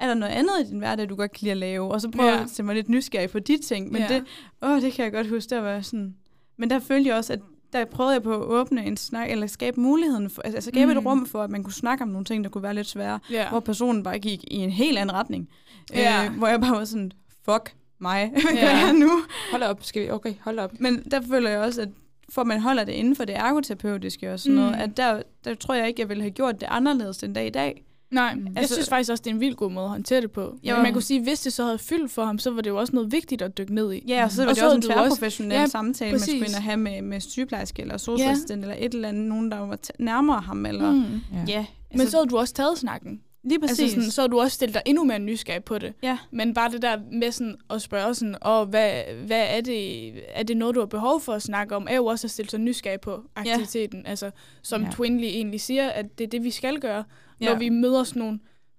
er 0.00 0.06
der 0.06 0.14
noget 0.14 0.32
andet 0.32 0.52
i 0.64 0.70
din 0.70 0.78
hverdag, 0.78 1.08
du 1.08 1.16
godt 1.16 1.32
kan 1.32 1.38
lide 1.42 1.50
at 1.50 1.56
lave? 1.56 1.90
Og 1.92 2.00
så 2.00 2.10
prøver 2.10 2.28
Ja. 2.28 2.34
jeg 2.34 2.44
at 2.44 2.50
se 2.50 2.62
mig 2.62 2.74
lidt 2.74 2.88
nysgerrig 2.88 3.30
på 3.30 3.38
de 3.38 3.58
ting, 3.58 3.92
men 3.92 4.02
Ja. 4.02 4.08
det, 4.08 4.24
åh, 4.62 4.80
det 4.82 4.92
kan 4.92 5.04
jeg 5.04 5.12
godt 5.12 5.28
huske, 5.28 5.50
der 5.50 5.60
var 5.60 5.80
sådan, 5.80 6.16
men 6.56 6.70
der 6.70 6.78
følte 6.78 7.08
jeg 7.08 7.16
også, 7.16 7.32
at 7.32 7.40
der 7.72 7.84
prøvede 7.84 8.12
jeg 8.14 8.22
på 8.22 8.34
at 8.34 8.40
åbne 8.42 8.86
en 8.86 8.96
snak, 8.96 9.30
eller 9.30 9.46
skabe 9.46 9.80
muligheden 9.80 10.30
for, 10.30 10.42
altså 10.42 10.60
skabe 10.70 10.92
Mm. 10.92 10.98
et 10.98 11.06
rum 11.06 11.26
for, 11.26 11.42
at 11.42 11.50
man 11.50 11.62
kunne 11.62 11.72
snakke 11.72 12.02
om 12.02 12.08
nogle 12.08 12.24
ting, 12.24 12.44
der 12.44 12.50
kunne 12.50 12.62
være 12.62 12.74
lidt 12.74 12.86
svære 12.86 13.18
Ja. 13.30 13.48
hvor 13.48 13.60
personen 13.60 14.02
bare 14.02 14.18
gik 14.18 14.44
i 14.44 14.54
en 14.56 14.70
helt 14.70 14.98
anden 14.98 15.16
retning. 15.16 15.48
Ja. 15.94 16.24
Øh, 16.24 16.32
hvor 16.38 16.46
jeg 16.46 16.60
bare 16.60 16.72
var 16.76 16.84
sådan, 16.84 17.12
fuck 17.44 17.74
mig, 17.98 18.30
hvad 18.32 18.52
Ja. 18.54 18.60
gør 18.60 18.86
jeg 18.86 18.92
nu? 18.92 19.10
Hold 19.50 19.62
op, 19.62 19.84
skal 19.84 20.02
vi? 20.02 20.10
Okay, 20.10 20.34
hold 20.40 20.58
op. 20.58 20.72
Men 20.80 21.04
der 21.10 21.20
føler 21.30 21.50
jeg 21.50 21.58
også, 21.58 21.82
at 21.82 21.88
for 22.28 22.40
at 22.40 22.46
man 22.46 22.60
holder 22.60 22.84
det 22.84 22.92
inden 22.92 23.16
for 23.16 23.24
det 23.24 23.36
ergoterapeutiske 23.36 24.32
og 24.32 24.40
sådan 24.40 24.54
Mm. 24.56 24.60
noget, 24.62 24.76
at 24.76 24.96
der, 24.96 25.22
der 25.44 25.54
tror 25.54 25.74
jeg 25.74 25.88
ikke, 25.88 26.00
jeg 26.00 26.08
ville 26.08 26.22
have 26.22 26.30
gjort 26.30 26.60
det 26.60 26.66
anderledes 26.70 27.18
den 27.18 27.32
dag 27.32 27.46
i 27.46 27.50
dag. 27.50 27.84
Nej, 28.10 28.34
Mm. 28.34 28.46
jeg 28.46 28.52
Altså- 28.56 28.74
synes 28.74 28.88
faktisk 28.88 29.10
også, 29.10 29.22
det 29.24 29.30
er 29.30 29.34
en 29.34 29.40
vild 29.40 29.54
god 29.54 29.70
måde 29.70 29.84
at 29.84 29.90
håndtere 29.90 30.20
det 30.20 30.30
på. 30.30 30.40
Jo. 30.40 30.74
Jo. 30.76 30.82
Man 30.82 30.92
kunne 30.92 31.02
sige, 31.02 31.22
hvis 31.22 31.40
det 31.40 31.52
så 31.52 31.64
havde 31.64 31.78
fyldt 31.78 32.10
for 32.12 32.24
ham, 32.24 32.38
så 32.38 32.50
var 32.50 32.60
det 32.62 32.70
jo 32.70 32.76
også 32.76 32.92
noget 32.92 33.12
vigtigt 33.12 33.42
at 33.42 33.58
dykke 33.58 33.74
ned 33.74 33.92
i. 33.92 34.04
Ja, 34.08 34.24
og 34.24 34.30
så 34.30 34.42
var 34.42 34.48
Og 34.48 34.54
det 34.54 34.58
så 34.58 34.64
også 34.64 34.76
en 34.76 34.82
tværprofessionel 34.82 35.52
Ja, 35.54 35.60
ja, 35.60 35.66
samtale, 35.66 36.10
man 36.10 36.20
præcis. 36.20 36.32
skulle 36.34 36.46
ind 36.46 36.54
og 36.54 36.62
have 36.62 36.76
med, 36.76 37.02
med 37.02 37.20
sygeplejerske 37.20 37.82
eller 37.82 37.96
socialassistent 37.96 38.62
eller 38.62 38.76
et 38.78 38.94
eller 38.94 39.08
andet, 39.08 39.24
nogen, 39.28 39.50
der 39.50 39.58
var 39.58 39.76
t- 39.86 39.90
nærmere 39.98 40.40
ham. 40.40 40.66
Eller, 40.66 40.92
mm. 40.92 41.02
Ja. 41.02 41.44
Ja, 41.48 41.66
Men 41.98 42.06
så 42.06 42.16
havde 42.16 42.28
du 42.28 42.38
også 42.38 42.54
taget 42.54 42.78
snakken. 42.78 43.20
lige 43.44 43.60
præcis. 43.60 43.80
Altså 43.80 43.94
sådan, 43.94 44.10
så 44.10 44.20
havde 44.20 44.30
du 44.32 44.40
også 44.40 44.54
stillet 44.54 44.74
dig 44.74 44.82
endnu 44.86 45.04
mere 45.04 45.18
nysgerrig 45.18 45.64
på 45.64 45.78
det. 45.78 45.92
Ja. 46.02 46.18
Men 46.30 46.54
bare 46.54 46.70
det 46.70 46.82
der 46.82 46.98
med 47.12 47.30
sådan 47.32 47.56
at 47.70 47.82
spørge 47.82 48.14
sådan, 48.14 48.36
og 48.40 48.66
hvad, 48.66 48.90
hvad 49.26 49.44
er 49.48 49.60
det, 49.60 50.12
er 50.34 50.42
det 50.42 50.56
noget, 50.56 50.74
du 50.74 50.80
har 50.80 50.86
behov 50.86 51.20
for 51.20 51.32
at 51.32 51.42
snakke 51.42 51.76
om, 51.76 51.86
er 51.90 51.96
jo 51.96 52.06
også 52.06 52.26
at 52.26 52.30
stille 52.30 52.50
sig 52.50 52.60
nysgerrig 52.60 53.00
på 53.00 53.20
aktiviteten. 53.36 54.02
Ja. 54.04 54.10
Altså, 54.10 54.30
som 54.62 54.80
Ja. 54.80 54.86
ja. 54.86 54.92
Twinly 54.92 55.24
egentlig 55.24 55.60
siger, 55.60 55.88
at 55.88 56.18
det 56.18 56.24
er 56.24 56.28
det, 56.28 56.44
vi 56.44 56.50
skal 56.50 56.80
gøre, 56.80 57.04
Ja. 57.40 57.50
når 57.50 57.58
vi 57.58 57.68
møder 57.68 58.04
sådan 58.04 58.20
nogle, 58.20 58.38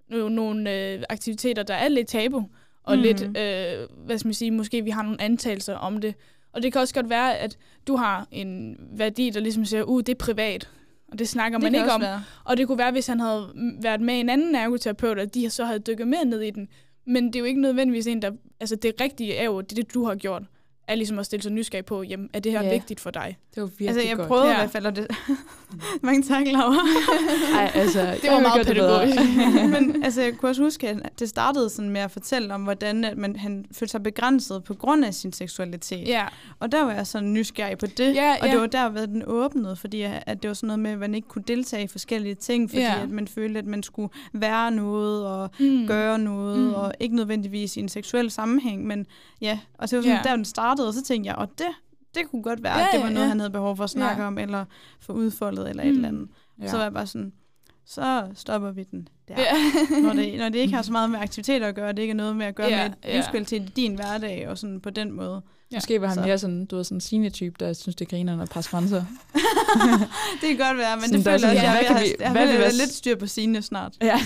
nogle, 0.09 0.35
nogle 0.35 0.73
øh, 0.73 1.03
aktiviteter, 1.09 1.63
der 1.63 1.73
er 1.73 1.87
lidt 1.87 2.07
tabu, 2.07 2.43
og 2.83 2.95
mm. 2.95 3.01
lidt, 3.01 3.21
øh, 3.21 4.05
hvad 4.05 4.17
skal 4.17 4.27
man 4.27 4.33
sige, 4.33 4.51
måske 4.51 4.83
vi 4.83 4.89
har 4.89 5.03
nogle 5.03 5.21
antagelser 5.21 5.75
om 5.75 6.01
det. 6.01 6.15
Og 6.53 6.63
det 6.63 6.73
kan 6.73 6.81
også 6.81 6.93
godt 6.93 7.09
være, 7.09 7.37
at 7.37 7.57
du 7.87 7.95
har 7.95 8.27
en 8.31 8.77
værdi, 8.91 9.29
der 9.29 9.39
ligesom 9.39 9.65
siger, 9.65 9.83
uh, 9.83 9.99
det 9.99 10.09
er 10.09 10.15
privat, 10.15 10.69
og 11.11 11.19
det 11.19 11.29
snakker 11.29 11.59
det 11.59 11.63
man 11.63 11.75
ikke 11.75 11.91
om. 11.91 12.01
Være. 12.01 12.23
Og 12.43 12.57
det 12.57 12.67
kunne 12.67 12.77
være, 12.77 12.91
hvis 12.91 13.07
han 13.07 13.19
havde 13.19 13.51
været 13.81 14.01
med 14.01 14.19
en 14.19 14.29
anden 14.29 14.55
ergoterapeut, 14.55 15.19
at 15.19 15.33
de 15.33 15.49
så 15.49 15.65
havde 15.65 15.79
dykket 15.79 16.07
mere 16.07 16.25
ned 16.25 16.41
i 16.41 16.49
den. 16.49 16.67
Men 17.05 17.27
det 17.27 17.35
er 17.35 17.39
jo 17.39 17.45
ikke 17.45 17.61
nødvendigvis 17.61 18.07
en, 18.07 18.21
der... 18.21 18.31
Altså 18.59 18.75
det 18.75 19.01
rigtige 19.01 19.35
er 19.35 19.45
jo, 19.45 19.61
det, 19.61 19.77
det 19.77 19.93
du 19.93 20.05
har 20.05 20.15
gjort. 20.15 20.43
Er 20.87 20.95
ligesom 20.95 21.19
at 21.19 21.25
stille 21.25 21.43
sig 21.43 21.51
nysgerrig 21.51 21.85
på, 21.85 22.03
jamen, 22.03 22.29
er 22.33 22.39
det 22.39 22.51
her 22.51 22.63
Ja. 22.63 22.71
vigtigt 22.73 22.99
for 22.99 23.11
dig? 23.11 23.37
Det 23.55 23.61
var 23.61 23.67
virkelig 23.67 23.87
Altså, 23.89 24.07
jeg 24.07 24.15
godt. 24.17 24.27
prøvede 24.27 24.47
Ja. 24.47 24.53
i 24.53 24.55
hvert 24.57 24.71
fald, 24.71 24.85
og 24.85 24.95
det... 24.95 25.07
Mange 26.03 26.23
tak, 26.23 26.43
Laura. 26.47 26.87
Ej, 27.59 27.71
altså, 27.75 28.01
Det 28.21 28.31
var 28.31 28.39
meget 28.39 28.67
pædagogisk. 28.67 29.17
Men 29.81 30.03
altså, 30.03 30.21
jeg 30.21 30.33
kunne 30.37 30.49
også 30.49 30.61
huske, 30.61 30.89
at 30.89 31.19
det 31.19 31.29
startede 31.29 31.69
sådan 31.69 31.89
med 31.91 32.01
at 32.01 32.11
fortælle 32.11 32.53
om, 32.53 32.61
hvordan 32.61 33.05
at 33.05 33.17
man, 33.17 33.35
han 33.35 33.65
følte 33.71 33.91
sig 33.91 34.03
begrænset 34.03 34.63
på 34.63 34.73
grund 34.73 35.05
af 35.05 35.13
sin 35.13 35.33
seksualitet. 35.33 36.07
Ja, 36.07 36.25
Og 36.59 36.71
der 36.71 36.83
var 36.83 36.91
jeg 36.93 37.07
sådan 37.07 37.33
nysgerrig 37.33 37.77
på 37.77 37.85
det. 37.85 38.15
Ja, 38.15 38.35
og 38.41 38.47
ja. 38.47 38.51
det 38.53 38.61
var 38.61 38.67
der, 38.67 38.89
hvor 38.89 39.01
den 39.05 39.23
åbnede, 39.25 39.75
fordi 39.75 40.01
at 40.01 40.41
det 40.43 40.47
var 40.47 40.53
sådan 40.53 40.67
noget 40.67 40.79
med, 40.79 40.91
at 40.91 40.97
man 40.97 41.15
ikke 41.15 41.27
kunne 41.27 41.43
deltage 41.47 41.83
i 41.83 41.87
forskellige 41.87 42.35
ting, 42.35 42.69
fordi 42.69 42.81
Ja. 42.81 43.01
at 43.01 43.09
man 43.09 43.27
følte, 43.27 43.59
at 43.59 43.65
man 43.65 43.83
skulle 43.83 44.09
være 44.33 44.71
noget 44.71 45.25
og 45.25 45.49
mm. 45.59 45.87
gøre 45.87 46.19
noget, 46.19 46.57
Mm. 46.59 46.63
mm. 46.63 46.73
og 46.73 46.93
ikke 46.99 47.15
nødvendigvis 47.15 47.77
i 47.77 47.79
en 47.79 47.89
seksuel 47.89 48.31
sammenhæng, 48.31 48.85
men 48.87 49.05
ja, 49.41 49.59
og 49.77 49.89
det 49.89 49.97
var 49.97 50.01
sådan, 50.03 50.17
Ja. 50.25 50.29
der 50.29 50.35
den 50.35 50.45
startede, 50.45 50.76
og 50.85 50.93
så 50.93 51.03
tænkte 51.03 51.27
jeg, 51.27 51.35
og 51.35 51.47
det, 51.57 51.67
det 52.15 52.31
kunne 52.31 52.43
godt 52.43 52.63
være, 52.63 52.77
Ja, 52.77 52.83
at 52.85 52.89
det 52.93 52.97
ja, 52.99 53.03
var 53.03 53.09
noget, 53.09 53.25
ja. 53.25 53.29
han 53.29 53.39
havde 53.39 53.51
behov 53.51 53.77
for 53.77 53.83
at 53.83 53.89
snakke 53.89 54.21
Ja. 54.21 54.27
om, 54.27 54.37
eller 54.37 54.65
få 55.01 55.13
udfoldet, 55.13 55.69
eller 55.69 55.83
et 55.83 55.89
Mm. 55.89 55.95
eller 55.95 56.07
andet. 56.07 56.27
Ja. 56.61 56.67
Så 56.67 56.75
var 56.77 56.83
jeg 56.83 56.93
bare 56.93 57.07
sådan, 57.07 57.31
så 57.85 58.27
stopper 58.33 58.71
vi 58.71 58.83
den 58.83 59.07
der. 59.27 59.35
Ja. 59.37 59.53
Når, 60.03 60.13
det, 60.13 60.37
når 60.37 60.49
det 60.49 60.59
ikke 60.59 60.75
har 60.75 60.81
så 60.81 60.91
meget 60.91 61.09
med 61.09 61.19
aktiviteter 61.19 61.67
at 61.67 61.75
gøre, 61.75 61.91
det 61.91 61.99
ikke 61.99 62.11
er 62.11 62.15
noget 62.15 62.35
med 62.35 62.45
at 62.45 62.55
gøre 62.55 62.67
Ja, 62.69 62.87
med 62.87 62.95
ja. 63.05 63.15
livskvalitet 63.15 63.61
i 63.61 63.71
din 63.75 63.95
hverdag, 63.95 64.49
og 64.49 64.57
sådan 64.57 64.81
på 64.81 64.89
den 64.89 65.11
måde. 65.11 65.41
Ja. 65.71 65.77
Måske 65.77 66.01
var 66.01 66.07
han 66.07 66.15
Så. 66.15 66.21
mere 66.21 66.37
sådan, 66.37 66.65
du 66.65 66.75
ved, 66.75 66.83
sådan 66.83 66.95
en 66.97 67.01
senior-type, 67.01 67.55
der 67.59 67.73
synes, 67.73 67.95
det 67.95 68.09
griner 68.09 68.41
at 68.41 68.49
presse 68.49 68.71
grænser. 68.71 69.05
Det 70.41 70.49
kan 70.49 70.57
godt 70.57 70.77
være, 70.77 70.95
men 70.95 71.03
Sådan, 71.05 71.19
det 71.19 71.27
er 71.27 71.31
føler 71.31 71.47
jeg 71.47 71.57
også, 71.57 71.71
hvad 71.71 71.81
jeg, 71.81 71.89
jeg, 71.89 72.01
jeg, 72.01 72.15
jeg, 72.19 72.25
jeg, 72.25 72.33
vil 72.33 72.39
jeg, 72.39 72.49
være 72.49 72.63
jeg 72.63 72.71
s- 72.71 72.77
lidt 72.77 72.93
styr 72.93 73.15
på 73.15 73.27
sine 73.27 73.61
snart. 73.61 73.93
Ja. 74.01 74.19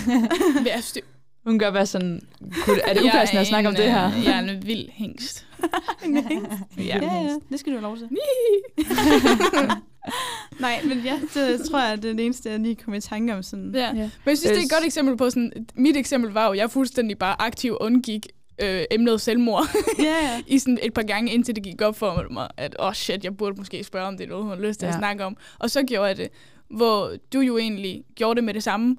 Vi 0.62 0.68
er 0.68 0.80
styr- 0.80 1.00
Hun 1.44 1.58
gør 1.58 1.70
bare 1.70 1.86
sådan, 1.86 2.20
kunne, 2.64 2.80
er 2.80 2.94
det 2.94 3.04
Jeg 3.04 3.12
upassende 3.14 3.40
at 3.40 3.46
snakke 3.46 3.68
om 3.68 3.74
en, 3.74 3.80
det 3.80 3.92
her? 3.92 4.06
øh, 4.06 4.24
Jeg 4.24 4.32
er 4.34 4.52
en 4.52 4.66
vild 4.66 4.88
hængst. 4.92 5.46
ja, 6.78 6.98
ja, 7.02 7.28
det 7.50 7.60
skal 7.60 7.72
du 7.72 7.78
have 7.78 7.82
lov 7.82 7.96
til. 7.98 8.08
Nej, 10.60 10.80
men 10.84 10.98
ja, 11.04 11.20
det 11.34 11.60
tror 11.70 11.80
jeg, 11.88 12.02
det 12.02 12.10
er 12.10 12.14
det 12.14 12.24
eneste, 12.24 12.50
jeg 12.50 12.60
lige 12.60 12.74
kom 12.74 12.94
i 12.94 13.00
tanke 13.00 13.34
om. 13.34 13.42
Sådan. 13.42 13.70
Ja. 13.74 13.80
Ja. 13.86 13.92
Men 13.92 14.10
jeg 14.26 14.38
synes, 14.38 14.42
det 14.42 14.58
er 14.58 14.62
et 14.64 14.70
godt 14.70 14.84
eksempel 14.84 15.16
på 15.16 15.30
sådan... 15.30 15.52
Mit 15.74 15.96
eksempel 15.96 16.30
var 16.32 16.46
jo, 16.46 16.52
jeg 16.54 16.70
fuldstændig 16.70 17.18
bare 17.18 17.42
aktiv 17.42 17.76
undgik 17.80 18.26
øh, 18.62 18.84
emnet 18.90 19.20
selvmord 19.20 19.64
ja, 19.98 20.04
ja. 20.04 20.40
i 20.46 20.58
sådan 20.58 20.78
et 20.82 20.94
par 20.94 21.02
gange, 21.02 21.32
indtil 21.32 21.54
det 21.56 21.62
gik 21.64 21.82
op 21.82 21.96
for 21.96 22.26
mig, 22.30 22.48
at 22.56 22.76
åh 22.78 22.86
oh 22.86 22.92
shit, 22.94 23.24
jeg 23.24 23.36
burde 23.36 23.56
måske 23.56 23.84
spørge, 23.84 24.06
om 24.06 24.16
det 24.16 24.24
er 24.24 24.28
noget, 24.28 24.44
hun 24.44 24.52
har 24.52 24.60
lyst 24.68 24.80
til 24.80 24.86
ja. 24.86 24.90
Ja. 24.90 24.96
at 24.96 25.00
snakke 25.00 25.24
om. 25.24 25.36
Og 25.58 25.70
så 25.70 25.82
gjorde 25.82 26.06
jeg 26.08 26.16
det, 26.16 26.28
hvor 26.70 27.12
du 27.32 27.40
jo 27.40 27.58
egentlig 27.58 28.02
gjorde 28.16 28.36
det 28.36 28.44
med 28.44 28.54
det 28.54 28.62
samme. 28.62 28.96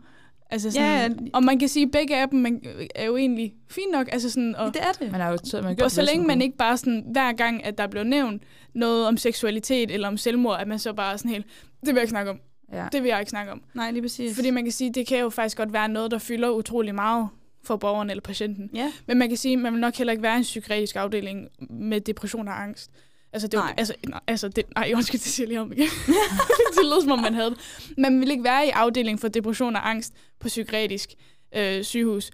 Altså 0.54 0.72
sådan, 0.72 1.12
Ja, 1.12 1.30
og 1.34 1.44
man 1.44 1.60
kan 1.60 1.68
sige, 1.68 1.86
at 1.86 1.92
begge 1.92 2.16
af 2.16 2.30
dem 2.30 2.40
man, 2.40 2.62
er 2.96 3.06
jo 3.06 3.18
egentlig 3.18 3.54
fint 3.70 3.92
nok. 3.92 4.10
Altså 4.12 4.30
sådan, 4.30 4.56
og, 4.56 4.74
det 4.74 4.82
er 4.82 4.92
det. 4.92 5.12
Man 5.12 5.22
har 5.22 5.32
jo 5.32 5.38
så, 5.44 5.62
man 5.62 5.76
gør 5.76 5.84
og 5.86 5.92
så 5.92 6.02
længe 6.02 6.28
man 6.28 6.42
ikke 6.42 6.58
bare 6.58 6.78
sådan, 6.78 7.06
hver 7.12 7.34
gang, 7.34 7.66
at 7.66 7.78
der 7.78 7.88
bliver 7.88 8.04
nævnt 8.04 8.44
noget 8.74 9.08
om 9.08 9.18
seksualitet 9.18 9.92
eller 9.92 10.08
om 10.08 10.18
selvmord, 10.18 10.60
at 10.60 10.68
man 10.68 10.80
så 10.80 10.94
bare 10.94 11.14
er 11.14 11.18
sådan 11.18 11.32
helt, 11.32 11.46
det 11.80 11.88
vil 11.88 11.94
jeg 11.94 12.02
ikke 12.02 12.10
snakke 12.10 12.32
om. 12.32 12.40
Ja. 12.74 12.86
Det 12.92 13.04
vil 13.04 13.10
jeg 13.10 13.20
ikke 13.20 13.30
snakke 13.30 13.52
om. 13.52 13.62
Nej, 13.74 13.92
lige 13.92 14.02
præcis. 14.02 14.36
Fordi 14.36 14.50
man 14.50 14.64
kan 14.64 14.72
sige, 14.72 14.94
det 14.94 15.08
kan 15.08 15.20
jo 15.20 15.30
faktisk 15.30 15.58
godt 15.58 15.74
være 15.74 15.90
noget, 15.90 16.12
der 16.12 16.18
fylder 16.18 16.50
utrolig 16.50 16.96
meget 16.96 17.28
for 17.64 17.76
borgeren 17.76 18.10
eller 18.10 18.22
patienten. 18.22 18.70
Ja, 18.74 18.92
Men 19.08 19.18
man 19.18 19.28
kan 19.28 19.38
sige, 19.38 19.58
man 19.58 19.74
vil 19.74 19.82
nok 19.82 19.96
heller 19.96 20.12
ikke 20.12 20.24
være 20.24 20.36
i 20.36 20.38
en 20.38 20.44
psykiatrisk 20.44 20.96
afdeling 20.96 21.48
med 21.70 22.02
depression 22.02 22.48
og 22.48 22.62
angst. 22.62 22.92
Altså, 23.34 23.48
det, 23.48 23.54
er 23.54 23.62
jo- 23.62 23.64
Nej. 23.66 23.74
altså, 23.78 23.94
nej, 24.08 24.20
altså 24.28 24.48
det, 24.48 24.66
nej, 24.76 24.92
undskyld, 24.96 25.20
det 25.22 25.28
siger 25.32 25.46
jeg 25.46 25.48
lige 25.50 25.62
om 25.62 25.72
igen. 25.72 25.88
det 26.76 26.84
lød 26.84 27.02
som 27.02 27.12
om, 27.12 27.20
man 27.20 27.34
havde 27.34 27.50
det. 27.50 27.60
Man 27.98 28.20
vil 28.20 28.32
ikke 28.32 28.44
være 28.44 28.68
i 28.68 28.70
afdeling 28.70 29.20
for 29.20 29.28
depression 29.28 29.76
og 29.76 29.90
angst 29.90 30.14
på 30.40 30.48
psykiatrisk 30.48 31.14
øh, 31.56 31.84
sygehus, 31.84 32.32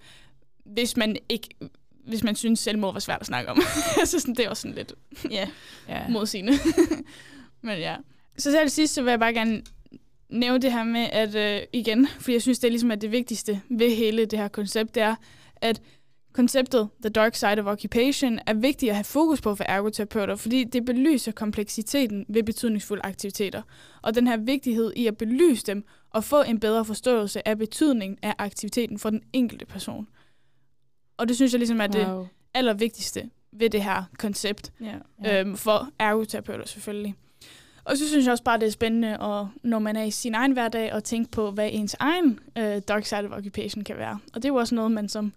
hvis 0.66 0.98
man 0.98 1.16
ikke 1.30 1.50
hvis 2.08 2.24
man 2.24 2.36
synes, 2.36 2.60
selvmord 2.60 2.94
var 2.94 3.00
svært 3.00 3.20
at 3.22 3.26
snakke 3.28 3.52
om. 3.52 3.62
altså, 4.00 4.20
sådan, 4.20 4.36
det 4.36 4.46
er 4.46 4.50
også 4.50 4.62
sådan 4.62 4.76
lidt 4.76 4.94
ja. 5.32 5.48
Ja. 5.90 6.08
modsigende. 6.08 6.54
Men 7.62 7.80
ja. 7.80 7.96
Så 8.38 8.52
til 8.52 8.70
sidst, 8.72 8.94
så 8.94 9.02
vil 9.02 9.10
jeg 9.10 9.20
bare 9.20 9.34
gerne 9.34 9.62
nævne 10.30 10.62
det 10.62 10.72
her 10.72 10.84
med, 10.84 11.08
at 11.12 11.36
øh, 11.36 11.62
igen, 11.74 12.08
fordi 12.08 12.34
jeg 12.34 12.42
synes, 12.42 12.60
det 12.60 12.68
er 12.68 12.72
ligesom, 12.72 12.92
at 12.92 13.02
det 13.02 13.12
vigtigste 13.12 13.62
ved 13.70 13.96
hele 13.96 14.26
det 14.26 14.40
her 14.40 14.48
koncept, 14.48 14.96
det 14.96 15.04
er, 15.04 15.16
at 15.56 15.82
konceptet 16.34 16.90
The 17.02 17.10
Dark 17.10 17.36
Side 17.36 17.60
of 17.60 17.66
Occupation 17.66 18.40
er 18.48 18.54
vigtigt 18.54 18.90
at 18.90 18.96
have 18.96 19.04
fokus 19.04 19.42
på 19.42 19.56
for 19.56 19.64
ergoterapeuter, 19.68 20.36
fordi 20.36 20.64
det 20.64 20.86
belyser 20.86 21.32
kompleksiteten 21.32 22.26
ved 22.30 22.44
betydningsfulde 22.44 23.02
aktiviteter, 23.06 23.62
og 24.02 24.16
den 24.16 24.28
her 24.28 24.38
vigtighed 24.38 24.94
i 24.96 25.08
at 25.08 25.18
belyse 25.18 25.66
dem 25.66 25.84
og 26.10 26.24
få 26.24 26.42
en 26.42 26.60
bedre 26.60 26.86
forståelse 26.86 27.48
af 27.48 27.58
betydningen 27.58 28.18
af 28.22 28.36
aktiviteten 28.38 29.00
for 29.00 29.10
den 29.10 29.22
enkelte 29.34 29.66
person. 29.66 30.08
Og 31.18 31.28
det 31.28 31.36
synes 31.36 31.54
jeg 31.54 31.60
ligesom 31.60 31.82
er 31.82 31.88
det 31.88 32.08
Wow. 32.08 32.28
allervigtigste 32.54 33.30
ved 33.52 33.70
det 33.70 33.84
her 33.84 34.04
koncept 34.18 34.72
ja. 34.82 34.94
Ja. 35.24 35.40
øhm, 35.42 35.58
for 35.58 35.90
ergoterapeuter 36.00 36.66
selvfølgelig. 36.68 37.16
Og 37.84 37.98
så 37.98 38.08
synes 38.08 38.26
jeg 38.26 38.32
også 38.32 38.44
bare, 38.44 38.60
det 38.60 38.68
er 38.68 38.72
spændende, 38.72 39.08
at, 39.08 39.46
når 39.64 39.80
man 39.80 39.96
er 39.96 40.04
i 40.04 40.12
sin 40.12 40.36
egen 40.36 40.52
hverdag, 40.52 40.92
at 40.92 41.04
tænke 41.04 41.32
på, 41.32 41.52
hvad 41.52 41.70
ens 41.74 41.96
egen 42.00 42.40
øh, 42.58 42.82
dark 42.88 43.06
side 43.06 43.20
of 43.26 43.32
occupation 43.38 43.84
kan 43.84 43.98
være. 43.98 44.20
Og 44.34 44.36
det 44.36 44.46
er 44.46 44.50
jo 44.50 44.56
også 44.56 44.76
noget, 44.76 44.92
man 44.92 45.10
som 45.10 45.34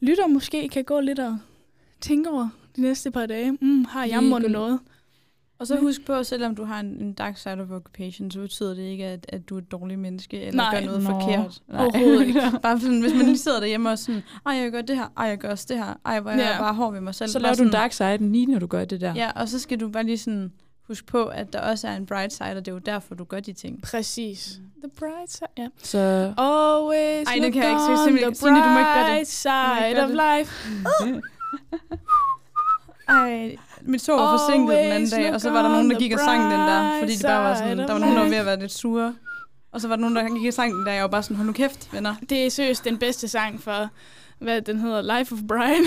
lytter 0.00 0.26
måske 0.26 0.68
kan 0.68 0.84
gå 0.84 1.00
lidt 1.00 1.18
og 1.18 1.38
tænke 2.00 2.30
over 2.30 2.48
de 2.76 2.80
næste 2.80 3.10
par 3.10 3.26
dage. 3.26 3.52
Mm, 3.60 3.84
har 3.84 4.04
jeg 4.04 4.20
gå- 4.42 4.48
noget? 4.48 4.80
Og 5.58 5.66
så 5.66 5.76
husk 5.80 6.04
på, 6.06 6.12
at 6.12 6.26
selvom 6.26 6.56
du 6.56 6.64
har 6.64 6.80
en, 6.80 6.86
en 6.86 7.12
dark 7.12 7.36
side 7.38 7.54
of 7.54 7.70
occupation, 7.70 8.30
så 8.30 8.40
betyder 8.40 8.74
det 8.74 8.82
ikke, 8.82 9.04
at, 9.06 9.26
at 9.28 9.48
du 9.48 9.54
er 9.54 9.58
et 9.58 9.72
dårligt 9.72 10.00
menneske, 10.00 10.40
eller 10.40 10.56
Nej. 10.62 10.80
gør 10.80 10.86
noget 10.86 11.02
Nå. 11.02 11.10
forkert. 11.10 11.62
Nej. 11.68 11.84
Overhovedet 11.84 12.26
ikke. 12.26 12.40
Bare 12.62 12.80
sådan, 12.80 13.00
hvis 13.00 13.14
man 13.14 13.26
lige 13.30 13.38
sidder 13.38 13.60
derhjemme 13.60 13.90
og 13.90 13.98
sådan, 13.98 14.22
ej, 14.46 14.52
jeg 14.54 14.70
gør 14.70 14.80
det 14.82 14.96
her, 14.96 15.12
ej, 15.16 15.26
jeg 15.26 15.38
gør 15.38 15.50
også 15.50 15.66
det 15.68 15.76
her, 15.78 15.94
ej, 16.04 16.20
hvor 16.20 16.30
er 16.30 16.36
jeg 16.36 16.50
Ja. 16.52 16.58
bare 16.58 16.74
hård 16.74 16.92
ved 16.92 17.00
mig 17.00 17.14
selv. 17.14 17.30
Så 17.30 17.38
laver 17.38 17.54
du 17.54 17.62
en 17.62 17.70
dark 17.70 17.92
side 17.92 18.18
lige 18.32 18.46
når 18.46 18.58
du 18.58 18.66
gør 18.66 18.84
det 18.84 19.00
der. 19.00 19.14
Ja, 19.14 19.30
og 19.36 19.48
så 19.48 19.58
skal 19.58 19.80
du 19.80 19.88
bare 19.88 20.02
lige 20.04 20.18
sådan 20.18 20.52
huske 20.88 21.06
på, 21.06 21.24
at 21.26 21.52
der 21.52 21.60
også 21.60 21.88
er 21.88 21.96
en 21.96 22.06
bright 22.06 22.32
side, 22.32 22.48
og 22.50 22.56
det 22.56 22.68
er 22.68 22.72
jo 22.72 22.78
derfor, 22.78 23.14
du 23.14 23.24
gør 23.24 23.40
de 23.40 23.52
ting. 23.52 23.82
Præcis. 23.82 24.60
The 24.82 24.90
bright 24.98 25.32
side, 25.32 25.48
ja. 25.58 25.66
Så 25.82 25.98
Always 26.38 27.28
Ej, 27.28 27.34
det 27.34 27.42
look 27.42 27.52
kan 27.52 27.62
jeg 27.62 27.70
ikke. 27.70 27.82
on 27.82 27.96
Simpelthen- 28.08 28.26
the 28.26 28.34
Signe, 28.34 28.64
du 28.64 28.68
må 28.68 28.78
ikke 28.78 28.90
gøre 28.94 29.04
det. 29.04 29.10
bright 29.10 29.28
side 29.28 30.02
of 30.02 30.08
det. 30.08 30.20
life. 30.38 30.52
Ej, 33.08 33.56
mit 33.82 34.02
tog 34.02 34.18
var 34.20 34.38
forsinket 34.38 34.76
den 34.76 34.92
anden 34.92 35.10
dag, 35.10 35.34
og 35.34 35.40
så 35.40 35.50
var 35.50 35.62
der 35.62 35.68
nogen, 35.68 35.90
der 35.90 35.98
gik 35.98 36.12
og 36.12 36.18
sang 36.20 36.42
den 36.42 36.60
der, 36.60 36.98
fordi 37.00 37.14
de 37.16 37.22
bare 37.26 37.44
var 37.44 37.54
sådan, 37.54 37.78
der 37.78 37.92
var 37.92 37.98
nogen, 37.98 38.16
der 38.16 38.22
var 38.22 38.28
ved 38.28 38.36
at 38.36 38.46
være 38.46 38.60
lidt 38.60 38.72
sure. 38.72 39.14
Og 39.72 39.80
så 39.80 39.88
var 39.88 39.96
der 39.96 40.00
nogen, 40.00 40.16
der 40.16 40.38
gik 40.38 40.46
og 40.48 40.54
sang 40.54 40.72
den 40.74 40.80
der, 40.86 40.90
og 40.90 40.94
jeg 40.94 41.02
var 41.02 41.08
bare 41.08 41.22
sådan, 41.22 41.36
hold 41.36 41.46
nu 41.46 41.52
kæft, 41.52 41.92
venner. 41.92 42.14
Det 42.30 42.46
er 42.46 42.50
seriøst 42.50 42.84
den 42.84 42.98
bedste 42.98 43.28
sang 43.28 43.62
for, 43.62 43.88
hvad 44.44 44.62
den 44.62 44.78
hedder, 44.80 45.18
Life 45.18 45.34
of 45.34 45.38
Brian. 45.48 45.84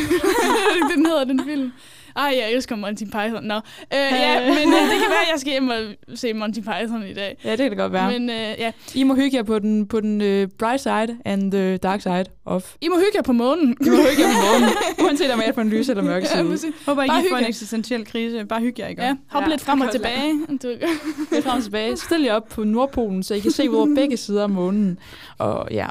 den 0.96 1.06
hedder 1.06 1.24
den 1.24 1.42
film. 1.46 1.72
Ej, 2.16 2.34
jeg 2.42 2.52
elsker 2.54 2.76
Monty 2.76 3.04
Python. 3.04 3.44
Nå, 3.44 3.56
øh, 3.56 3.62
ja, 3.94 4.40
men 4.40 4.50
øh, 4.50 4.82
det 4.82 5.00
kan 5.02 5.10
være, 5.10 5.22
at 5.26 5.32
jeg 5.32 5.40
skal 5.40 5.52
hjem 5.52 5.70
og 5.70 5.78
se 6.16 6.34
Monty 6.34 6.60
Python 6.60 7.04
i 7.08 7.14
dag. 7.14 7.38
ja, 7.44 7.52
det 7.52 7.58
kan 7.58 7.70
det 7.70 7.78
godt 7.78 7.92
være. 7.94 8.12
Men 8.12 8.30
øh, 8.30 8.36
ja, 8.36 8.72
I 8.96 9.04
må 9.04 9.16
hygge 9.16 9.38
jer 9.38 9.44
på 9.44 9.60
den, 9.60 9.88
på 9.88 10.00
den 10.02 10.22
uh, 10.22 10.50
bright 10.60 10.82
side 10.82 11.18
and 11.26 11.52
the 11.52 11.78
dark 11.78 12.02
side 12.02 12.26
of. 12.46 12.74
I 12.82 12.88
må 12.90 12.96
hygge 12.96 13.12
jer 13.16 13.22
på 13.22 13.32
månen. 13.34 13.78
I 13.86 13.90
må 13.90 13.96
hygge 13.96 14.22
jer 14.28 14.34
på 14.34 14.40
morgenen, 14.46 14.70
uanset 15.04 15.32
om 15.32 15.40
jeg 15.40 15.48
er 15.48 15.52
på 15.52 15.62
en 15.62 15.70
lys 15.70 15.90
eller 15.90 16.04
mørk 16.04 16.24
ja, 16.24 16.28
side. 16.28 16.50
præcis. 16.50 16.74
Håber 16.86 17.04
ikke, 17.04 17.16
I 17.16 17.30
får 17.32 17.38
en 17.38 17.46
eksistentiel 17.46 18.06
krise. 18.06 18.46
Bare 18.46 18.60
hygge 18.62 18.82
jer, 18.82 18.88
ikke? 18.88 19.02
ja, 19.04 19.16
hop 19.30 19.44
Ja, 19.44 19.48
lidt 19.50 19.62
frem 19.62 19.82
og 19.82 19.92
tilbage. 19.92 20.34
Du, 20.64 20.68
Lidt 21.32 21.46
frem 21.46 21.58
og 21.58 21.64
tilbage. 21.64 21.98
Stil 21.98 22.22
jer 22.22 22.34
op 22.34 22.48
på 22.50 22.64
Nordpolen, 22.64 23.24
så 23.24 23.34
I 23.34 23.40
kan 23.40 23.52
se 23.52 23.70
ud 23.70 23.76
over 23.76 23.96
begge 23.96 24.18
sider 24.18 24.44
af 24.44 24.50
månen. 24.50 25.00
Og 25.38 25.68
ja, 25.72 25.88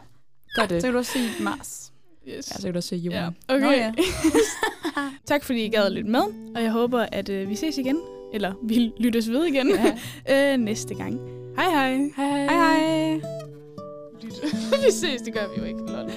gør 0.57 0.67
det. 0.67 0.81
Så 0.83 0.87
kan 0.87 0.93
du 0.93 0.99
også 0.99 1.13
se 1.13 1.43
Mars. 1.43 1.86
Yes. 2.29 2.35
Ja, 2.37 2.43
så 2.43 2.63
kan 2.63 2.73
du 2.73 2.77
også 2.79 2.89
se 2.89 2.97
jorden. 2.97 3.19
Ja, 3.21 3.25
Ja. 3.25 3.55
okay. 3.55 3.65
Nå 3.67 3.71
ja. 3.71 3.93
tak 5.27 5.45
fordi 5.45 5.65
I 5.65 5.69
gad 5.69 5.91
lidt 5.91 6.07
med, 6.07 6.53
og 6.57 6.63
jeg 6.63 6.71
håber, 6.71 7.07
at 7.13 7.29
øh, 7.29 7.49
vi 7.49 7.55
ses 7.55 7.79
igen. 7.79 7.99
Eller 8.35 8.53
vi 8.63 8.93
lyttes 8.99 9.31
ved 9.31 9.45
igen 9.45 9.71
øh, 10.33 10.57
næste 10.57 10.95
gang. 10.95 11.21
Hej 11.57 11.71
hej. 11.71 11.93
Hej 12.17 12.29
hej. 12.29 12.47
Hej 12.47 12.79
hej. 12.79 13.21
vi 14.87 14.91
ses, 14.91 15.23
det 15.23 15.35
gør 15.35 15.49
vi 15.55 15.61
jo 15.61 15.65
ikke. 15.65 15.81
Lol. 15.81 16.11